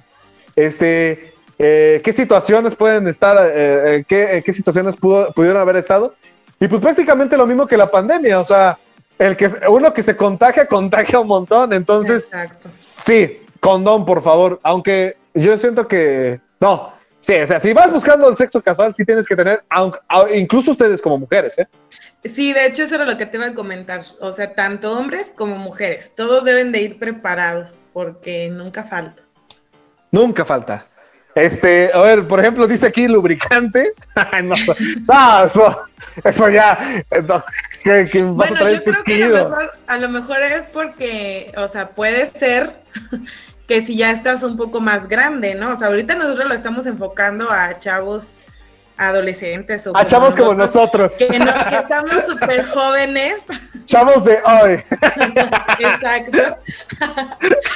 este, 0.55 1.33
eh, 1.59 2.01
qué 2.01 2.13
situaciones 2.13 2.75
pueden 2.75 3.09
estar, 3.09 3.35
eh, 3.37 3.51
eh, 3.97 4.05
qué, 4.07 4.41
qué, 4.45 4.53
situaciones 4.53 4.95
pudo, 4.95 5.33
pudieron 5.33 5.61
haber 5.61 5.75
estado. 5.75 6.13
Y 6.61 6.69
pues 6.69 6.81
prácticamente 6.81 7.35
lo 7.35 7.45
mismo 7.45 7.67
que 7.67 7.75
la 7.75 7.91
pandemia, 7.91 8.39
o 8.39 8.45
sea, 8.45 8.77
el 9.19 9.35
que 9.35 9.51
uno 9.67 9.93
que 9.93 10.03
se 10.03 10.15
contagia, 10.15 10.65
contagia 10.65 11.19
un 11.19 11.27
montón. 11.27 11.73
Entonces, 11.73 12.25
Exacto. 12.25 12.69
sí, 12.79 13.39
condón, 13.59 14.05
por 14.05 14.21
favor. 14.21 14.59
Aunque 14.63 15.17
yo 15.33 15.57
siento 15.57 15.87
que 15.87 16.39
no. 16.59 16.93
Sí, 17.19 17.35
o 17.35 17.47
sea, 17.47 17.59
si 17.59 17.73
vas 17.73 17.91
buscando 17.91 18.29
el 18.29 18.37
sexo 18.37 18.61
casual, 18.61 18.93
sí 18.93 19.03
tienes 19.03 19.27
que 19.27 19.35
tener, 19.35 19.63
aunque, 19.69 19.99
incluso 20.35 20.71
ustedes 20.71 21.01
como 21.01 21.17
mujeres, 21.17 21.57
¿eh? 21.57 21.67
Sí, 22.23 22.53
de 22.53 22.67
hecho 22.67 22.83
eso 22.83 22.95
era 22.95 23.05
lo 23.05 23.17
que 23.17 23.25
te 23.25 23.37
iba 23.37 23.47
a 23.47 23.53
comentar. 23.53 24.03
O 24.19 24.31
sea, 24.31 24.53
tanto 24.53 24.97
hombres 24.97 25.33
como 25.35 25.57
mujeres, 25.57 26.13
todos 26.15 26.45
deben 26.45 26.71
de 26.71 26.81
ir 26.81 26.97
preparados 26.97 27.81
porque 27.93 28.49
nunca 28.49 28.83
falta. 28.83 29.23
Nunca 30.11 30.45
falta. 30.45 30.85
Este, 31.35 31.91
a 31.93 31.99
ver, 32.01 32.27
por 32.27 32.39
ejemplo, 32.39 32.67
dice 32.67 32.87
aquí 32.87 33.07
lubricante. 33.07 33.93
no, 34.43 34.55
eso, 35.45 35.77
eso, 36.23 36.49
ya. 36.49 37.03
bueno, 38.23 38.71
yo 38.71 38.83
creo 38.83 39.03
que 39.03 39.23
a 39.23 39.27
lo, 39.27 39.49
mejor, 39.49 39.71
a 39.85 39.97
lo 39.97 40.09
mejor 40.09 40.41
es 40.41 40.65
porque, 40.65 41.51
o 41.55 41.67
sea, 41.67 41.89
puede 41.89 42.25
ser 42.25 42.71
que 43.67 43.85
si 43.85 43.97
ya 43.97 44.11
estás 44.11 44.43
un 44.43 44.55
poco 44.55 44.79
más 44.79 45.07
grande, 45.07 45.53
¿no? 45.55 45.73
O 45.73 45.75
sea, 45.77 45.87
ahorita 45.87 46.15
nosotros 46.15 46.47
lo 46.47 46.55
estamos 46.55 46.85
enfocando 46.85 47.51
a 47.51 47.77
chavos 47.77 48.39
adolescentes 48.95 49.85
o 49.85 49.95
a 49.95 50.07
chavos 50.07 50.35
como 50.35 50.55
nosotros 50.55 51.11
que, 51.13 51.25
estamos 51.25 52.25
súper 52.25 52.65
jóvenes. 52.65 53.43
Chavos 53.85 54.23
de 54.25 54.39
hoy. 54.43 54.83
Exacto. 55.79 56.57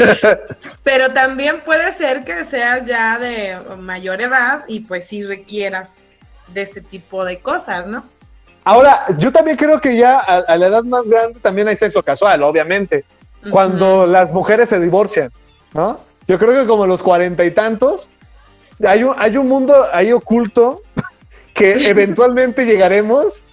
Pero 0.83 1.13
también 1.13 1.61
puede 1.61 1.91
ser 1.91 2.23
que 2.23 2.43
seas 2.45 2.87
ya 2.87 3.19
de 3.19 3.57
mayor 3.77 4.21
edad 4.21 4.63
y 4.67 4.79
pues 4.81 5.07
sí 5.07 5.23
requieras 5.23 6.07
de 6.47 6.63
este 6.63 6.81
tipo 6.81 7.23
de 7.23 7.39
cosas 7.39 7.87
no 7.87 8.03
ahora 8.65 9.05
yo 9.17 9.31
también 9.31 9.55
creo 9.55 9.79
que 9.79 9.95
ya 9.95 10.19
a, 10.19 10.57
la 10.57 10.67
edad 10.67 10.83
más 10.83 11.07
grande 11.07 11.39
también 11.39 11.67
hay 11.67 11.75
sexo 11.75 12.03
casual 12.03 12.43
obviamente. 12.43 13.05
Cuando 13.49 14.05
las 14.05 14.31
mujeres 14.31 14.69
se 14.69 14.79
divorcian 14.79 15.31
no 15.73 15.99
yo 16.27 16.39
creo 16.39 16.61
que 16.61 16.67
como 16.67 16.87
los 16.87 17.03
cuarenta 17.03 17.43
y 17.43 17.51
tantos 17.51 18.09
hay 18.87 19.03
un, 19.03 19.15
hay 19.17 19.37
un 19.37 19.47
mundo 19.47 19.75
ahí 19.91 20.11
oculto 20.11 20.81
que 21.53 21.89
eventualmente 21.89 22.65
llegaremos, 22.65 23.43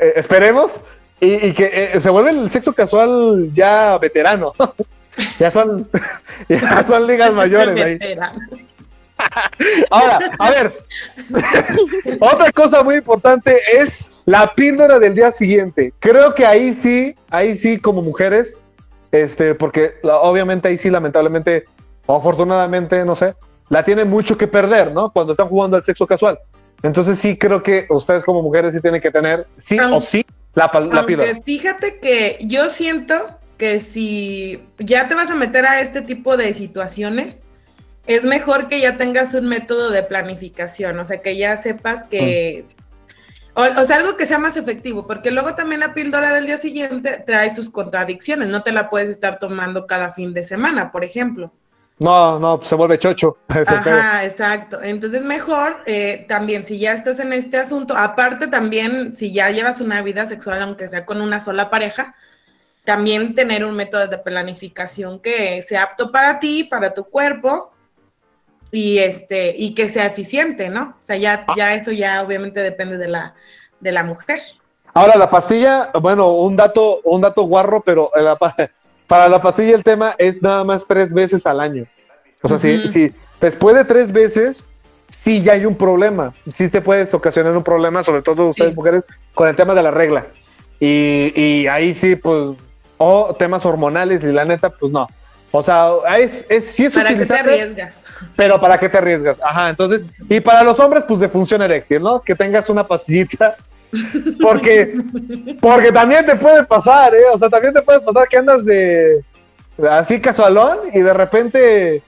eh, 0.00 0.12
esperemos, 0.16 0.72
y, 1.20 1.52
que 1.52 1.90
eh, 1.94 2.00
se 2.00 2.10
vuelve 2.10 2.30
el 2.30 2.50
sexo 2.50 2.72
casual 2.72 3.50
ya 3.52 3.98
veterano. 3.98 4.52
ya 5.38 5.50
son, 5.50 5.88
ya 6.48 6.84
son 6.86 7.06
ligas 7.06 7.32
mayores 7.32 7.84
ahí. 7.84 7.98
Ahora, 9.90 10.20
a 10.38 10.50
ver, 10.50 10.78
otra 12.20 12.52
cosa 12.52 12.84
muy 12.84 12.96
importante 12.96 13.56
es 13.76 13.98
la 14.24 14.54
píldora 14.54 15.00
del 15.00 15.16
día 15.16 15.32
siguiente. 15.32 15.92
Creo 15.98 16.34
que 16.34 16.46
ahí 16.46 16.72
sí, 16.72 17.16
ahí 17.28 17.56
sí 17.58 17.78
como 17.78 18.00
mujeres, 18.00 18.56
este, 19.12 19.54
porque 19.54 19.94
obviamente 20.02 20.68
ahí 20.68 20.78
sí 20.78 20.90
lamentablemente, 20.90 21.64
o 22.06 22.16
afortunadamente, 22.16 23.04
no 23.04 23.16
sé, 23.16 23.34
la 23.68 23.84
tiene 23.84 24.04
mucho 24.04 24.36
que 24.36 24.46
perder, 24.46 24.92
¿no? 24.92 25.10
Cuando 25.12 25.32
están 25.32 25.48
jugando 25.48 25.76
al 25.76 25.84
sexo 25.84 26.06
casual. 26.06 26.38
Entonces 26.82 27.18
sí 27.18 27.36
creo 27.36 27.62
que 27.62 27.86
ustedes 27.90 28.24
como 28.24 28.42
mujeres 28.42 28.74
sí 28.74 28.80
tienen 28.80 29.00
que 29.00 29.10
tener, 29.10 29.46
sí 29.58 29.78
o 29.78 30.00
sí, 30.00 30.24
la, 30.54 30.70
la 30.92 31.04
Fíjate 31.44 31.98
que 31.98 32.38
yo 32.42 32.68
siento 32.68 33.14
que 33.56 33.80
si 33.80 34.62
ya 34.78 35.08
te 35.08 35.14
vas 35.14 35.30
a 35.30 35.34
meter 35.34 35.66
a 35.66 35.80
este 35.80 36.02
tipo 36.02 36.36
de 36.36 36.54
situaciones, 36.54 37.42
es 38.06 38.24
mejor 38.24 38.68
que 38.68 38.80
ya 38.80 38.96
tengas 38.96 39.34
un 39.34 39.46
método 39.46 39.90
de 39.90 40.02
planificación, 40.02 40.98
o 40.98 41.04
sea, 41.04 41.20
que 41.20 41.36
ya 41.36 41.56
sepas 41.56 42.04
que... 42.04 42.64
Mm. 42.66 42.77
O, 43.60 43.84
sea, 43.84 43.96
algo 43.96 44.16
que 44.16 44.24
sea 44.24 44.38
más 44.38 44.56
efectivo, 44.56 45.04
porque 45.04 45.32
luego 45.32 45.56
también 45.56 45.80
la 45.80 45.92
píldora 45.92 46.32
del 46.32 46.46
día 46.46 46.58
siguiente 46.58 47.24
trae 47.26 47.52
sus 47.52 47.70
contradicciones, 47.70 48.46
no 48.46 48.62
te 48.62 48.70
la 48.70 48.88
puedes 48.88 49.08
estar 49.08 49.40
tomando 49.40 49.84
cada 49.84 50.12
fin 50.12 50.32
de 50.32 50.44
semana, 50.44 50.92
por 50.92 51.02
ejemplo. 51.02 51.52
No, 51.98 52.38
no, 52.38 52.62
se 52.62 52.76
vuelve 52.76 53.00
chocho. 53.00 53.38
Ajá, 53.48 54.24
exacto. 54.24 54.80
Entonces 54.80 55.24
mejor 55.24 55.78
eh, 55.86 56.24
también 56.28 56.64
si 56.66 56.78
ya 56.78 56.92
estás 56.92 57.18
en 57.18 57.32
este 57.32 57.56
asunto, 57.56 57.96
aparte 57.96 58.46
también 58.46 59.16
si 59.16 59.32
ya 59.32 59.50
llevas 59.50 59.80
una 59.80 60.02
vida 60.02 60.24
sexual, 60.26 60.62
aunque 60.62 60.86
sea 60.86 61.04
con 61.04 61.20
una 61.20 61.40
sola 61.40 61.68
pareja, 61.68 62.14
también 62.84 63.34
tener 63.34 63.64
un 63.64 63.74
método 63.74 64.06
de 64.06 64.18
planificación 64.18 65.18
que 65.18 65.64
sea 65.64 65.82
apto 65.82 66.12
para 66.12 66.38
ti, 66.38 66.62
para 66.62 66.94
tu 66.94 67.02
cuerpo 67.06 67.72
y 68.70 68.98
este 68.98 69.54
y 69.56 69.74
que 69.74 69.88
sea 69.88 70.06
eficiente, 70.06 70.68
¿no? 70.68 70.96
O 70.98 71.02
sea, 71.02 71.16
ya, 71.16 71.44
ah. 71.46 71.54
ya 71.56 71.74
eso 71.74 71.92
ya 71.92 72.22
obviamente 72.22 72.60
depende 72.60 72.96
de 72.98 73.08
la, 73.08 73.34
de 73.80 73.92
la 73.92 74.04
mujer. 74.04 74.40
Ahora 74.94 75.16
la 75.16 75.30
pastilla, 75.30 75.90
bueno, 76.00 76.32
un 76.32 76.56
dato, 76.56 77.00
un 77.04 77.20
dato 77.20 77.42
guarro, 77.42 77.82
pero 77.84 78.10
la, 78.16 78.36
para 79.06 79.28
la 79.28 79.40
pastilla 79.40 79.74
el 79.74 79.84
tema 79.84 80.14
es 80.18 80.42
nada 80.42 80.64
más 80.64 80.86
tres 80.86 81.12
veces 81.12 81.46
al 81.46 81.60
año. 81.60 81.86
O 82.42 82.48
sea, 82.48 82.58
si, 82.58 83.12
después 83.40 83.74
de 83.74 83.84
tres 83.84 84.12
veces 84.12 84.66
sí 85.08 85.42
ya 85.42 85.54
hay 85.54 85.64
un 85.64 85.74
problema, 85.74 86.32
sí 86.50 86.68
te 86.68 86.80
puedes 86.80 87.12
ocasionar 87.14 87.56
un 87.56 87.64
problema, 87.64 88.02
sobre 88.02 88.22
todo 88.22 88.48
ustedes 88.48 88.74
mujeres, 88.74 89.04
con 89.34 89.48
el 89.48 89.56
tema 89.56 89.74
de 89.74 89.82
la 89.82 89.90
regla. 89.90 90.26
Y, 90.78 91.32
y, 91.34 91.66
ahí 91.66 91.94
sí, 91.94 92.14
pues, 92.14 92.50
o 92.98 93.34
temas 93.36 93.66
hormonales 93.66 94.22
y 94.22 94.32
la 94.32 94.44
neta, 94.44 94.70
pues 94.70 94.92
no. 94.92 95.08
O 95.50 95.62
sea, 95.62 95.92
es, 96.18 96.44
es 96.48 96.66
sí 96.66 96.86
es 96.86 96.94
¿Para 96.94 97.14
qué 97.14 97.24
te 97.24 97.34
arriesgas? 97.34 98.00
Pero 98.36 98.60
¿para 98.60 98.78
qué 98.78 98.88
te 98.88 98.98
arriesgas? 98.98 99.38
Ajá, 99.42 99.70
entonces, 99.70 100.04
y 100.28 100.40
para 100.40 100.62
los 100.62 100.78
hombres, 100.78 101.04
pues 101.08 101.20
de 101.20 101.28
función 101.28 101.62
eréctil, 101.62 102.02
¿no? 102.02 102.20
Que 102.20 102.34
tengas 102.34 102.68
una 102.68 102.84
pastillita. 102.84 103.56
Porque, 104.42 105.00
porque 105.62 105.90
también 105.90 106.26
te 106.26 106.36
puede 106.36 106.62
pasar, 106.62 107.14
¿eh? 107.14 107.24
O 107.32 107.38
sea, 107.38 107.48
también 107.48 107.72
te 107.72 107.80
puede 107.80 108.00
pasar 108.00 108.28
que 108.28 108.36
andas 108.36 108.62
de 108.62 109.24
así 109.90 110.20
casualón 110.20 110.80
y 110.92 111.00
de 111.00 111.14
repente 111.14 112.02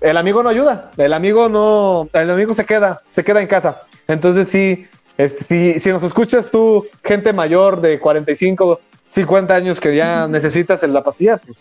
el 0.00 0.16
amigo 0.16 0.42
no 0.42 0.48
ayuda, 0.48 0.90
el 0.96 1.12
amigo 1.12 1.48
no, 1.48 2.08
el 2.12 2.28
amigo 2.28 2.54
se 2.54 2.64
queda, 2.64 3.02
se 3.12 3.22
queda 3.22 3.40
en 3.40 3.46
casa. 3.46 3.82
Entonces 4.08 4.48
sí, 4.48 4.88
este, 5.16 5.44
si, 5.44 5.78
si 5.78 5.90
nos 5.90 6.02
escuchas 6.02 6.50
tú, 6.50 6.88
gente 7.04 7.32
mayor 7.32 7.80
de 7.80 8.00
45, 8.00 8.80
50 9.06 9.54
años 9.54 9.80
que 9.80 9.94
ya 9.94 10.26
necesitas 10.26 10.82
la 10.82 11.04
pastilla, 11.04 11.36
pues 11.36 11.56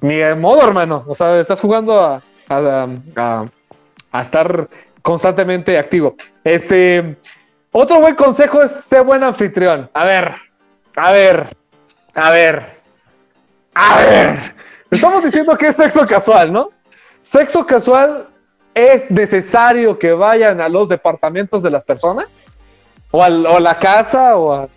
ni 0.00 0.16
de 0.16 0.34
modo, 0.34 0.66
hermano. 0.66 1.04
O 1.06 1.14
sea, 1.14 1.40
estás 1.40 1.60
jugando 1.60 2.00
a, 2.00 2.22
a, 2.48 4.22
estar 4.22 4.68
constantemente 5.02 5.78
activo. 5.78 6.14
Este, 6.44 7.16
otro 7.72 8.00
buen 8.00 8.14
consejo 8.14 8.62
es 8.62 8.72
ser 8.72 9.04
buen 9.04 9.22
anfitrión. 9.22 9.90
A 9.92 10.04
ver, 10.04 10.34
a 10.96 11.12
ver, 11.12 11.46
a 12.14 12.30
ver, 12.30 12.80
a 13.74 13.96
ver. 13.98 14.54
Estamos 14.90 15.24
diciendo 15.24 15.56
que 15.56 15.68
es 15.68 15.76
sexo 15.76 16.06
casual, 16.06 16.52
¿no? 16.52 16.70
Sexo 17.22 17.66
casual 17.66 18.28
es 18.74 19.10
necesario 19.10 19.98
que 19.98 20.12
vayan 20.12 20.60
a 20.60 20.68
los 20.68 20.88
departamentos 20.88 21.62
de 21.62 21.70
las 21.70 21.84
personas 21.84 22.26
o 23.10 23.22
a, 23.22 23.28
o 23.28 23.56
a 23.56 23.60
la 23.60 23.78
casa 23.78 24.36
o 24.36 24.52
a... 24.52 24.68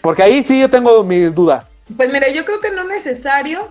Porque 0.00 0.22
ahí 0.22 0.42
sí 0.42 0.60
yo 0.60 0.70
tengo 0.70 1.02
mi 1.04 1.20
duda. 1.24 1.66
Pues 1.96 2.10
mira, 2.12 2.28
yo 2.28 2.44
creo 2.44 2.60
que 2.60 2.70
no 2.70 2.84
necesario, 2.84 3.68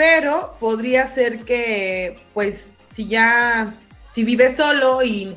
pero 0.00 0.54
podría 0.58 1.06
ser 1.08 1.40
que, 1.40 2.18
pues, 2.32 2.72
si 2.90 3.06
ya, 3.06 3.74
si 4.12 4.24
vives 4.24 4.56
solo 4.56 5.02
y, 5.02 5.36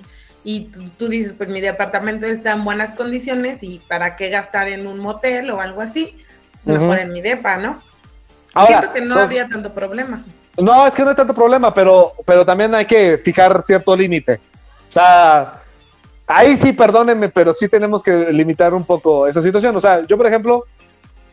tú, 0.97 1.09
dices, 1.09 1.34
pues 1.34 1.49
mi 1.49 1.59
departamento 1.59 2.28
está 2.28 2.53
en 2.53 2.64
buenas 2.64 2.91
condiciones 2.91 3.61
y 3.61 3.80
para 3.89 4.16
qué 4.16 4.30
gastar 4.30 4.70
en 4.70 4.88
un 4.88 4.99
motel 4.99 5.51
o 5.51 5.59
algo 5.59 5.82
así, 5.82 6.16
mejor 6.64 6.99
en 6.99 7.11
mi 7.11 7.20
depa, 7.20 7.57
¿no? 7.57 7.82
Siento 8.66 8.93
que 8.93 9.01
no 9.01 9.20
habría 9.20 9.49
tanto 9.49 9.74
problema. 9.74 10.24
No, 10.57 10.88
es 10.88 10.93
que 10.93 11.03
no 11.03 11.09
hay 11.09 11.18
tanto 11.18 11.34
problema, 11.34 11.74
pero, 11.74 12.14
pero 12.26 12.45
también 12.45 12.74
hay 12.74 12.86
que 12.86 13.18
fijar 13.18 13.61
cierto 13.64 13.93
límite. 13.97 14.39
O 14.88 14.91
sea, 14.93 15.61
ahí 16.26 16.55
sí, 16.55 16.72
perdónenme, 16.72 17.28
pero 17.28 17.53
sí 17.53 17.68
tenemos 17.68 18.01
que 18.01 18.32
limitar 18.32 18.74
un 18.74 18.86
poco 18.86 19.28
esa 19.28 19.41
situación. 19.41 19.76
O 19.76 19.82
sea, 19.82 20.05
yo, 20.05 20.16
por 20.16 20.26
ejemplo, 20.26 20.64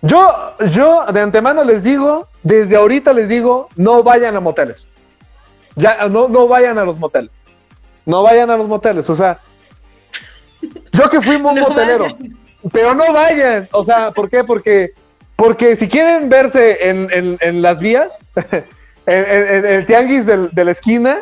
yo, 0.02 0.54
yo 0.70 1.04
de 1.12 1.20
antemano 1.20 1.64
les 1.64 1.82
digo, 1.82 2.28
desde 2.42 2.76
ahorita 2.76 3.12
les 3.12 3.28
digo, 3.28 3.68
no 3.76 4.02
vayan 4.02 4.36
a 4.36 4.40
moteles. 4.40 4.88
Ya, 5.76 6.08
no, 6.08 6.28
no 6.28 6.48
vayan 6.48 6.78
a 6.78 6.84
los 6.84 6.98
moteles. 6.98 7.30
No 8.06 8.22
vayan 8.22 8.50
a 8.50 8.56
los 8.56 8.66
moteles. 8.66 9.08
O 9.10 9.16
sea, 9.16 9.40
yo 10.92 11.10
que 11.10 11.20
fui 11.20 11.36
un 11.36 11.42
motelero, 11.42 12.06
pero 12.72 12.94
no 12.94 13.12
vayan. 13.12 13.68
O 13.72 13.84
sea, 13.84 14.10
¿por 14.10 14.30
qué? 14.30 14.44
Porque, 14.44 14.92
porque 15.36 15.76
si 15.76 15.88
quieren 15.88 16.28
verse 16.28 16.78
en, 16.88 17.62
las 17.62 17.80
vías, 17.80 18.20
en, 19.06 19.66
el 19.66 19.86
tianguis 19.86 20.26
de 20.26 20.64
la 20.64 20.70
esquina, 20.70 21.20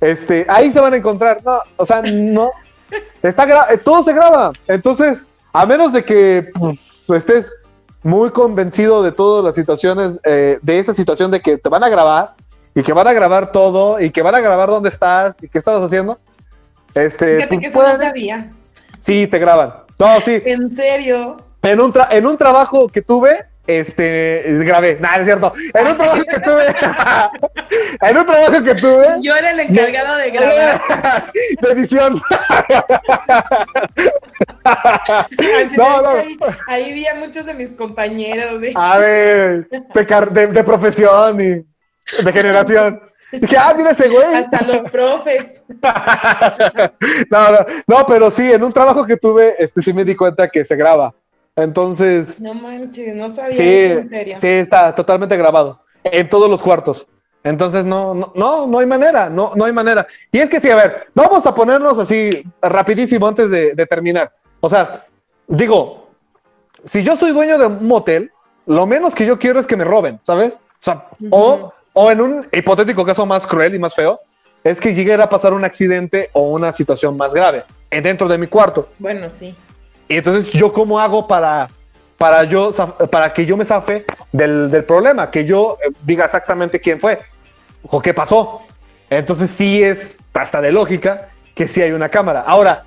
este, 0.00 0.46
ahí 0.48 0.72
se 0.72 0.80
van 0.80 0.94
a 0.94 0.96
encontrar. 0.96 1.40
No, 1.44 1.58
o 1.76 1.86
sea, 1.86 2.02
no. 2.02 2.50
Está 3.22 3.46
todo 3.84 4.02
se 4.02 4.12
graba. 4.12 4.52
Entonces, 4.66 5.24
a 5.52 5.66
menos 5.66 5.92
de 5.92 6.04
que 6.04 6.50
pues, 7.06 7.18
estés 7.18 7.54
muy 8.02 8.30
convencido 8.30 9.02
de 9.02 9.12
todas 9.12 9.44
las 9.44 9.54
situaciones, 9.54 10.20
eh, 10.24 10.58
de 10.62 10.78
esa 10.78 10.94
situación 10.94 11.30
de 11.30 11.40
que 11.40 11.58
te 11.58 11.68
van 11.68 11.82
a 11.84 11.88
grabar 11.88 12.34
y 12.74 12.82
que 12.82 12.92
van 12.92 13.08
a 13.08 13.12
grabar 13.12 13.52
todo 13.52 14.00
y 14.00 14.10
que 14.10 14.22
van 14.22 14.34
a 14.34 14.40
grabar 14.40 14.68
dónde 14.68 14.88
estás 14.88 15.34
y 15.42 15.48
qué 15.48 15.58
estabas 15.58 15.82
haciendo. 15.82 16.18
Este, 16.94 17.36
Fíjate 17.36 17.58
que 17.58 17.66
eso 17.66 17.82
no 17.82 17.96
sabía. 17.96 18.52
Sí, 19.00 19.26
te 19.26 19.38
graban. 19.38 19.74
No, 19.98 20.20
sí. 20.20 20.40
¿En 20.44 20.70
serio? 20.72 21.38
En 21.62 21.80
un, 21.80 21.92
en 22.10 22.26
un 22.26 22.36
trabajo 22.36 22.88
que 22.88 23.02
tuve, 23.02 23.44
este, 23.68 24.42
grabé, 24.64 24.98
nada, 24.98 25.18
es 25.18 25.24
cierto. 25.26 25.52
En 25.74 25.86
un 25.86 25.96
trabajo 25.96 26.22
que 26.24 26.40
tuve, 26.40 26.74
en 28.08 28.16
un 28.16 28.26
trabajo 28.26 28.64
que 28.64 28.74
tuve. 28.74 29.06
Yo 29.20 29.36
era 29.36 29.50
el 29.50 29.60
encargado 29.60 30.16
de 30.16 30.30
grabar. 30.30 31.32
De 31.60 31.72
edición. 31.72 32.20
no, 35.76 36.02
no. 36.02 36.08
Ahí, 36.66 36.94
vi 36.94 37.06
a 37.06 37.14
muchos 37.16 37.44
de 37.44 37.52
mis 37.52 37.72
compañeros. 37.72 38.60
A 38.74 38.98
ver, 38.98 39.68
de, 39.68 40.46
de, 40.46 40.64
profesión 40.64 41.40
y 41.40 42.24
de 42.24 42.32
generación. 42.32 43.02
Dije, 43.32 43.56
ah, 43.58 43.74
mira 43.76 43.90
ese 43.90 44.08
güey. 44.08 44.34
Hasta 44.34 44.62
los 44.62 44.90
profes. 44.90 45.62
no, 47.30 47.52
no, 47.52 47.66
no, 47.86 48.06
pero 48.06 48.30
sí, 48.30 48.50
en 48.50 48.62
un 48.62 48.72
trabajo 48.72 49.04
que 49.04 49.18
tuve, 49.18 49.56
este 49.58 49.82
sí 49.82 49.92
me 49.92 50.04
di 50.04 50.16
cuenta 50.16 50.48
que 50.48 50.64
se 50.64 50.74
graba. 50.74 51.14
Entonces. 51.58 52.40
No 52.40 52.54
manches, 52.54 53.16
no 53.16 53.28
sabía 53.28 53.56
sí, 53.56 53.68
eso 53.68 53.98
en 53.98 54.08
serio. 54.08 54.36
Sí, 54.40 54.46
está 54.46 54.94
totalmente 54.94 55.36
grabado. 55.36 55.80
En 56.04 56.28
todos 56.28 56.48
los 56.48 56.62
cuartos. 56.62 57.06
Entonces, 57.42 57.84
no, 57.84 58.14
no, 58.14 58.32
no, 58.36 58.66
no 58.68 58.78
hay 58.78 58.86
manera, 58.86 59.28
no, 59.28 59.52
no 59.56 59.64
hay 59.64 59.72
manera. 59.72 60.06
Y 60.30 60.38
es 60.38 60.48
que 60.48 60.60
sí, 60.60 60.70
a 60.70 60.76
ver, 60.76 61.08
vamos 61.14 61.44
a 61.46 61.54
ponernos 61.54 61.98
así 61.98 62.44
rapidísimo 62.62 63.26
antes 63.26 63.50
de, 63.50 63.86
terminar. 63.86 64.32
O 64.60 64.68
sea, 64.68 65.04
digo, 65.48 66.08
si 66.84 67.02
yo 67.02 67.16
soy 67.16 67.32
dueño 67.32 67.58
de 67.58 67.66
un 67.66 67.86
motel, 67.86 68.30
lo 68.66 68.86
menos 68.86 69.14
que 69.14 69.26
yo 69.26 69.36
quiero 69.36 69.58
es 69.58 69.66
que 69.66 69.76
me 69.76 69.84
roben, 69.84 70.18
¿sabes? 70.22 70.54
O 70.54 70.58
sea, 70.80 71.06
o, 71.30 71.72
o 71.92 72.10
en 72.10 72.20
un 72.20 72.46
hipotético 72.52 73.04
caso 73.04 73.26
más 73.26 73.46
cruel 73.46 73.74
y 73.74 73.78
más 73.80 73.96
feo, 73.96 74.20
es 74.62 74.80
que 74.80 74.94
llegue 74.94 75.14
a 75.14 75.28
pasar 75.28 75.52
un 75.52 75.64
accidente 75.64 76.30
o 76.34 76.50
una 76.50 76.70
situación 76.70 77.16
más 77.16 77.34
grave 77.34 77.64
dentro 77.90 78.28
de 78.28 78.38
mi 78.38 78.46
cuarto. 78.46 78.88
Bueno, 78.98 79.28
sí. 79.28 79.56
Y 80.08 80.16
entonces, 80.16 80.52
¿yo 80.52 80.72
cómo 80.72 80.98
hago 80.98 81.26
para, 81.26 81.68
para, 82.16 82.44
yo, 82.44 82.70
para 83.10 83.32
que 83.32 83.46
yo 83.46 83.56
me 83.56 83.64
zafe 83.64 84.04
del, 84.32 84.70
del 84.70 84.84
problema? 84.84 85.30
Que 85.30 85.44
yo 85.44 85.76
eh, 85.84 85.92
diga 86.04 86.24
exactamente 86.24 86.80
quién 86.80 86.98
fue 86.98 87.20
o 87.82 88.00
qué 88.00 88.14
pasó. 88.14 88.62
Entonces, 89.10 89.50
sí 89.50 89.82
es 89.82 90.18
hasta 90.32 90.60
de 90.60 90.72
lógica 90.72 91.28
que 91.54 91.68
sí 91.68 91.82
hay 91.82 91.92
una 91.92 92.08
cámara. 92.08 92.44
Ahora, 92.46 92.84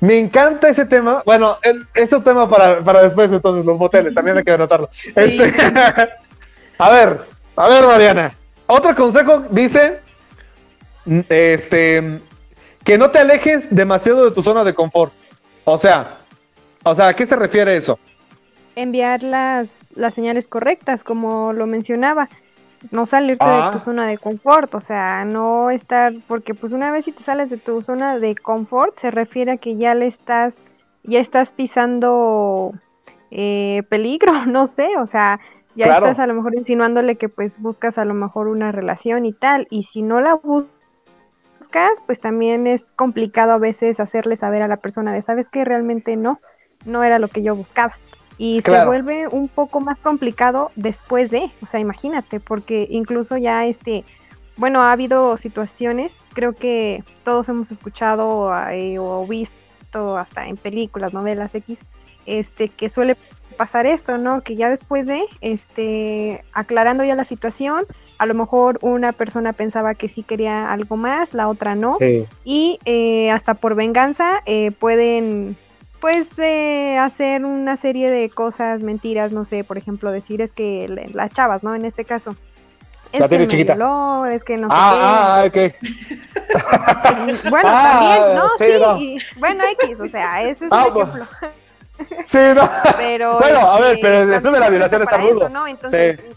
me 0.00 0.18
encanta 0.18 0.68
ese 0.68 0.86
tema. 0.86 1.22
Bueno, 1.24 1.58
el, 1.62 1.86
ese 1.94 2.20
tema 2.20 2.48
para, 2.48 2.80
para, 2.80 3.02
después, 3.02 3.30
entonces, 3.32 3.64
los 3.64 3.78
moteles, 3.78 4.14
también 4.14 4.36
hay 4.38 4.44
que 4.44 4.52
anotarlo. 4.52 4.88
Este, 5.04 5.54
a 6.78 6.90
ver, 6.90 7.20
a 7.56 7.68
ver, 7.68 7.86
Mariana. 7.86 8.32
Otro 8.66 8.94
consejo 8.94 9.44
dice, 9.50 9.98
este, 11.28 12.20
que 12.84 12.96
no 12.96 13.10
te 13.10 13.18
alejes 13.18 13.74
demasiado 13.74 14.24
de 14.24 14.30
tu 14.30 14.42
zona 14.42 14.64
de 14.64 14.74
confort. 14.74 15.12
O 15.64 15.76
sea, 15.76 16.19
o 16.82 16.94
sea, 16.94 17.08
¿a 17.08 17.14
qué 17.14 17.26
se 17.26 17.36
refiere 17.36 17.76
eso? 17.76 17.98
Enviar 18.76 19.22
las, 19.22 19.92
las 19.96 20.14
señales 20.14 20.48
correctas, 20.48 21.04
como 21.04 21.52
lo 21.52 21.66
mencionaba. 21.66 22.28
No 22.90 23.04
salirte 23.04 23.44
de 23.44 23.50
tu 23.50 23.78
ah. 23.78 23.80
zona 23.84 24.06
de 24.06 24.16
confort, 24.16 24.74
o 24.74 24.80
sea, 24.80 25.26
no 25.26 25.70
estar, 25.70 26.14
porque 26.26 26.54
pues 26.54 26.72
una 26.72 26.90
vez 26.90 27.04
si 27.04 27.12
te 27.12 27.22
sales 27.22 27.50
de 27.50 27.58
tu 27.58 27.82
zona 27.82 28.18
de 28.18 28.34
confort, 28.34 28.98
se 28.98 29.10
refiere 29.10 29.52
a 29.52 29.56
que 29.58 29.76
ya 29.76 29.94
le 29.94 30.06
estás, 30.06 30.64
ya 31.02 31.20
estás 31.20 31.52
pisando 31.52 32.72
eh, 33.30 33.82
peligro, 33.90 34.32
no 34.46 34.66
sé, 34.66 34.96
o 34.96 35.06
sea, 35.06 35.40
ya 35.74 35.94
estás 35.94 36.18
a 36.18 36.26
lo 36.26 36.34
mejor 36.34 36.54
insinuándole 36.56 37.16
que 37.16 37.28
pues 37.28 37.60
buscas 37.60 37.98
a 37.98 38.04
lo 38.04 38.14
mejor 38.14 38.48
una 38.48 38.72
relación 38.72 39.26
y 39.26 39.32
tal, 39.32 39.66
y 39.70 39.82
si 39.82 40.00
no 40.00 40.20
la 40.20 40.34
buscas, 40.34 42.00
pues 42.06 42.20
también 42.20 42.66
es 42.66 42.92
complicado 42.96 43.52
a 43.52 43.58
veces 43.58 44.00
hacerle 44.00 44.36
saber 44.36 44.62
a 44.62 44.68
la 44.68 44.78
persona 44.78 45.12
de, 45.12 45.22
sabes 45.22 45.48
que 45.48 45.64
realmente 45.64 46.16
no, 46.16 46.40
no 46.84 47.04
era 47.04 47.18
lo 47.18 47.28
que 47.28 47.42
yo 47.42 47.54
buscaba. 47.54 47.94
Y 48.38 48.62
se 48.62 48.84
vuelve 48.86 49.28
un 49.28 49.48
poco 49.48 49.80
más 49.80 49.98
complicado 49.98 50.70
después 50.74 51.30
de, 51.30 51.50
o 51.60 51.66
sea, 51.66 51.78
imagínate, 51.78 52.40
porque 52.40 52.86
incluso 52.90 53.36
ya 53.36 53.66
este, 53.66 54.02
bueno, 54.56 54.82
ha 54.82 54.92
habido 54.92 55.36
situaciones, 55.36 56.20
creo 56.32 56.54
que 56.54 57.04
todos 57.24 57.48
hemos 57.48 57.70
escuchado 57.70 58.50
eh, 58.70 58.98
o 58.98 59.26
visto 59.26 60.16
hasta 60.16 60.46
en 60.46 60.56
películas, 60.56 61.12
novelas 61.12 61.54
X, 61.54 61.80
este, 62.26 62.68
que 62.68 62.88
suele 62.88 63.16
pasar 63.56 63.86
esto, 63.86 64.16
¿no? 64.16 64.42
Que 64.42 64.56
ya 64.56 64.70
después 64.70 65.06
de, 65.06 65.22
este, 65.40 66.44
aclarando 66.52 67.04
ya 67.04 67.14
la 67.14 67.24
situación, 67.24 67.84
a 68.18 68.26
lo 68.26 68.34
mejor 68.34 68.78
una 68.80 69.12
persona 69.12 69.52
pensaba 69.52 69.94
que 69.94 70.08
sí 70.08 70.22
quería 70.22 70.72
algo 70.72 70.96
más, 70.96 71.34
la 71.34 71.48
otra 71.48 71.74
no, 71.74 71.98
y 72.44 72.78
eh, 72.84 73.30
hasta 73.30 73.54
por 73.54 73.74
venganza 73.74 74.42
eh, 74.46 74.70
pueden 74.70 75.56
pues 76.00 76.38
eh, 76.38 76.96
hacer 76.98 77.44
una 77.44 77.76
serie 77.76 78.10
de 78.10 78.30
cosas, 78.30 78.82
mentiras, 78.82 79.32
no 79.32 79.44
sé, 79.44 79.64
por 79.64 79.78
ejemplo, 79.78 80.10
decir 80.10 80.40
es 80.40 80.52
que 80.52 81.08
las 81.12 81.30
chavas, 81.32 81.62
¿no? 81.62 81.74
En 81.74 81.84
este 81.84 82.04
caso. 82.04 82.36
Es 83.12 83.20
la 83.20 83.28
tiene 83.28 83.48
chiquita. 83.48 83.76
es 84.30 84.44
que 84.44 84.56
no 84.56 84.68
sé 84.68 84.76
ah, 84.76 85.48
qué. 85.52 85.74
Ah, 85.80 87.32
ok. 87.34 87.44
bueno, 87.50 87.68
ah, 87.68 87.82
también, 87.92 88.36
¿no? 88.36 88.50
Sí, 88.56 89.18
bueno, 89.36 89.64
X, 89.80 90.00
o 90.00 90.06
sea, 90.06 90.42
ese 90.42 90.66
es 90.66 90.72
ah, 90.72 90.86
un 90.86 91.02
ejemplo. 91.02 91.26
Sí, 92.26 92.38
no. 92.54 92.70
Pero, 92.96 93.38
bueno, 93.38 93.58
a 93.58 93.80
ver, 93.80 93.96
este, 93.96 94.02
pero 94.02 94.34
eso 94.34 94.50
de 94.52 94.60
la 94.60 94.70
violación 94.70 95.02
está 95.02 95.18
rudo. 95.18 95.48
¿no? 95.48 95.66
Entonces, 95.66 96.18
sí. 96.18 96.34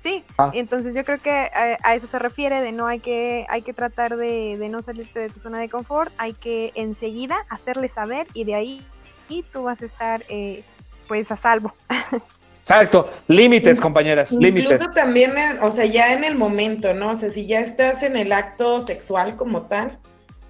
Sí, 0.00 0.22
ah. 0.38 0.50
entonces 0.54 0.94
yo 0.94 1.04
creo 1.04 1.18
que 1.20 1.30
a, 1.30 1.94
eso 1.94 2.06
se 2.06 2.18
refiere 2.18 2.60
de 2.62 2.70
no 2.70 2.86
hay 2.86 3.00
que 3.00 3.46
hay 3.48 3.62
que 3.62 3.72
tratar 3.72 4.16
de, 4.16 4.56
de, 4.56 4.68
no 4.68 4.80
salirte 4.80 5.18
de 5.18 5.28
tu 5.28 5.40
zona 5.40 5.58
de 5.58 5.68
confort, 5.68 6.12
hay 6.18 6.34
que 6.34 6.70
enseguida 6.76 7.36
hacerle 7.48 7.88
saber 7.88 8.28
y 8.32 8.44
de 8.44 8.54
ahí 8.54 8.86
y 9.28 9.42
tú 9.42 9.64
vas 9.64 9.82
a 9.82 9.86
estar 9.86 10.24
eh, 10.28 10.62
pues 11.06 11.30
a 11.30 11.36
salvo. 11.36 11.74
Exacto, 12.62 13.10
límites, 13.28 13.80
compañeras, 13.80 14.32
límites. 14.32 14.72
Incluso 14.72 14.92
también, 14.92 15.32
o 15.62 15.70
sea, 15.70 15.86
ya 15.86 16.12
en 16.12 16.22
el 16.22 16.34
momento, 16.34 16.92
¿no? 16.92 17.12
O 17.12 17.16
sea, 17.16 17.30
si 17.30 17.46
ya 17.46 17.60
estás 17.60 18.02
en 18.02 18.14
el 18.14 18.30
acto 18.30 18.82
sexual 18.82 19.36
como 19.36 19.62
tal, 19.62 19.98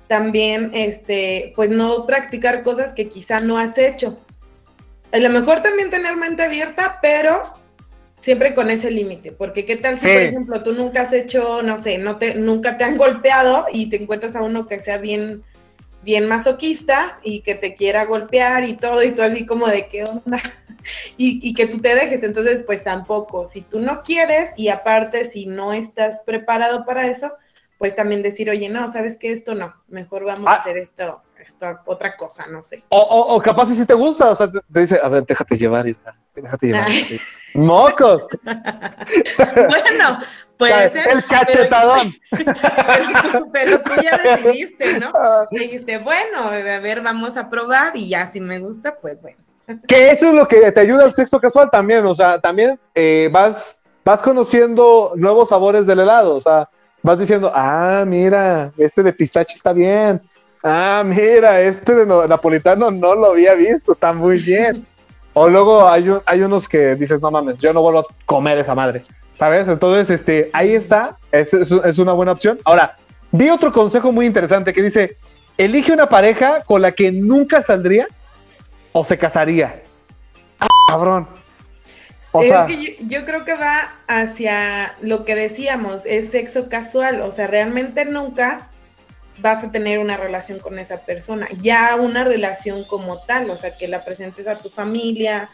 también, 0.08 0.72
este, 0.74 1.52
pues 1.54 1.70
no 1.70 2.06
practicar 2.06 2.64
cosas 2.64 2.92
que 2.92 3.08
quizá 3.08 3.38
no 3.38 3.56
has 3.56 3.78
hecho. 3.78 4.18
A 5.12 5.18
lo 5.18 5.30
mejor 5.30 5.60
también 5.60 5.90
tener 5.90 6.16
mente 6.16 6.42
abierta, 6.42 6.98
pero 7.00 7.40
siempre 8.20 8.54
con 8.54 8.70
ese 8.70 8.90
límite, 8.90 9.32
porque 9.32 9.64
qué 9.64 9.76
tal 9.76 9.98
si, 9.98 10.08
por 10.08 10.22
ejemplo, 10.22 10.62
tú 10.62 10.72
nunca 10.72 11.02
has 11.02 11.12
hecho, 11.12 11.62
no 11.62 11.78
sé, 11.78 11.98
no 11.98 12.16
te, 12.16 12.34
nunca 12.34 12.76
te 12.76 12.84
han 12.84 12.96
golpeado 12.96 13.66
y 13.72 13.88
te 13.88 14.02
encuentras 14.02 14.34
a 14.34 14.42
uno 14.42 14.66
que 14.66 14.80
sea 14.80 14.98
bien, 14.98 15.44
bien 16.02 16.26
masoquista 16.26 17.18
y 17.22 17.40
que 17.40 17.54
te 17.54 17.74
quiera 17.74 18.04
golpear 18.04 18.64
y 18.64 18.74
todo, 18.74 19.02
y 19.02 19.12
tú 19.12 19.22
así 19.22 19.46
como 19.46 19.68
de 19.68 19.88
qué 19.88 20.04
onda, 20.04 20.40
y, 21.16 21.40
y 21.48 21.54
que 21.54 21.66
tú 21.66 21.80
te 21.80 21.94
dejes, 21.94 22.22
entonces 22.24 22.62
pues 22.66 22.82
tampoco, 22.82 23.44
si 23.44 23.62
tú 23.62 23.78
no 23.78 24.02
quieres 24.02 24.50
y 24.56 24.68
aparte 24.68 25.24
si 25.24 25.46
no 25.46 25.72
estás 25.72 26.22
preparado 26.26 26.84
para 26.84 27.06
eso, 27.08 27.32
pues 27.78 27.94
también 27.94 28.22
decir, 28.22 28.50
oye, 28.50 28.68
no, 28.68 28.90
sabes 28.90 29.16
que 29.16 29.32
esto 29.32 29.54
no, 29.54 29.72
mejor 29.86 30.24
vamos 30.24 30.48
a 30.48 30.54
ah. 30.54 30.56
hacer 30.56 30.76
esto, 30.76 31.22
esto, 31.38 31.66
otra 31.86 32.16
cosa, 32.16 32.46
no 32.48 32.62
sé. 32.62 32.82
O, 32.88 32.98
o, 32.98 33.40
capaz 33.40 33.72
si 33.72 33.86
te 33.86 33.94
gusta, 33.94 34.30
o 34.30 34.34
sea, 34.34 34.50
te, 34.50 34.80
dice, 34.80 34.98
a 35.00 35.08
ver, 35.08 35.24
déjate 35.24 35.56
llevar, 35.56 35.86
déjate 36.42 36.66
llevar. 36.66 36.88
¡Mocos! 37.54 38.26
bueno, 38.42 40.18
puede 40.56 40.88
ser. 40.90 41.08
El 41.08 41.24
cachetadón. 41.24 42.12
Pero, 43.52 43.80
tú 43.80 43.92
ya 44.02 44.18
decidiste, 44.24 44.98
¿no? 44.98 45.12
Ah. 45.14 45.46
dijiste, 45.50 45.98
bueno, 45.98 46.42
a 46.42 46.50
ver, 46.50 47.00
vamos 47.00 47.36
a 47.36 47.48
probar 47.48 47.92
y 47.94 48.08
ya 48.08 48.26
si 48.30 48.40
me 48.40 48.58
gusta, 48.58 48.96
pues 48.96 49.22
bueno. 49.22 49.38
Que 49.86 50.10
eso 50.10 50.28
es 50.28 50.34
lo 50.34 50.48
que 50.48 50.72
te 50.72 50.80
ayuda 50.80 51.04
al 51.04 51.14
sexo 51.14 51.38
casual 51.38 51.68
también, 51.70 52.04
o 52.06 52.14
sea, 52.14 52.40
también 52.40 52.78
eh, 52.94 53.28
vas, 53.30 53.78
vas 54.02 54.22
conociendo 54.22 55.12
nuevos 55.14 55.50
sabores 55.50 55.86
del 55.86 56.00
helado, 56.00 56.36
o 56.36 56.40
sea, 56.40 56.70
vas 57.02 57.18
diciendo, 57.18 57.52
ah, 57.54 58.04
mira, 58.06 58.72
este 58.78 59.02
de 59.02 59.12
pistache 59.12 59.56
está 59.56 59.74
bien, 59.74 60.22
ah, 60.62 61.02
mira, 61.04 61.60
este 61.60 61.94
de 61.94 62.06
napolitano 62.06 62.90
no 62.90 63.14
lo 63.14 63.26
había 63.26 63.52
visto, 63.54 63.92
está 63.92 64.14
muy 64.14 64.40
bien. 64.40 64.86
O 65.40 65.48
luego 65.48 65.88
hay, 65.88 66.04
hay 66.26 66.42
unos 66.42 66.68
que 66.68 66.96
dices, 66.96 67.20
no 67.22 67.30
mames, 67.30 67.60
yo 67.60 67.72
no 67.72 67.80
vuelvo 67.80 68.00
a 68.00 68.06
comer 68.26 68.58
esa 68.58 68.74
madre, 68.74 69.04
¿sabes? 69.38 69.68
Entonces, 69.68 70.10
este, 70.10 70.50
ahí 70.52 70.74
está, 70.74 71.16
es, 71.30 71.54
es, 71.54 71.98
una 72.00 72.12
buena 72.12 72.32
opción. 72.32 72.58
Ahora, 72.64 72.96
vi 73.30 73.48
otro 73.48 73.72
consejo 73.72 74.10
muy 74.10 74.26
interesante 74.26 74.72
que 74.72 74.82
dice, 74.82 75.16
elige 75.56 75.92
una 75.92 76.08
pareja 76.08 76.64
con 76.64 76.82
la 76.82 76.90
que 76.90 77.12
nunca 77.12 77.62
saldría 77.62 78.08
o 78.90 79.04
se 79.04 79.16
casaría. 79.16 79.80
Ah, 80.58 80.66
cabrón. 80.88 81.28
es 82.42 82.64
que 82.66 82.96
yo, 83.06 83.24
creo 83.24 83.44
que 83.44 83.54
va 83.54 83.92
hacia 84.08 84.96
lo 85.02 85.24
que 85.24 85.36
decíamos, 85.36 86.04
es 86.04 86.30
sexo 86.30 86.68
casual, 86.68 87.22
o 87.22 87.30
sea, 87.30 87.46
realmente 87.46 88.04
nunca 88.04 88.67
vas 89.40 89.64
a 89.64 89.70
tener 89.70 89.98
una 89.98 90.16
relación 90.16 90.58
con 90.58 90.78
esa 90.78 90.98
persona, 90.98 91.46
ya 91.60 91.96
una 91.96 92.24
relación 92.24 92.84
como 92.84 93.20
tal, 93.20 93.50
o 93.50 93.56
sea, 93.56 93.76
que 93.76 93.88
la 93.88 94.04
presentes 94.04 94.46
a 94.46 94.58
tu 94.58 94.70
familia, 94.70 95.50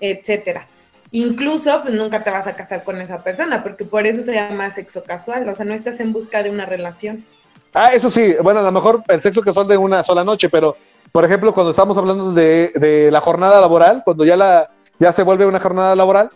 etcétera. 0.00 0.66
Incluso, 1.10 1.82
pues 1.82 1.94
nunca 1.94 2.24
te 2.24 2.30
vas 2.30 2.46
a 2.46 2.56
casar 2.56 2.82
con 2.82 3.00
esa 3.00 3.22
persona, 3.22 3.62
porque 3.62 3.84
por 3.84 4.06
eso 4.06 4.22
se 4.22 4.34
llama 4.34 4.70
sexo 4.70 5.04
casual, 5.04 5.48
o 5.48 5.54
sea, 5.54 5.64
no 5.64 5.74
estás 5.74 6.00
en 6.00 6.12
busca 6.12 6.42
de 6.42 6.50
una 6.50 6.66
relación. 6.66 7.24
Ah, 7.72 7.92
eso 7.92 8.10
sí, 8.10 8.34
bueno, 8.42 8.60
a 8.60 8.64
lo 8.64 8.72
mejor 8.72 9.02
el 9.08 9.22
sexo 9.22 9.42
casual 9.42 9.68
de 9.68 9.76
una 9.76 10.02
sola 10.02 10.24
noche, 10.24 10.48
pero, 10.48 10.76
por 11.12 11.24
ejemplo, 11.24 11.52
cuando 11.54 11.70
estamos 11.70 11.96
hablando 11.98 12.32
de, 12.32 12.72
de 12.74 13.10
la 13.10 13.20
jornada 13.20 13.60
laboral, 13.60 14.02
cuando 14.04 14.24
ya, 14.24 14.36
la, 14.36 14.70
ya 14.98 15.12
se 15.12 15.22
vuelve 15.22 15.46
una 15.46 15.60
jornada 15.60 15.94
laboral, 15.94 16.30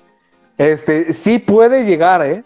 este, 0.57 1.13
sí 1.13 1.39
puede 1.39 1.85
llegar, 1.85 2.27
¿eh? 2.27 2.45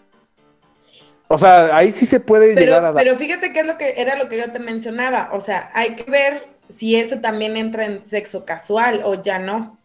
O 1.27 1.37
sea, 1.37 1.75
ahí 1.75 1.91
sí 1.91 2.05
se 2.05 2.19
puede 2.19 2.55
llegar 2.55 2.85
a 2.85 2.93
Pero 2.93 3.17
fíjate 3.17 3.53
que 3.53 3.61
es 3.61 3.65
lo 3.65 3.77
que 3.77 3.93
era 3.97 4.15
lo 4.15 4.29
que 4.29 4.37
yo 4.37 4.51
te 4.51 4.59
mencionaba. 4.59 5.29
O 5.31 5.41
sea, 5.41 5.71
hay 5.73 5.95
que 5.95 6.09
ver 6.09 6.47
si 6.67 6.95
eso 6.95 7.19
también 7.19 7.57
entra 7.57 7.85
en 7.85 8.07
sexo 8.07 8.45
casual 8.45 9.01
o 9.03 9.21
ya 9.21 9.39
no. 9.39 9.77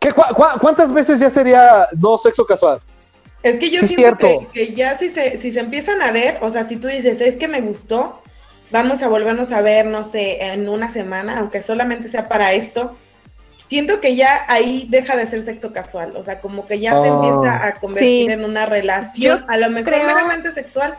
¿Qué, 0.00 0.12
¿Cuántas 0.12 0.92
veces 0.92 1.20
ya 1.20 1.30
sería 1.30 1.88
no 1.98 2.18
sexo 2.18 2.44
casual? 2.44 2.80
Es 3.42 3.56
que 3.56 3.70
yo 3.70 3.82
siento 3.82 4.48
que, 4.52 4.72
ya 4.72 4.96
si 4.96 5.10
se, 5.10 5.36
si 5.38 5.52
se 5.52 5.60
empiezan 5.60 6.00
a 6.00 6.10
ver, 6.10 6.38
o 6.40 6.48
sea, 6.48 6.66
si 6.66 6.76
tú 6.76 6.88
dices, 6.88 7.20
es 7.20 7.36
que 7.36 7.46
me 7.46 7.60
gustó, 7.60 8.22
vamos 8.70 9.02
a 9.02 9.08
volvernos 9.08 9.52
a 9.52 9.60
ver, 9.60 9.86
no 9.86 10.02
sé, 10.02 10.52
en 10.52 10.68
una 10.68 10.90
semana, 10.90 11.38
aunque 11.38 11.60
solamente 11.60 12.08
sea 12.08 12.26
para 12.26 12.54
esto, 12.54 12.96
siento 13.68 14.00
que 14.00 14.16
ya 14.16 14.44
ahí 14.48 14.86
deja 14.90 15.16
de 15.16 15.26
ser 15.26 15.42
sexo 15.42 15.72
casual, 15.72 16.16
o 16.16 16.22
sea, 16.22 16.40
como 16.40 16.66
que 16.66 16.80
ya 16.80 16.92
se 16.92 17.10
oh. 17.10 17.14
empieza 17.16 17.66
a 17.66 17.74
convertir 17.76 18.30
en 18.30 18.44
una 18.44 18.66
relación, 18.66 19.44
a 19.48 19.56
lo 19.56 19.70
mejor 19.70 19.92
meramente 19.92 20.52
sexual, 20.52 20.96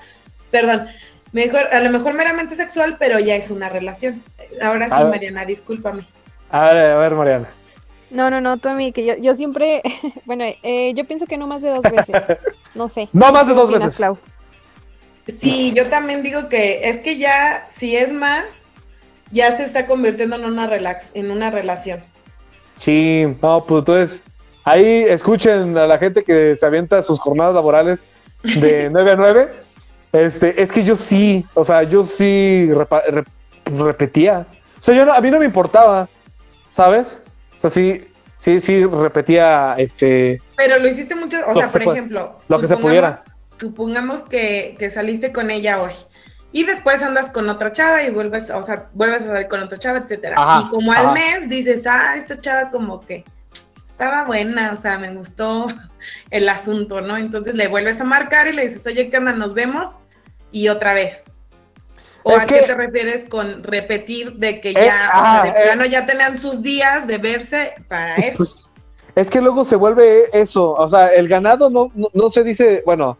perdón, 0.51 0.87
mejor, 1.31 1.67
a 1.71 1.79
lo 1.79 1.89
mejor 1.89 2.13
meramente 2.13 2.55
sexual, 2.55 2.97
pero 2.99 3.19
ya 3.19 3.35
es 3.35 3.51
una 3.51 3.69
relación. 3.69 4.23
Ahora 4.61 4.85
sí, 4.85 5.03
Mariana, 5.03 5.45
discúlpame. 5.45 6.05
A 6.49 6.71
ver, 6.71 6.77
a 6.77 6.97
ver, 6.97 7.13
Mariana. 7.13 7.49
No, 8.09 8.29
no, 8.29 8.39
no, 8.39 8.57
tú 8.57 8.69
a 8.69 8.73
mí, 8.73 8.91
que 8.91 9.05
yo, 9.05 9.15
yo 9.17 9.35
siempre, 9.35 9.81
bueno, 10.25 10.45
eh, 10.63 10.93
yo 10.95 11.03
pienso 11.05 11.25
que 11.25 11.37
no 11.37 11.47
más 11.47 11.61
de 11.61 11.69
dos 11.69 11.83
veces, 11.83 12.37
no 12.75 12.87
sé. 12.87 13.09
No 13.11 13.31
más 13.31 13.47
de 13.47 13.53
dos 13.53 13.71
veces. 13.71 14.01
Sí, 15.27 15.73
yo 15.75 15.87
también 15.89 16.21
digo 16.21 16.49
que 16.49 16.87
es 16.87 16.99
que 16.99 17.17
ya, 17.17 17.65
si 17.69 17.97
es 17.97 18.13
más, 18.13 18.67
ya 19.31 19.55
se 19.57 19.63
está 19.63 19.87
convirtiendo 19.87 20.35
en 20.35 20.45
una, 20.45 20.67
relax, 20.67 21.09
en 21.15 21.31
una 21.31 21.49
relación. 21.49 22.01
Sí, 22.79 23.25
no, 23.41 23.63
pues 23.65 23.79
entonces 23.79 24.23
ahí 24.63 25.05
escuchen 25.07 25.77
a 25.77 25.87
la 25.87 25.97
gente 25.97 26.23
que 26.23 26.55
se 26.55 26.65
avienta 26.65 27.01
sus 27.01 27.19
jornadas 27.19 27.55
laborales 27.55 28.01
de 28.43 28.89
9 28.93 29.11
a 29.11 29.15
9. 29.15 29.49
Este, 30.13 30.61
es 30.61 30.71
que 30.71 30.83
yo 30.83 30.95
sí, 30.95 31.45
o 31.53 31.65
sea, 31.65 31.83
yo 31.83 32.05
sí 32.05 32.69
repetía. 33.65 34.45
O 34.79 34.83
sea, 34.83 34.95
yo 34.95 35.11
a 35.11 35.19
mí 35.19 35.29
no 35.31 35.39
me 35.39 35.45
importaba, 35.45 36.07
¿sabes? 36.73 37.19
O 37.57 37.59
sea, 37.59 37.69
sí, 37.69 38.05
sí, 38.37 38.61
sí 38.61 38.85
repetía 38.85 39.75
este. 39.77 40.41
Pero 40.55 40.79
lo 40.79 40.87
hiciste 40.87 41.15
mucho, 41.15 41.37
o 41.47 41.53
sea, 41.53 41.67
por 41.67 41.81
ejemplo, 41.81 42.39
lo 42.47 42.59
que 42.61 42.67
se 42.67 42.77
pudiera. 42.77 43.23
Supongamos 43.57 44.21
que, 44.21 44.75
que 44.77 44.89
saliste 44.89 45.31
con 45.31 45.49
ella 45.49 45.81
hoy 45.81 45.93
y 46.55 46.63
después 46.63 47.03
andas 47.03 47.33
con 47.33 47.49
otra 47.49 47.73
chava 47.73 48.03
y 48.03 48.11
vuelves, 48.11 48.49
o 48.49 48.63
sea, 48.63 48.87
vuelves 48.93 49.23
a 49.23 49.25
salir 49.25 49.49
con 49.49 49.61
otra 49.61 49.77
chava, 49.77 49.97
etcétera. 49.97 50.61
y 50.61 50.69
como 50.69 50.93
al 50.93 51.11
mes 51.11 51.49
dices, 51.49 51.85
ah, 51.85 52.15
esta 52.15 52.39
chava 52.39 52.69
como 52.69 53.01
que 53.01 53.25
estaba 53.89 54.23
buena, 54.23 54.71
o 54.71 54.81
sea, 54.81 54.97
me 54.97 55.13
gustó 55.13 55.67
el 56.31 56.47
asunto, 56.47 57.01
¿no? 57.01 57.17
Entonces 57.17 57.55
le 57.55 57.67
vuelves 57.67 57.99
a 57.99 58.05
marcar 58.05 58.47
y 58.47 58.53
le 58.53 58.69
dices, 58.69 58.87
oye, 58.87 59.09
¿qué 59.09 59.17
onda? 59.17 59.33
Nos 59.33 59.53
vemos 59.53 59.97
y 60.53 60.69
otra 60.69 60.93
vez. 60.93 61.25
¿O 62.23 62.33
a 62.33 62.45
qué 62.45 62.61
te 62.61 62.73
refieres 62.73 63.25
con 63.25 63.61
repetir 63.61 64.35
de 64.35 64.61
que 64.61 64.69
eh, 64.69 64.75
ya, 64.75 65.11
o 65.13 65.23
sea, 65.25 65.43
de 65.43 65.61
plano 65.61 65.83
eh. 65.83 65.89
ya 65.89 66.05
tenían 66.05 66.39
sus 66.39 66.61
días 66.61 67.05
de 67.05 67.17
verse 67.17 67.75
para 67.89 68.15
eso? 68.15 68.37
Pues, 68.37 68.73
es 69.13 69.29
que 69.29 69.41
luego 69.41 69.65
se 69.65 69.75
vuelve 69.75 70.29
eso, 70.31 70.71
o 70.71 70.87
sea, 70.87 71.09
el 71.09 71.27
ganado 71.27 71.69
no, 71.69 71.91
no, 71.93 72.29
se 72.29 72.45
dice, 72.45 72.81
bueno, 72.85 73.17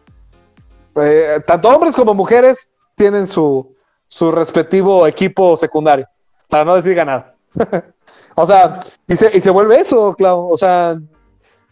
eh, 1.02 1.38
tanto 1.46 1.68
hombres 1.68 1.94
como 1.94 2.14
mujeres 2.14 2.70
tienen 2.96 3.28
su, 3.28 3.76
su 4.08 4.32
respectivo 4.32 5.06
equipo 5.06 5.56
secundario, 5.56 6.08
para 6.48 6.64
no 6.64 6.74
decir 6.74 6.94
ganar. 6.94 7.34
o 8.34 8.46
sea, 8.46 8.80
y 9.06 9.14
se, 9.14 9.36
y 9.36 9.40
se 9.40 9.50
vuelve 9.50 9.80
eso, 9.80 10.14
Clau. 10.14 10.50
O 10.50 10.56
sea, 10.56 10.98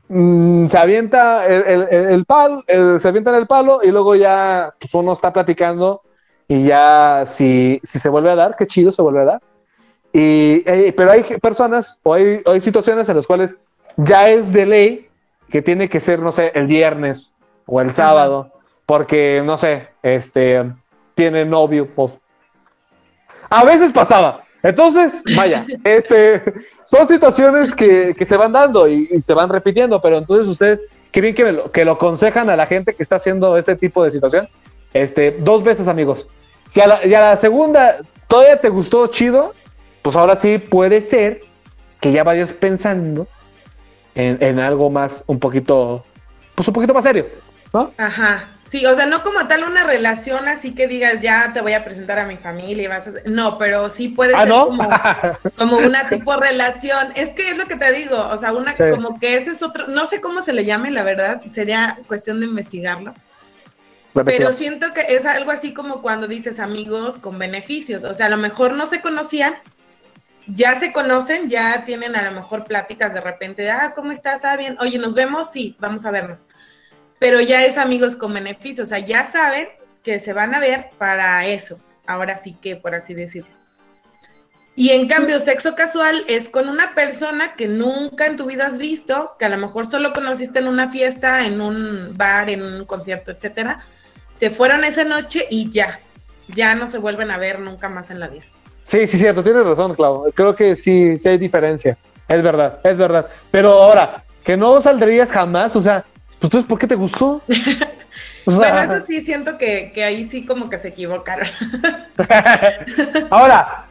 mm, 0.08 0.66
se 0.66 0.78
avienta 0.78 1.46
el, 1.46 1.82
el, 1.90 2.24
palo, 2.24 2.62
se 2.98 3.08
avienta 3.08 3.30
en 3.30 3.36
el 3.36 3.46
palo 3.46 3.80
y 3.82 3.90
luego 3.90 4.14
ya 4.14 4.72
pues, 4.78 4.94
uno 4.94 5.12
está 5.12 5.32
platicando 5.32 6.02
y 6.46 6.64
ya 6.64 7.24
si, 7.26 7.80
si 7.82 7.98
se 7.98 8.08
vuelve 8.08 8.30
a 8.30 8.36
dar, 8.36 8.54
qué 8.56 8.66
chido 8.66 8.92
se 8.92 9.02
vuelve 9.02 9.22
a 9.22 9.24
dar. 9.24 9.42
Y, 10.12 10.62
eh, 10.66 10.94
pero 10.96 11.10
hay 11.10 11.22
personas 11.40 12.00
o 12.04 12.14
hay, 12.14 12.40
hay 12.46 12.60
situaciones 12.60 13.08
en 13.08 13.16
las 13.16 13.26
cuales 13.26 13.56
ya 13.96 14.28
es 14.30 14.52
de 14.52 14.66
ley 14.66 15.08
que 15.48 15.62
tiene 15.62 15.88
que 15.88 16.00
ser, 16.00 16.20
no 16.20 16.32
sé, 16.32 16.52
el 16.54 16.66
viernes 16.66 17.34
o 17.66 17.80
el 17.80 17.94
sábado, 17.94 18.52
porque, 18.86 19.42
no 19.44 19.56
sé, 19.56 19.88
este, 20.02 20.62
tiene 21.14 21.44
novio. 21.44 21.88
Pues. 21.88 22.12
A 23.50 23.64
veces 23.64 23.92
pasaba. 23.92 24.44
Entonces, 24.64 25.22
vaya, 25.36 25.66
este, 25.84 26.42
son 26.84 27.06
situaciones 27.06 27.74
que, 27.74 28.16
se 28.24 28.36
van 28.36 28.52
dando 28.52 28.88
y, 28.88 29.20
se 29.20 29.34
van 29.34 29.50
repitiendo, 29.50 30.00
pero 30.00 30.16
entonces 30.16 30.46
ustedes, 30.46 30.82
qué 31.12 31.20
bien 31.20 31.34
que, 31.34 31.84
lo, 31.84 31.92
aconsejan 31.92 32.48
a 32.48 32.56
la 32.56 32.66
gente 32.66 32.94
que 32.94 33.02
está 33.02 33.16
haciendo 33.16 33.58
este 33.58 33.76
tipo 33.76 34.02
de 34.02 34.10
situación. 34.10 34.48
Este, 34.94 35.32
dos 35.32 35.62
veces, 35.62 35.86
amigos. 35.86 36.26
si 36.70 36.80
a 36.80 36.86
la, 36.86 37.36
segunda 37.36 37.98
todavía 38.26 38.58
te 38.58 38.70
gustó 38.70 39.06
chido, 39.08 39.52
pues 40.00 40.16
ahora 40.16 40.36
sí 40.36 40.56
puede 40.56 41.02
ser 41.02 41.42
que 42.00 42.12
ya 42.12 42.24
vayas 42.24 42.52
pensando 42.52 43.26
en, 44.14 44.38
en 44.40 44.60
algo 44.60 44.88
más, 44.88 45.24
un 45.26 45.38
poquito, 45.38 46.06
pues 46.54 46.66
un 46.68 46.74
poquito 46.74 46.94
más 46.94 47.04
serio, 47.04 47.26
¿no? 47.70 47.90
Ajá. 47.98 48.53
Sí, 48.74 48.84
o 48.86 48.94
sea, 48.96 49.06
no 49.06 49.22
como 49.22 49.46
tal 49.46 49.62
una 49.62 49.84
relación 49.84 50.48
así 50.48 50.74
que 50.74 50.88
digas, 50.88 51.20
ya 51.20 51.52
te 51.52 51.60
voy 51.60 51.74
a 51.74 51.84
presentar 51.84 52.18
a 52.18 52.26
mi 52.26 52.36
familia 52.36 52.82
y 52.82 52.86
vas 52.88 53.06
a... 53.06 53.12
No, 53.24 53.56
pero 53.56 53.88
sí 53.88 54.08
puede 54.08 54.34
¿Ah, 54.34 54.40
ser 54.42 55.52
como, 55.56 55.78
una 55.78 56.08
tipo 56.08 56.34
relación. 56.34 57.12
Es 57.14 57.28
que 57.34 57.50
es 57.50 57.56
lo 57.56 57.66
que 57.66 57.76
te 57.76 57.92
digo, 57.92 58.18
o 58.18 58.36
sea, 58.36 58.52
una 58.52 58.74
como 58.74 59.20
que 59.20 59.36
ese 59.36 59.52
es 59.52 59.62
otro, 59.62 59.86
no 59.86 60.08
sé 60.08 60.20
cómo 60.20 60.40
se 60.40 60.52
le 60.52 60.64
llame, 60.64 60.90
la 60.90 61.04
verdad, 61.04 61.40
sería 61.52 62.00
cuestión 62.08 62.40
de 62.40 62.46
investigarlo. 62.46 63.14
Pero 64.24 64.50
siento 64.50 64.92
que 64.92 65.02
es 65.02 65.24
algo 65.24 65.52
así 65.52 65.72
como 65.72 66.02
cuando 66.02 66.26
dices 66.26 66.58
amigos 66.58 67.18
con 67.18 67.38
beneficios, 67.38 68.02
o 68.02 68.12
sea, 68.12 68.26
a 68.26 68.30
lo 68.30 68.38
mejor 68.38 68.72
no 68.72 68.86
se 68.86 69.00
conocían, 69.00 69.54
ya 70.48 70.80
se 70.80 70.92
conocen, 70.92 71.48
ya 71.48 71.84
tienen 71.84 72.16
a 72.16 72.28
lo 72.28 72.32
mejor 72.32 72.64
pláticas 72.64 73.14
de 73.14 73.20
repente, 73.20 73.70
ah, 73.70 73.92
¿cómo 73.94 74.10
estás? 74.10 74.44
Ah, 74.44 74.56
bien, 74.56 74.76
oye, 74.80 74.98
¿nos 74.98 75.14
vemos? 75.14 75.52
Sí, 75.52 75.76
vamos 75.78 76.04
a 76.04 76.10
vernos 76.10 76.48
pero 77.18 77.40
ya 77.40 77.64
es 77.64 77.78
amigos 77.78 78.16
con 78.16 78.34
beneficio, 78.34 78.84
o 78.84 78.86
sea, 78.86 78.98
ya 78.98 79.26
saben 79.26 79.68
que 80.02 80.20
se 80.20 80.32
van 80.32 80.54
a 80.54 80.60
ver 80.60 80.90
para 80.98 81.46
eso, 81.46 81.78
ahora 82.06 82.40
sí 82.42 82.56
que, 82.60 82.76
por 82.76 82.94
así 82.94 83.14
decirlo. 83.14 83.54
Y 84.76 84.90
en 84.90 85.06
cambio, 85.06 85.38
sexo 85.38 85.76
casual 85.76 86.24
es 86.26 86.48
con 86.48 86.68
una 86.68 86.94
persona 86.94 87.54
que 87.54 87.68
nunca 87.68 88.26
en 88.26 88.36
tu 88.36 88.46
vida 88.46 88.66
has 88.66 88.76
visto, 88.76 89.36
que 89.38 89.44
a 89.44 89.48
lo 89.48 89.56
mejor 89.56 89.86
solo 89.86 90.12
conociste 90.12 90.58
en 90.58 90.66
una 90.66 90.90
fiesta, 90.90 91.46
en 91.46 91.60
un 91.60 92.16
bar, 92.16 92.50
en 92.50 92.62
un 92.62 92.84
concierto, 92.84 93.30
etcétera. 93.30 93.80
Se 94.32 94.50
fueron 94.50 94.82
esa 94.82 95.04
noche 95.04 95.46
y 95.48 95.70
ya, 95.70 96.00
ya 96.48 96.74
no 96.74 96.88
se 96.88 96.98
vuelven 96.98 97.30
a 97.30 97.38
ver 97.38 97.60
nunca 97.60 97.88
más 97.88 98.10
en 98.10 98.18
la 98.18 98.26
vida. 98.26 98.42
Sí, 98.82 99.06
sí, 99.06 99.16
cierto, 99.16 99.44
tienes 99.44 99.64
razón, 99.64 99.94
Clau. 99.94 100.30
Creo 100.34 100.56
que 100.56 100.74
sí, 100.74 101.18
sí 101.20 101.28
hay 101.28 101.38
diferencia. 101.38 101.96
Es 102.26 102.42
verdad, 102.42 102.80
es 102.82 102.96
verdad. 102.96 103.28
Pero 103.52 103.70
ahora, 103.70 104.24
que 104.42 104.56
no 104.56 104.80
saldrías 104.80 105.30
jamás, 105.30 105.76
o 105.76 105.80
sea, 105.80 106.04
entonces, 106.44 106.68
¿por 106.68 106.78
qué 106.78 106.86
te 106.86 106.94
gustó? 106.94 107.40
bueno, 108.46 108.80
eso 108.80 109.06
sí 109.06 109.24
siento 109.24 109.56
que, 109.56 109.92
ahí 110.04 110.28
sí 110.28 110.44
como 110.44 110.68
que 110.68 110.78
se 110.78 110.88
equivocaron. 110.88 111.48
Ahora, 113.30 113.86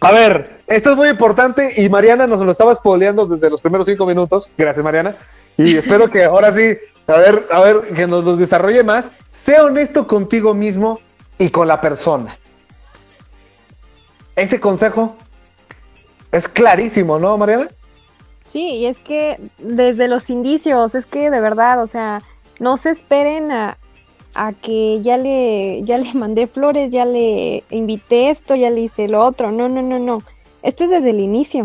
a 0.00 0.12
ver, 0.12 0.60
esto 0.68 0.92
es 0.92 0.96
muy 0.96 1.08
importante 1.08 1.80
y 1.82 1.88
Mariana 1.88 2.26
nos 2.26 2.40
lo 2.40 2.52
estaba 2.52 2.74
spoileando 2.74 3.26
desde 3.26 3.50
los 3.50 3.60
primeros 3.60 3.86
cinco 3.86 4.06
minutos. 4.06 4.48
Gracias, 4.56 4.84
Mariana. 4.84 5.16
Y 5.56 5.76
espero 5.76 6.08
que 6.08 6.24
ahora 6.24 6.54
sí, 6.54 6.78
a 7.08 7.16
ver, 7.16 7.46
a 7.50 7.60
ver, 7.60 7.80
que 7.94 8.06
nos 8.06 8.24
lo 8.24 8.36
desarrolle 8.36 8.84
más. 8.84 9.10
Sea 9.32 9.64
honesto 9.64 10.06
contigo 10.06 10.54
mismo 10.54 11.00
y 11.36 11.50
con 11.50 11.66
la 11.66 11.80
persona. 11.80 12.38
Ese 14.36 14.60
consejo 14.60 15.16
es 16.30 16.46
clarísimo, 16.46 17.18
¿no, 17.18 17.36
Mariana? 17.36 17.68
Sí, 18.48 18.60
y 18.60 18.86
es 18.86 18.98
que 18.98 19.38
desde 19.58 20.08
los 20.08 20.30
indicios, 20.30 20.94
es 20.94 21.04
que 21.04 21.30
de 21.30 21.40
verdad, 21.40 21.82
o 21.82 21.86
sea, 21.86 22.22
no 22.58 22.78
se 22.78 22.90
esperen 22.90 23.52
a, 23.52 23.76
que 24.62 25.00
ya 25.02 25.18
le, 25.18 25.82
ya 25.84 25.98
le 25.98 26.12
mandé 26.14 26.46
flores, 26.46 26.90
ya 26.90 27.04
le 27.04 27.62
invité 27.70 28.30
esto, 28.30 28.54
ya 28.56 28.70
le 28.70 28.80
hice 28.80 29.08
lo 29.08 29.24
otro. 29.24 29.52
No, 29.52 29.68
no, 29.68 29.82
no, 29.82 29.98
no. 29.98 30.22
Esto 30.62 30.84
es 30.84 30.90
desde 30.90 31.10
el 31.10 31.20
inicio. 31.20 31.64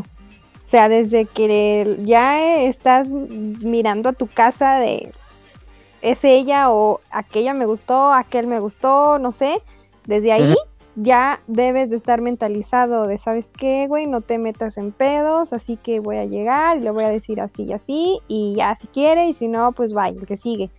O 0.65 0.69
sea, 0.73 0.89
desde 0.89 1.25
que 1.25 1.97
ya 2.03 2.63
estás 2.63 3.09
mirando 3.09 4.09
a 4.09 4.13
tu 4.13 4.27
casa 4.27 4.79
de 4.79 5.13
es 6.01 6.23
ella 6.25 6.69
o 6.69 6.99
aquella 7.11 7.53
me 7.53 7.65
gustó, 7.65 8.11
aquel 8.11 8.47
me 8.47 8.59
gustó, 8.59 9.19
no 9.19 9.31
sé. 9.31 9.61
Desde 10.05 10.33
ahí 10.33 10.53
ya 10.95 11.41
debes 11.47 11.89
de 11.89 11.95
estar 11.95 12.21
mentalizado 12.21 13.07
de, 13.07 13.17
¿sabes 13.17 13.51
qué, 13.51 13.87
güey? 13.87 14.05
No 14.05 14.21
te 14.21 14.37
metas 14.37 14.77
en 14.77 14.91
pedos, 14.91 15.53
así 15.53 15.77
que 15.77 15.99
voy 15.99 16.17
a 16.17 16.25
llegar 16.25 16.77
y 16.77 16.81
le 16.81 16.91
voy 16.91 17.03
a 17.03 17.09
decir 17.09 17.41
así 17.41 17.63
y 17.63 17.73
así, 17.73 18.19
y 18.27 18.55
ya 18.55 18.75
si 18.75 18.87
quiere, 18.87 19.27
y 19.27 19.33
si 19.33 19.47
no, 19.47 19.71
pues 19.71 19.93
vaya, 19.93 20.17
el 20.19 20.27
que 20.27 20.37
sigue. 20.37 20.69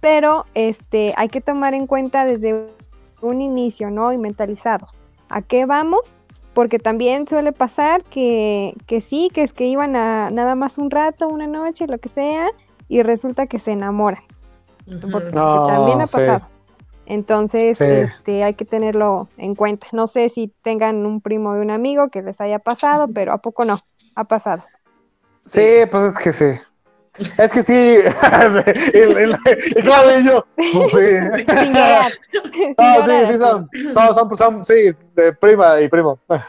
Pero 0.00 0.46
este, 0.54 1.12
hay 1.16 1.28
que 1.28 1.40
tomar 1.40 1.74
en 1.74 1.86
cuenta 1.86 2.24
desde 2.24 2.68
un 3.20 3.42
inicio, 3.42 3.90
¿no? 3.90 4.12
Y 4.12 4.18
mentalizados. 4.18 5.00
¿A 5.28 5.42
qué 5.42 5.66
vamos? 5.66 6.16
Porque 6.54 6.78
también 6.78 7.26
suele 7.28 7.52
pasar 7.52 8.02
que, 8.04 8.74
que 8.86 9.00
sí, 9.00 9.28
que 9.32 9.42
es 9.42 9.52
que 9.52 9.66
iban 9.66 9.96
a 9.96 10.30
nada 10.30 10.54
más 10.54 10.78
un 10.78 10.90
rato, 10.90 11.28
una 11.28 11.46
noche, 11.46 11.86
lo 11.86 11.98
que 11.98 12.08
sea, 12.08 12.48
y 12.88 13.02
resulta 13.02 13.46
que 13.46 13.58
se 13.58 13.72
enamoran. 13.72 14.22
Porque, 15.12 15.30
también 15.32 16.00
ha 16.00 16.06
pasado. 16.06 16.48
Entonces, 17.10 17.80
este, 17.80 18.44
hay 18.44 18.52
que 18.52 18.66
tenerlo 18.66 19.28
en 19.38 19.54
cuenta. 19.54 19.86
No 19.92 20.06
sé 20.06 20.28
si 20.28 20.52
tengan 20.62 21.06
un 21.06 21.22
primo 21.22 21.54
de 21.54 21.62
un 21.62 21.70
amigo 21.70 22.10
que 22.10 22.20
les 22.20 22.38
haya 22.42 22.58
pasado, 22.58 23.08
pero 23.08 23.32
¿a 23.32 23.38
poco 23.38 23.64
no? 23.64 23.80
Ha 24.14 24.24
pasado. 24.24 24.62
Sí, 25.40 25.86
pues 25.90 26.12
es 26.12 26.18
que 26.18 26.34
sí. 26.34 26.60
Es 27.38 27.50
que 27.50 27.62
sí, 27.62 27.72
el, 28.92 29.16
el, 29.16 29.38
y 29.74 30.24
yo, 30.24 30.46
pues 30.54 30.90
sí. 30.92 31.00
no, 32.78 33.06
sí, 33.06 33.12
sí, 33.32 33.38
son, 33.38 33.68
son, 33.94 34.36
son, 34.36 34.66
sí, 34.66 34.90
de 35.16 35.32
prima 35.32 35.80
y 35.80 35.88
primo. 35.88 36.18
bueno, 36.28 36.42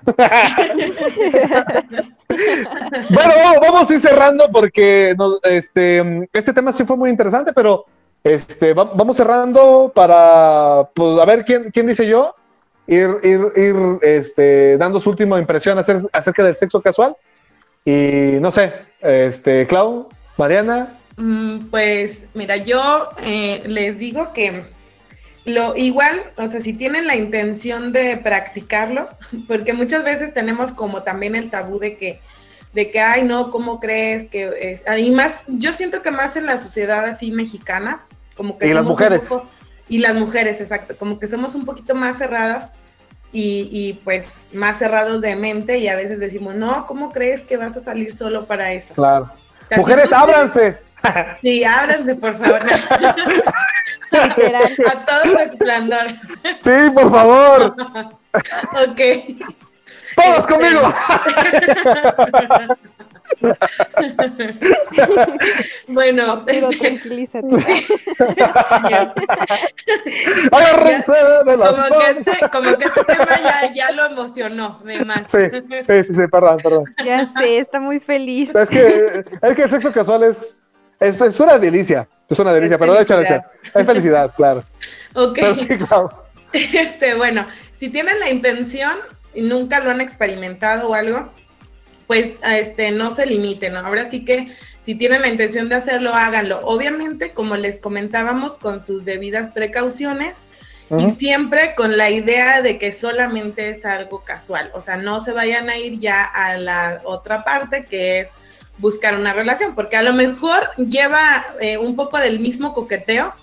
vamos, 3.43 3.59
vamos 3.61 3.89
a 3.89 3.93
ir 3.93 3.99
cerrando 4.01 4.49
porque 4.51 5.15
nos, 5.17 5.39
este, 5.43 6.27
este 6.33 6.53
tema 6.53 6.73
sí 6.73 6.83
fue 6.83 6.97
muy 6.97 7.09
interesante, 7.09 7.53
pero 7.53 7.85
este, 8.23 8.73
vamos 8.73 9.15
cerrando 9.15 9.91
para, 9.93 10.89
pues, 10.93 11.19
a 11.19 11.25
ver 11.25 11.45
quién, 11.45 11.71
quién 11.71 11.87
dice 11.87 12.05
yo, 12.05 12.35
ir, 12.87 13.09
ir, 13.23 13.39
ir 13.55 13.75
este, 14.01 14.77
dando 14.77 14.99
su 14.99 15.11
última 15.11 15.39
impresión 15.39 15.77
acerca 15.77 16.43
del 16.43 16.55
sexo 16.55 16.81
casual. 16.81 17.15
Y 17.85 18.37
no 18.41 18.51
sé, 18.51 18.73
este, 19.01 19.65
Clau, 19.67 20.09
Mariana. 20.37 20.97
Mm, 21.17 21.67
pues 21.69 22.27
mira, 22.33 22.57
yo 22.57 23.09
eh, 23.23 23.63
les 23.65 23.99
digo 23.99 24.31
que 24.33 24.63
lo 25.45 25.75
igual, 25.75 26.21
o 26.37 26.47
sea, 26.47 26.61
si 26.61 26.73
tienen 26.73 27.07
la 27.07 27.15
intención 27.15 27.91
de 27.91 28.17
practicarlo, 28.17 29.09
porque 29.47 29.73
muchas 29.73 30.03
veces 30.03 30.33
tenemos 30.33 30.71
como 30.71 31.03
también 31.03 31.35
el 31.35 31.49
tabú 31.49 31.79
de 31.79 31.97
que 31.97 32.19
de 32.73 32.91
que, 32.91 32.99
ay, 32.99 33.23
no, 33.23 33.49
¿cómo 33.49 33.79
crees 33.79 34.27
que 34.27 34.51
es? 34.59 34.83
Y 34.99 35.09
más, 35.09 35.43
yo 35.47 35.73
siento 35.73 36.03
que 36.03 36.11
más 36.11 36.35
en 36.35 36.45
la 36.45 36.61
sociedad 36.61 37.03
así 37.05 37.31
mexicana, 37.31 38.05
como 38.39 38.57
que... 38.57 38.69
Y 38.69 38.73
las 38.73 38.85
mujeres. 38.85 39.29
y 39.89 39.99
las 39.99 40.15
mujeres, 40.15 40.61
exacto, 40.61 40.95
como 40.95 41.19
que 41.19 41.27
somos 41.27 41.55
un 41.55 41.65
poquito 41.65 41.93
más 41.93 42.17
cerradas 42.17 42.71
y, 43.33 43.99
pues 44.05 44.47
más 44.53 44.79
cerrados 44.79 45.19
de 45.19 45.35
mente 45.35 45.77
y 45.77 45.89
a 45.89 45.97
veces 45.97 46.21
decimos, 46.21 46.55
no, 46.55 46.85
¿cómo 46.85 47.11
crees 47.11 47.41
que 47.41 47.57
vas 47.57 47.75
a 47.75 47.81
salir 47.81 48.13
solo 48.13 48.45
para 48.45 48.71
eso? 48.71 48.93
Claro. 48.93 49.29
mujeres, 49.75 50.13
ábranse. 50.13 50.77
Sí, 51.41 51.63
ábranse, 51.63 52.15
por 52.15 52.37
favor. 52.37 52.61
a 54.11 55.05
todo 55.05 55.39
esplendor. 55.39 56.07
Sí, 56.61 56.91
por 56.93 57.09
favor. 57.09 57.73
ok. 58.33 59.01
¡Todos 60.15 60.47
conmigo! 60.47 60.93
bueno, 65.87 66.43
Pero 66.45 66.69
este... 66.69 66.89
tranquilízate. 66.89 67.47
como, 67.49 67.63
que 70.83 70.95
este, 72.09 72.49
como 72.51 72.77
que 72.77 72.85
este 72.85 73.03
tema 73.05 73.39
ya, 73.41 73.71
ya 73.73 73.91
lo 73.91 74.05
emocionó 74.05 74.79
de 74.83 75.05
más. 75.05 75.23
Sí, 75.31 75.39
sí, 75.87 76.03
sí, 76.13 76.27
perdón, 76.31 76.57
perdón. 76.61 76.83
Ya 77.05 77.31
sé, 77.37 77.59
está 77.59 77.79
muy 77.79 77.99
feliz. 77.99 78.53
Es 78.53 78.69
que, 78.69 79.23
es 79.41 79.55
que 79.55 79.63
el 79.63 79.69
sexo 79.69 79.91
casual 79.91 80.23
es, 80.23 80.59
es, 80.99 81.21
es 81.21 81.39
una 81.39 81.57
delicia. 81.57 82.07
Es 82.27 82.37
una 82.39 82.53
delicia, 82.53 82.77
pero 82.77 82.99
échale, 82.99 83.23
échale. 83.23 83.43
Es 83.73 83.85
felicidad, 83.85 84.33
claro. 84.35 84.63
Ok. 85.13 85.39
sí, 85.57 85.77
claro. 85.77 86.11
Este, 86.51 87.13
bueno, 87.13 87.45
si 87.73 87.89
tienen 87.89 88.19
la 88.19 88.31
intención, 88.31 88.97
y 89.33 89.41
nunca 89.41 89.79
lo 89.79 89.91
han 89.91 90.01
experimentado 90.01 90.89
o 90.89 90.93
algo, 90.93 91.29
pues 92.09 92.31
este, 92.43 92.89
no 92.89 93.11
se 93.11 93.27
limiten. 93.27 93.77
Ahora 93.77 94.09
sí 94.09 94.25
que 94.25 94.51
si 94.79 94.95
tienen 94.95 95.21
la 95.21 95.27
intención 95.27 95.69
de 95.69 95.75
hacerlo, 95.75 96.15
háganlo. 96.15 96.59
Obviamente, 96.63 97.33
como 97.33 97.55
les 97.55 97.77
comentábamos, 97.77 98.57
con 98.57 98.81
sus 98.81 99.05
debidas 99.05 99.51
precauciones 99.51 100.39
y 100.97 101.11
siempre 101.11 101.75
con 101.77 101.97
la 101.97 102.09
idea 102.09 102.63
de 102.63 102.79
que 102.79 102.91
solamente 102.93 103.69
es 103.69 103.85
algo 103.85 104.23
casual. 104.23 104.71
O 104.73 104.81
sea, 104.81 104.97
no 104.97 105.21
se 105.21 105.33
vayan 105.33 105.69
a 105.69 105.77
ir 105.77 105.99
ya 105.99 106.23
a 106.23 106.57
la 106.57 106.99
otra 107.03 107.43
parte 107.43 107.85
que 107.85 108.21
es 108.21 108.29
buscar 108.79 109.15
una 109.15 109.33
relación, 109.33 109.75
porque 109.75 109.95
a 109.95 110.01
lo 110.01 110.13
mejor 110.13 110.67
lleva 110.77 111.45
eh, 111.61 111.77
un 111.77 111.95
poco 111.95 112.17
del 112.17 112.39
mismo 112.39 112.73
coqueteo, 112.73 113.35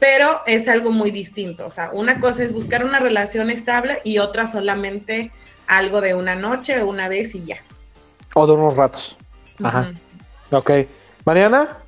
pero 0.00 0.40
es 0.44 0.66
algo 0.66 0.90
muy 0.90 1.12
distinto. 1.12 1.66
O 1.66 1.70
sea, 1.70 1.90
una 1.92 2.18
cosa 2.18 2.42
es 2.42 2.52
buscar 2.52 2.84
una 2.84 2.98
relación 2.98 3.48
estable 3.48 3.98
y 4.02 4.18
otra 4.18 4.48
solamente 4.48 5.30
algo 5.68 6.00
de 6.00 6.14
una 6.14 6.34
noche 6.34 6.82
o 6.82 6.88
una 6.88 7.08
vez 7.08 7.36
y 7.36 7.46
ya. 7.46 7.58
O 8.34 8.46
de 8.46 8.52
unos 8.52 8.76
ratos. 8.76 9.16
Ajá. 9.62 9.92
Ok. 10.50 10.70
Mariana. 11.24 11.78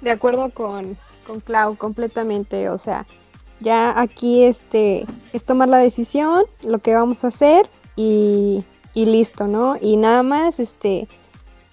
De 0.00 0.10
acuerdo 0.10 0.50
con, 0.50 0.96
con 1.26 1.40
Clau, 1.40 1.76
completamente. 1.76 2.68
O 2.68 2.78
sea, 2.78 3.06
Ya 3.60 4.00
aquí 4.00 4.44
este 4.44 5.06
es 5.32 5.44
tomar 5.44 5.68
la 5.68 5.78
decisión, 5.78 6.44
lo 6.64 6.80
que 6.80 6.94
vamos 6.94 7.22
a 7.22 7.28
hacer 7.28 7.68
y, 7.94 8.64
y 8.92 9.06
listo, 9.06 9.46
¿no? 9.46 9.76
Y 9.80 9.96
nada 9.96 10.22
más, 10.24 10.58
este, 10.58 11.06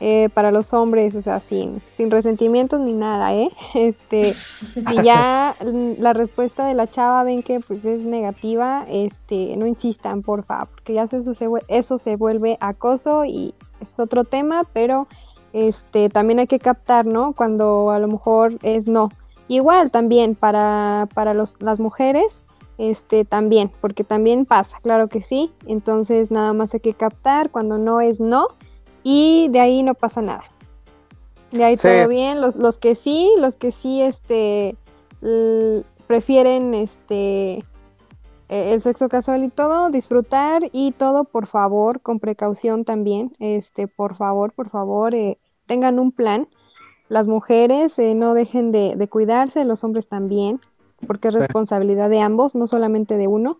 eh, 0.01 0.29
para 0.33 0.51
los 0.51 0.73
hombres, 0.73 1.13
o 1.15 1.21
sea, 1.21 1.41
sin, 1.41 1.81
sin 1.93 2.09
resentimientos 2.09 2.79
ni 2.79 2.93
nada, 2.93 3.33
¿eh? 3.35 3.49
Este, 3.73 4.33
si 4.33 5.03
ya 5.03 5.55
la 5.97 6.13
respuesta 6.13 6.65
de 6.65 6.73
la 6.73 6.87
chava 6.87 7.23
ven 7.23 7.43
que 7.43 7.59
pues 7.59 7.83
es 7.83 8.03
negativa, 8.03 8.85
este, 8.89 9.55
no 9.57 9.67
insistan, 9.67 10.21
por 10.21 10.43
favor, 10.43 10.69
porque 10.69 10.93
ya 10.93 11.03
eso 11.03 11.33
se, 11.33 11.49
eso 11.67 11.97
se 11.97 12.15
vuelve 12.15 12.57
acoso 12.61 13.25
y 13.25 13.53
es 13.81 13.99
otro 13.99 14.23
tema, 14.23 14.63
pero 14.71 15.07
este, 15.51 16.07
también 16.07 16.39
hay 16.39 16.47
que 16.47 16.59
captar, 16.59 17.05
¿no? 17.05 17.33
Cuando 17.33 17.91
a 17.91 17.99
lo 17.99 18.07
mejor 18.07 18.57
es 18.63 18.87
no. 18.87 19.09
Igual 19.49 19.91
también 19.91 20.35
para, 20.35 21.09
para 21.13 21.33
los, 21.33 21.55
las 21.59 21.79
mujeres, 21.79 22.41
este, 22.77 23.25
también, 23.25 23.69
porque 23.81 24.05
también 24.05 24.45
pasa, 24.45 24.77
claro 24.81 25.09
que 25.09 25.21
sí, 25.21 25.51
entonces 25.67 26.31
nada 26.31 26.53
más 26.53 26.73
hay 26.73 26.79
que 26.79 26.93
captar 26.93 27.49
cuando 27.49 27.77
no 27.77 27.99
es 27.99 28.21
no 28.21 28.47
y 29.03 29.47
de 29.49 29.59
ahí 29.59 29.83
no 29.83 29.93
pasa 29.93 30.21
nada. 30.21 30.43
De 31.51 31.63
ahí 31.63 31.75
todo 31.75 32.07
bien, 32.07 32.41
los, 32.41 32.55
los, 32.55 32.77
que 32.77 32.95
sí, 32.95 33.31
los 33.39 33.55
que 33.55 33.71
sí 33.71 34.01
este 34.01 34.75
prefieren 36.07 36.73
este 36.73 37.63
e, 38.49 38.73
el 38.73 38.81
sexo 38.81 39.09
casual 39.09 39.43
y 39.43 39.49
todo, 39.49 39.89
disfrutar 39.89 40.63
y 40.71 40.91
todo, 40.91 41.23
por 41.23 41.47
favor, 41.47 42.01
con 42.01 42.19
precaución 42.19 42.83
también, 42.83 43.35
este, 43.39 43.87
por 43.87 44.15
favor, 44.15 44.51
por 44.53 44.69
favor, 44.69 45.13
eh, 45.15 45.37
tengan 45.67 45.99
un 45.99 46.11
plan. 46.11 46.47
Las 47.07 47.27
mujeres 47.27 47.97
eh, 47.99 48.15
no 48.15 48.33
dejen 48.33 48.71
de, 48.71 48.95
de, 48.95 49.07
cuidarse, 49.07 49.63
los 49.65 49.83
hombres 49.83 50.07
también, 50.07 50.59
porque 51.07 51.29
es 51.29 51.35
responsabilidad 51.35 52.09
de 52.09 52.21
ambos, 52.21 52.55
no 52.55 52.67
solamente 52.67 53.17
de 53.17 53.27
uno. 53.27 53.59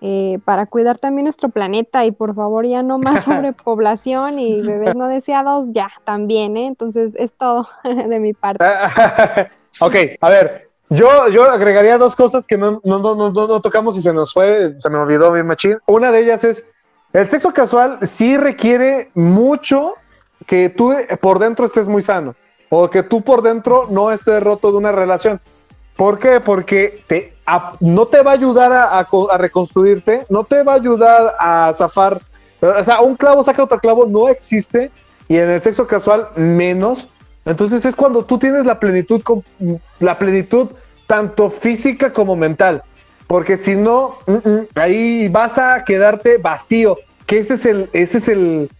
Eh, 0.00 0.38
para 0.44 0.66
cuidar 0.66 0.98
también 0.98 1.24
nuestro 1.24 1.48
planeta 1.48 2.04
y 2.04 2.12
por 2.12 2.32
favor 2.36 2.64
ya 2.64 2.84
no 2.84 2.98
más 2.98 3.24
sobrepoblación 3.24 4.38
y 4.38 4.62
bebés 4.62 4.94
no 4.94 5.08
deseados, 5.08 5.66
ya 5.72 5.90
también, 6.04 6.56
¿eh? 6.56 6.66
Entonces 6.66 7.14
es 7.16 7.32
todo 7.32 7.68
de 7.84 8.20
mi 8.20 8.32
parte. 8.32 8.64
ok, 9.80 9.94
a 10.20 10.30
ver, 10.30 10.68
yo, 10.88 11.28
yo 11.28 11.50
agregaría 11.50 11.98
dos 11.98 12.14
cosas 12.14 12.46
que 12.46 12.56
no, 12.56 12.80
no, 12.84 12.98
no, 13.00 13.30
no, 13.30 13.60
tocamos 13.60 13.96
y 13.96 14.02
se 14.02 14.12
nos 14.12 14.32
fue, 14.32 14.72
se 14.78 14.88
me 14.88 14.98
olvidó 14.98 15.32
mi 15.32 15.42
machín. 15.42 15.78
Una 15.86 16.12
de 16.12 16.20
ellas 16.20 16.44
es, 16.44 16.64
el 17.12 17.28
sexo 17.28 17.52
casual 17.52 17.98
sí 18.06 18.36
requiere 18.36 19.10
mucho 19.14 19.94
que 20.46 20.68
tú 20.68 20.94
por 21.20 21.40
dentro 21.40 21.66
estés 21.66 21.88
muy 21.88 22.02
sano 22.02 22.36
o 22.70 22.88
que 22.88 23.02
tú 23.02 23.22
por 23.22 23.42
dentro 23.42 23.86
no 23.90 24.12
estés 24.12 24.42
roto 24.42 24.70
de 24.70 24.78
una 24.78 24.92
relación. 24.92 25.40
¿Por 25.98 26.20
qué? 26.20 26.38
Porque 26.38 27.02
te, 27.08 27.32
no 27.80 28.06
te 28.06 28.22
va 28.22 28.30
a 28.30 28.34
ayudar 28.34 28.72
a, 28.72 29.36
reconstruirte, 29.36 30.26
no 30.28 30.44
te 30.44 30.62
va 30.62 30.74
a 30.74 30.76
ayudar 30.76 31.34
a 31.40 31.74
zafar. 31.76 32.22
O 32.60 32.84
sea, 32.84 33.00
un 33.00 33.16
clavo 33.16 33.42
saca 33.42 33.64
otro 33.64 33.80
clavo, 33.80 34.06
no 34.06 34.28
existe. 34.28 34.92
Y 35.26 35.36
en 35.38 35.50
el 35.50 35.60
sexo 35.60 35.88
casual, 35.88 36.28
menos. 36.36 37.08
Entonces 37.44 37.84
es 37.84 37.96
cuando 37.96 38.24
tú 38.24 38.38
tienes 38.38 38.64
la 38.64 38.78
plenitud, 38.78 39.20
la 39.98 40.16
plenitud 40.20 40.68
tanto 41.08 41.50
física 41.50 42.12
como 42.12 42.36
mental. 42.36 42.84
Porque 43.26 43.56
si 43.56 43.74
no, 43.74 44.18
ahí 44.76 45.28
vas 45.28 45.58
a 45.58 45.82
quedarte 45.82 46.38
vacío. 46.38 46.96
Que 47.26 47.40
ese 47.40 47.54
es 47.54 47.66
el, 47.66 47.90
ese 47.92 48.18
es 48.18 48.28
el, 48.28 48.70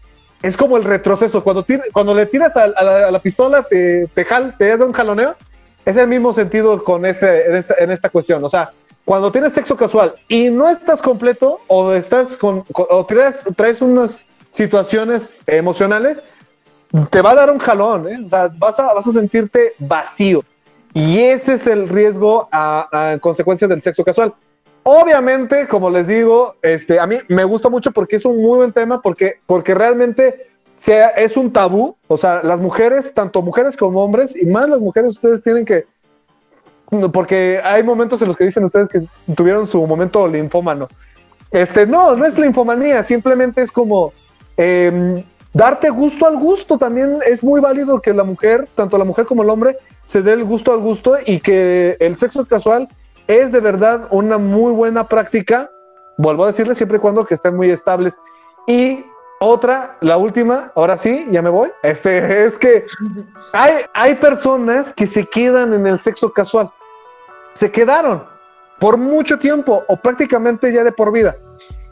es 0.40 0.56
como 0.56 0.76
el 0.76 0.84
retroceso. 0.84 1.42
Cuando, 1.42 1.66
cuando 1.92 2.14
le 2.14 2.26
tiras 2.26 2.56
a, 2.56 2.68
la, 3.10 3.18
pistola, 3.18 3.64
te, 3.64 4.06
te, 4.14 4.24
te 4.56 4.76
da 4.76 4.86
un 4.86 4.92
jaloneo 4.92 5.34
es 5.88 5.96
el 5.96 6.06
mismo 6.06 6.34
sentido 6.34 6.84
con 6.84 7.06
este, 7.06 7.46
en, 7.82 7.90
esta, 7.90 8.10
cuestión. 8.10 8.44
O 8.44 8.48
sea, 8.50 8.72
cuando 9.06 9.32
tienes 9.32 9.54
sexo 9.54 9.74
casual 9.74 10.14
y 10.28 10.50
no 10.50 10.68
estás 10.68 11.00
completo 11.00 11.60
o 11.66 11.92
estás 11.92 12.36
con, 12.36 12.62
o 12.74 13.06
traes, 13.06 13.40
traes, 13.56 13.80
unas 13.80 14.22
situaciones 14.50 15.32
emocionales, 15.46 16.22
te 17.08 17.22
va 17.22 17.30
a 17.30 17.36
dar 17.36 17.50
un 17.50 17.58
jalón, 17.58 18.06
¿eh? 18.06 18.20
o 18.22 18.28
sea, 18.28 18.50
vas 18.58 18.78
a, 18.78 18.92
vas 18.92 19.06
a 19.06 19.12
sentirte 19.12 19.72
vacío. 19.78 20.44
Y 20.92 21.20
ese 21.20 21.54
es 21.54 21.66
el 21.66 21.88
riesgo 21.88 22.50
a, 22.52 23.12
a, 23.12 23.18
consecuencia 23.18 23.66
del 23.66 23.80
sexo 23.80 24.04
casual. 24.04 24.34
Obviamente, 24.82 25.66
como 25.68 25.88
les 25.88 26.06
digo, 26.06 26.56
este, 26.60 27.00
a 27.00 27.06
mí 27.06 27.16
me 27.28 27.44
gusta 27.44 27.70
mucho 27.70 27.92
porque 27.92 28.16
es 28.16 28.26
un 28.26 28.36
muy 28.36 28.58
buen 28.58 28.72
tema, 28.72 29.00
porque, 29.00 29.36
porque 29.46 29.74
realmente 29.74 30.48
sea, 30.78 31.08
es 31.08 31.36
un 31.36 31.52
tabú, 31.52 31.96
o 32.06 32.16
sea, 32.16 32.42
las 32.42 32.58
mujeres, 32.58 33.12
tanto 33.12 33.42
mujeres 33.42 33.76
como 33.76 34.02
hombres, 34.02 34.34
y 34.40 34.46
más 34.46 34.68
las 34.68 34.80
mujeres, 34.80 35.10
ustedes 35.10 35.42
tienen 35.42 35.64
que, 35.64 35.86
porque 37.12 37.60
hay 37.62 37.82
momentos 37.82 38.22
en 38.22 38.28
los 38.28 38.36
que 38.36 38.44
dicen 38.44 38.64
ustedes 38.64 38.88
que 38.88 39.02
tuvieron 39.34 39.66
su 39.66 39.86
momento 39.86 40.26
linfómano. 40.26 40.88
Este, 41.50 41.86
no, 41.86 42.14
no 42.14 42.24
es 42.24 42.38
linfomanía, 42.38 43.02
simplemente 43.02 43.62
es 43.62 43.72
como 43.72 44.12
em, 44.56 45.22
darte 45.52 45.90
gusto 45.90 46.26
al 46.26 46.36
gusto. 46.36 46.78
También 46.78 47.18
es 47.26 47.42
muy 47.42 47.60
válido 47.60 48.00
que 48.00 48.12
la 48.12 48.24
mujer, 48.24 48.68
tanto 48.74 48.98
la 48.98 49.04
mujer 49.04 49.26
como 49.26 49.42
el 49.42 49.50
hombre, 49.50 49.78
se 50.06 50.22
dé 50.22 50.32
el 50.32 50.44
gusto 50.44 50.72
al 50.72 50.80
gusto 50.80 51.16
y 51.24 51.40
que 51.40 51.96
el 52.00 52.16
sexo 52.16 52.46
casual 52.46 52.88
es 53.26 53.52
de 53.52 53.60
verdad 53.60 54.08
una 54.10 54.38
muy 54.38 54.72
buena 54.72 55.08
práctica. 55.08 55.70
Vuelvo 56.16 56.44
a 56.44 56.48
decirles 56.48 56.78
siempre 56.78 56.98
y 56.98 57.00
cuando 57.00 57.24
que 57.24 57.34
estén 57.34 57.54
muy 57.54 57.70
estables. 57.70 58.20
Y 58.66 59.04
otra, 59.40 59.96
la 60.00 60.16
última, 60.16 60.72
ahora 60.74 60.96
sí, 60.96 61.26
ya 61.30 61.42
me 61.42 61.50
voy. 61.50 61.70
Este 61.82 62.44
es 62.46 62.58
que 62.58 62.86
hay, 63.52 63.84
hay 63.94 64.14
personas 64.16 64.92
que 64.92 65.06
se 65.06 65.26
quedan 65.26 65.72
en 65.74 65.86
el 65.86 65.98
sexo 65.98 66.32
casual. 66.32 66.70
Se 67.54 67.70
quedaron 67.70 68.24
por 68.78 68.96
mucho 68.96 69.38
tiempo 69.38 69.84
o 69.88 69.96
prácticamente 69.96 70.72
ya 70.72 70.84
de 70.84 70.92
por 70.92 71.12
vida. 71.12 71.36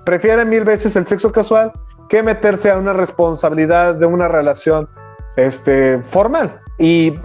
Prefieren 0.05 0.49
mil 0.49 0.65
veces 0.65 0.95
el 0.97 1.07
sexo 1.07 1.33
casual 1.33 1.73
que 2.09 2.23
meterse 2.23 2.71
a 2.71 2.79
una 2.79 2.93
responsabilidad 2.93 3.95
de 3.95 4.07
una 4.07 4.29
relación 4.29 4.89
este, 5.37 6.01
formal. 6.03 6.61
Y 6.79 7.19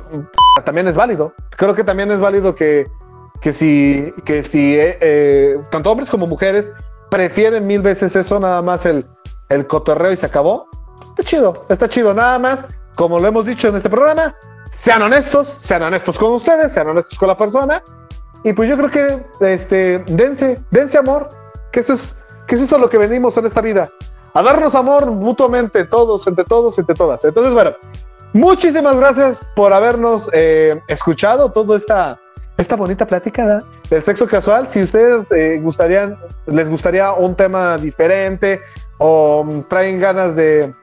también 0.65 0.87
es 0.87 0.95
válido. 0.95 1.33
Creo 1.51 1.75
que 1.75 1.83
también 1.83 2.11
es 2.11 2.19
válido 2.19 2.55
que, 2.55 2.87
que 3.41 3.53
si, 3.53 4.13
que 4.25 4.43
si 4.43 4.77
eh, 4.79 4.97
eh, 5.01 5.59
tanto 5.69 5.91
hombres 5.91 6.09
como 6.09 6.25
mujeres 6.25 6.71
prefieren 7.09 7.67
mil 7.67 7.81
veces 7.81 8.15
eso, 8.15 8.39
nada 8.39 8.61
más 8.61 8.85
el 8.85 9.05
el 9.51 9.67
cotorreo 9.67 10.11
y 10.11 10.17
se 10.17 10.25
acabó. 10.25 10.67
Está 11.09 11.23
chido, 11.23 11.65
está 11.69 11.87
chido. 11.87 12.13
Nada 12.13 12.39
más, 12.39 12.65
como 12.95 13.19
lo 13.19 13.27
hemos 13.27 13.45
dicho 13.45 13.67
en 13.67 13.75
este 13.75 13.89
programa, 13.89 14.35
sean 14.69 15.01
honestos, 15.01 15.57
sean 15.59 15.83
honestos 15.83 16.17
con 16.17 16.31
ustedes, 16.31 16.71
sean 16.71 16.87
honestos 16.87 17.19
con 17.19 17.27
la 17.27 17.35
persona. 17.35 17.83
Y 18.43 18.53
pues 18.53 18.69
yo 18.69 18.77
creo 18.77 18.89
que, 18.89 19.53
este, 19.53 19.99
dense, 20.07 20.59
dense 20.71 20.97
amor, 20.97 21.29
que 21.71 21.81
eso 21.81 21.93
es, 21.93 22.15
que 22.47 22.55
eso 22.55 22.63
es 22.63 22.73
a 22.73 22.77
lo 22.77 22.89
que 22.89 22.97
venimos 22.97 23.37
en 23.37 23.45
esta 23.45 23.61
vida. 23.61 23.89
A 24.33 24.41
darnos 24.41 24.73
amor 24.73 25.11
mutuamente, 25.11 25.83
todos, 25.85 26.25
entre 26.25 26.45
todos, 26.45 26.77
entre 26.79 26.95
todas. 26.95 27.23
Entonces, 27.25 27.53
bueno, 27.53 27.71
muchísimas 28.33 28.97
gracias 28.97 29.49
por 29.55 29.73
habernos 29.73 30.29
eh, 30.33 30.79
escuchado 30.87 31.51
toda 31.51 31.77
esta, 31.77 32.19
esta 32.61 32.75
bonita 32.75 33.05
plática 33.05 33.63
del 33.89 34.03
sexo 34.03 34.27
casual. 34.27 34.69
Si 34.69 34.81
ustedes 34.81 35.31
eh, 35.31 35.59
gustarían, 35.61 36.17
les 36.45 36.69
gustaría 36.69 37.11
un 37.13 37.35
tema 37.35 37.77
diferente, 37.77 38.61
o 38.97 39.63
traen 39.67 39.99
ganas 39.99 40.35
de, 40.35 40.73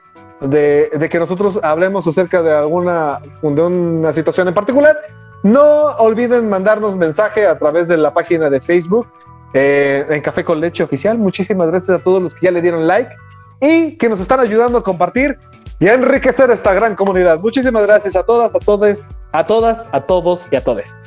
que 1.09 1.19
nosotros 1.19 1.59
hablemos 1.63 2.05
acerca 2.05 2.41
de 2.41 2.53
alguna 2.53 3.21
de 3.41 3.61
una 3.61 4.11
situación 4.11 4.49
en 4.49 4.53
particular, 4.53 4.97
no 5.43 5.63
olviden 5.99 6.49
mandarnos 6.49 6.97
mensaje 6.97 7.47
a 7.47 7.57
través 7.57 7.87
de 7.87 7.95
la 7.95 8.13
página 8.13 8.49
de 8.49 8.59
Facebook 8.59 9.07
eh, 9.53 10.05
en 10.09 10.21
Café 10.21 10.43
con 10.43 10.59
Leche 10.59 10.83
Oficial. 10.83 11.17
Muchísimas 11.17 11.69
gracias 11.69 11.97
a 11.97 12.03
todos 12.03 12.21
los 12.21 12.35
que 12.35 12.47
ya 12.47 12.51
le 12.51 12.61
dieron 12.61 12.85
like 12.85 13.11
y 13.61 13.97
que 13.97 14.09
nos 14.09 14.19
están 14.19 14.41
ayudando 14.41 14.79
a 14.79 14.83
compartir 14.83 15.37
y 15.79 15.87
a 15.87 15.93
enriquecer 15.93 16.51
esta 16.51 16.73
gran 16.73 16.95
comunidad. 16.95 17.39
Muchísimas 17.39 17.87
gracias 17.87 18.17
a 18.17 18.23
todas, 18.23 18.53
a 18.53 18.59
todos, 18.59 19.07
a 19.31 19.47
todas, 19.47 19.87
a 19.93 20.01
todos 20.01 20.47
y 20.51 20.57
a 20.57 20.61
todes. 20.61 20.97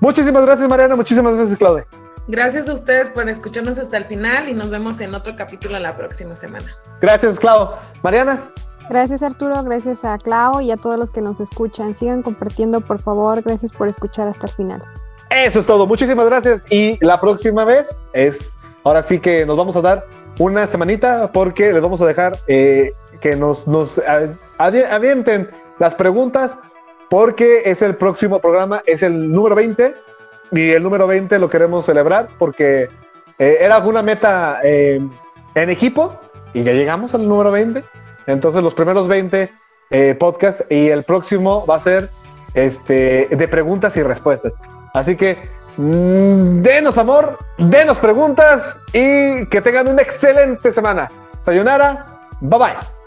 Muchísimas 0.00 0.44
gracias, 0.44 0.68
Mariana. 0.68 0.96
Muchísimas 0.96 1.34
gracias, 1.34 1.56
Claudia. 1.56 1.86
Gracias 2.26 2.68
a 2.68 2.72
ustedes 2.72 3.10
por 3.10 3.28
escucharnos 3.28 3.78
hasta 3.78 3.98
el 3.98 4.06
final 4.06 4.48
y 4.48 4.54
nos 4.54 4.70
vemos 4.70 5.00
en 5.00 5.14
otro 5.14 5.36
capítulo 5.36 5.78
la 5.78 5.96
próxima 5.96 6.34
semana. 6.34 6.66
Gracias, 7.00 7.38
Clau. 7.38 7.72
Mariana. 8.02 8.40
Gracias 8.88 9.22
Arturo, 9.22 9.62
gracias 9.62 10.04
a 10.04 10.18
Clau 10.18 10.60
y 10.60 10.70
a 10.70 10.76
todos 10.76 10.98
los 10.98 11.10
que 11.10 11.20
nos 11.20 11.40
escuchan. 11.40 11.96
Sigan 11.96 12.22
compartiendo, 12.22 12.80
por 12.80 13.00
favor. 13.00 13.42
Gracias 13.42 13.72
por 13.72 13.88
escuchar 13.88 14.28
hasta 14.28 14.46
el 14.46 14.52
final. 14.52 14.82
Eso 15.30 15.60
es 15.60 15.66
todo. 15.66 15.86
Muchísimas 15.86 16.26
gracias. 16.26 16.64
Y 16.70 17.02
la 17.04 17.20
próxima 17.20 17.64
vez 17.64 18.06
es, 18.12 18.52
ahora 18.84 19.02
sí 19.02 19.18
que 19.18 19.46
nos 19.46 19.56
vamos 19.56 19.76
a 19.76 19.80
dar 19.80 20.04
una 20.38 20.66
semanita 20.66 21.30
porque 21.32 21.72
les 21.72 21.82
vamos 21.82 22.00
a 22.00 22.06
dejar 22.06 22.36
eh, 22.46 22.92
que 23.20 23.36
nos, 23.36 23.66
nos 23.66 24.00
avienten 24.58 25.50
las 25.78 25.94
preguntas 25.94 26.58
porque 27.08 27.62
es 27.64 27.82
el 27.82 27.96
próximo 27.96 28.40
programa, 28.40 28.82
es 28.86 29.02
el 29.02 29.30
número 29.30 29.54
20 29.54 29.94
y 30.52 30.70
el 30.70 30.82
número 30.82 31.06
20 31.06 31.38
lo 31.38 31.48
queremos 31.48 31.86
celebrar 31.86 32.28
porque 32.38 32.88
eh, 33.38 33.58
era 33.60 33.78
una 33.78 34.02
meta 34.02 34.60
eh, 34.62 35.00
en 35.54 35.70
equipo 35.70 36.18
y 36.52 36.62
ya 36.62 36.72
llegamos 36.72 37.14
al 37.14 37.28
número 37.28 37.50
20. 37.50 37.82
Entonces 38.26 38.62
los 38.62 38.74
primeros 38.74 39.08
20 39.08 39.52
eh, 39.90 40.14
podcasts 40.18 40.64
y 40.70 40.88
el 40.88 41.04
próximo 41.04 41.66
va 41.66 41.76
a 41.76 41.80
ser 41.80 42.10
este, 42.54 43.28
de 43.30 43.48
preguntas 43.48 43.96
y 43.96 44.02
respuestas. 44.02 44.54
Así 44.92 45.16
que 45.16 45.38
Mm, 45.76 46.62
denos 46.62 46.98
amor, 46.98 47.38
denos 47.58 47.98
preguntas 47.98 48.78
y 48.92 49.46
que 49.46 49.60
tengan 49.60 49.88
una 49.88 50.02
excelente 50.02 50.70
semana. 50.70 51.10
Sayonara, 51.40 52.06
bye 52.40 52.58
bye. 52.58 53.03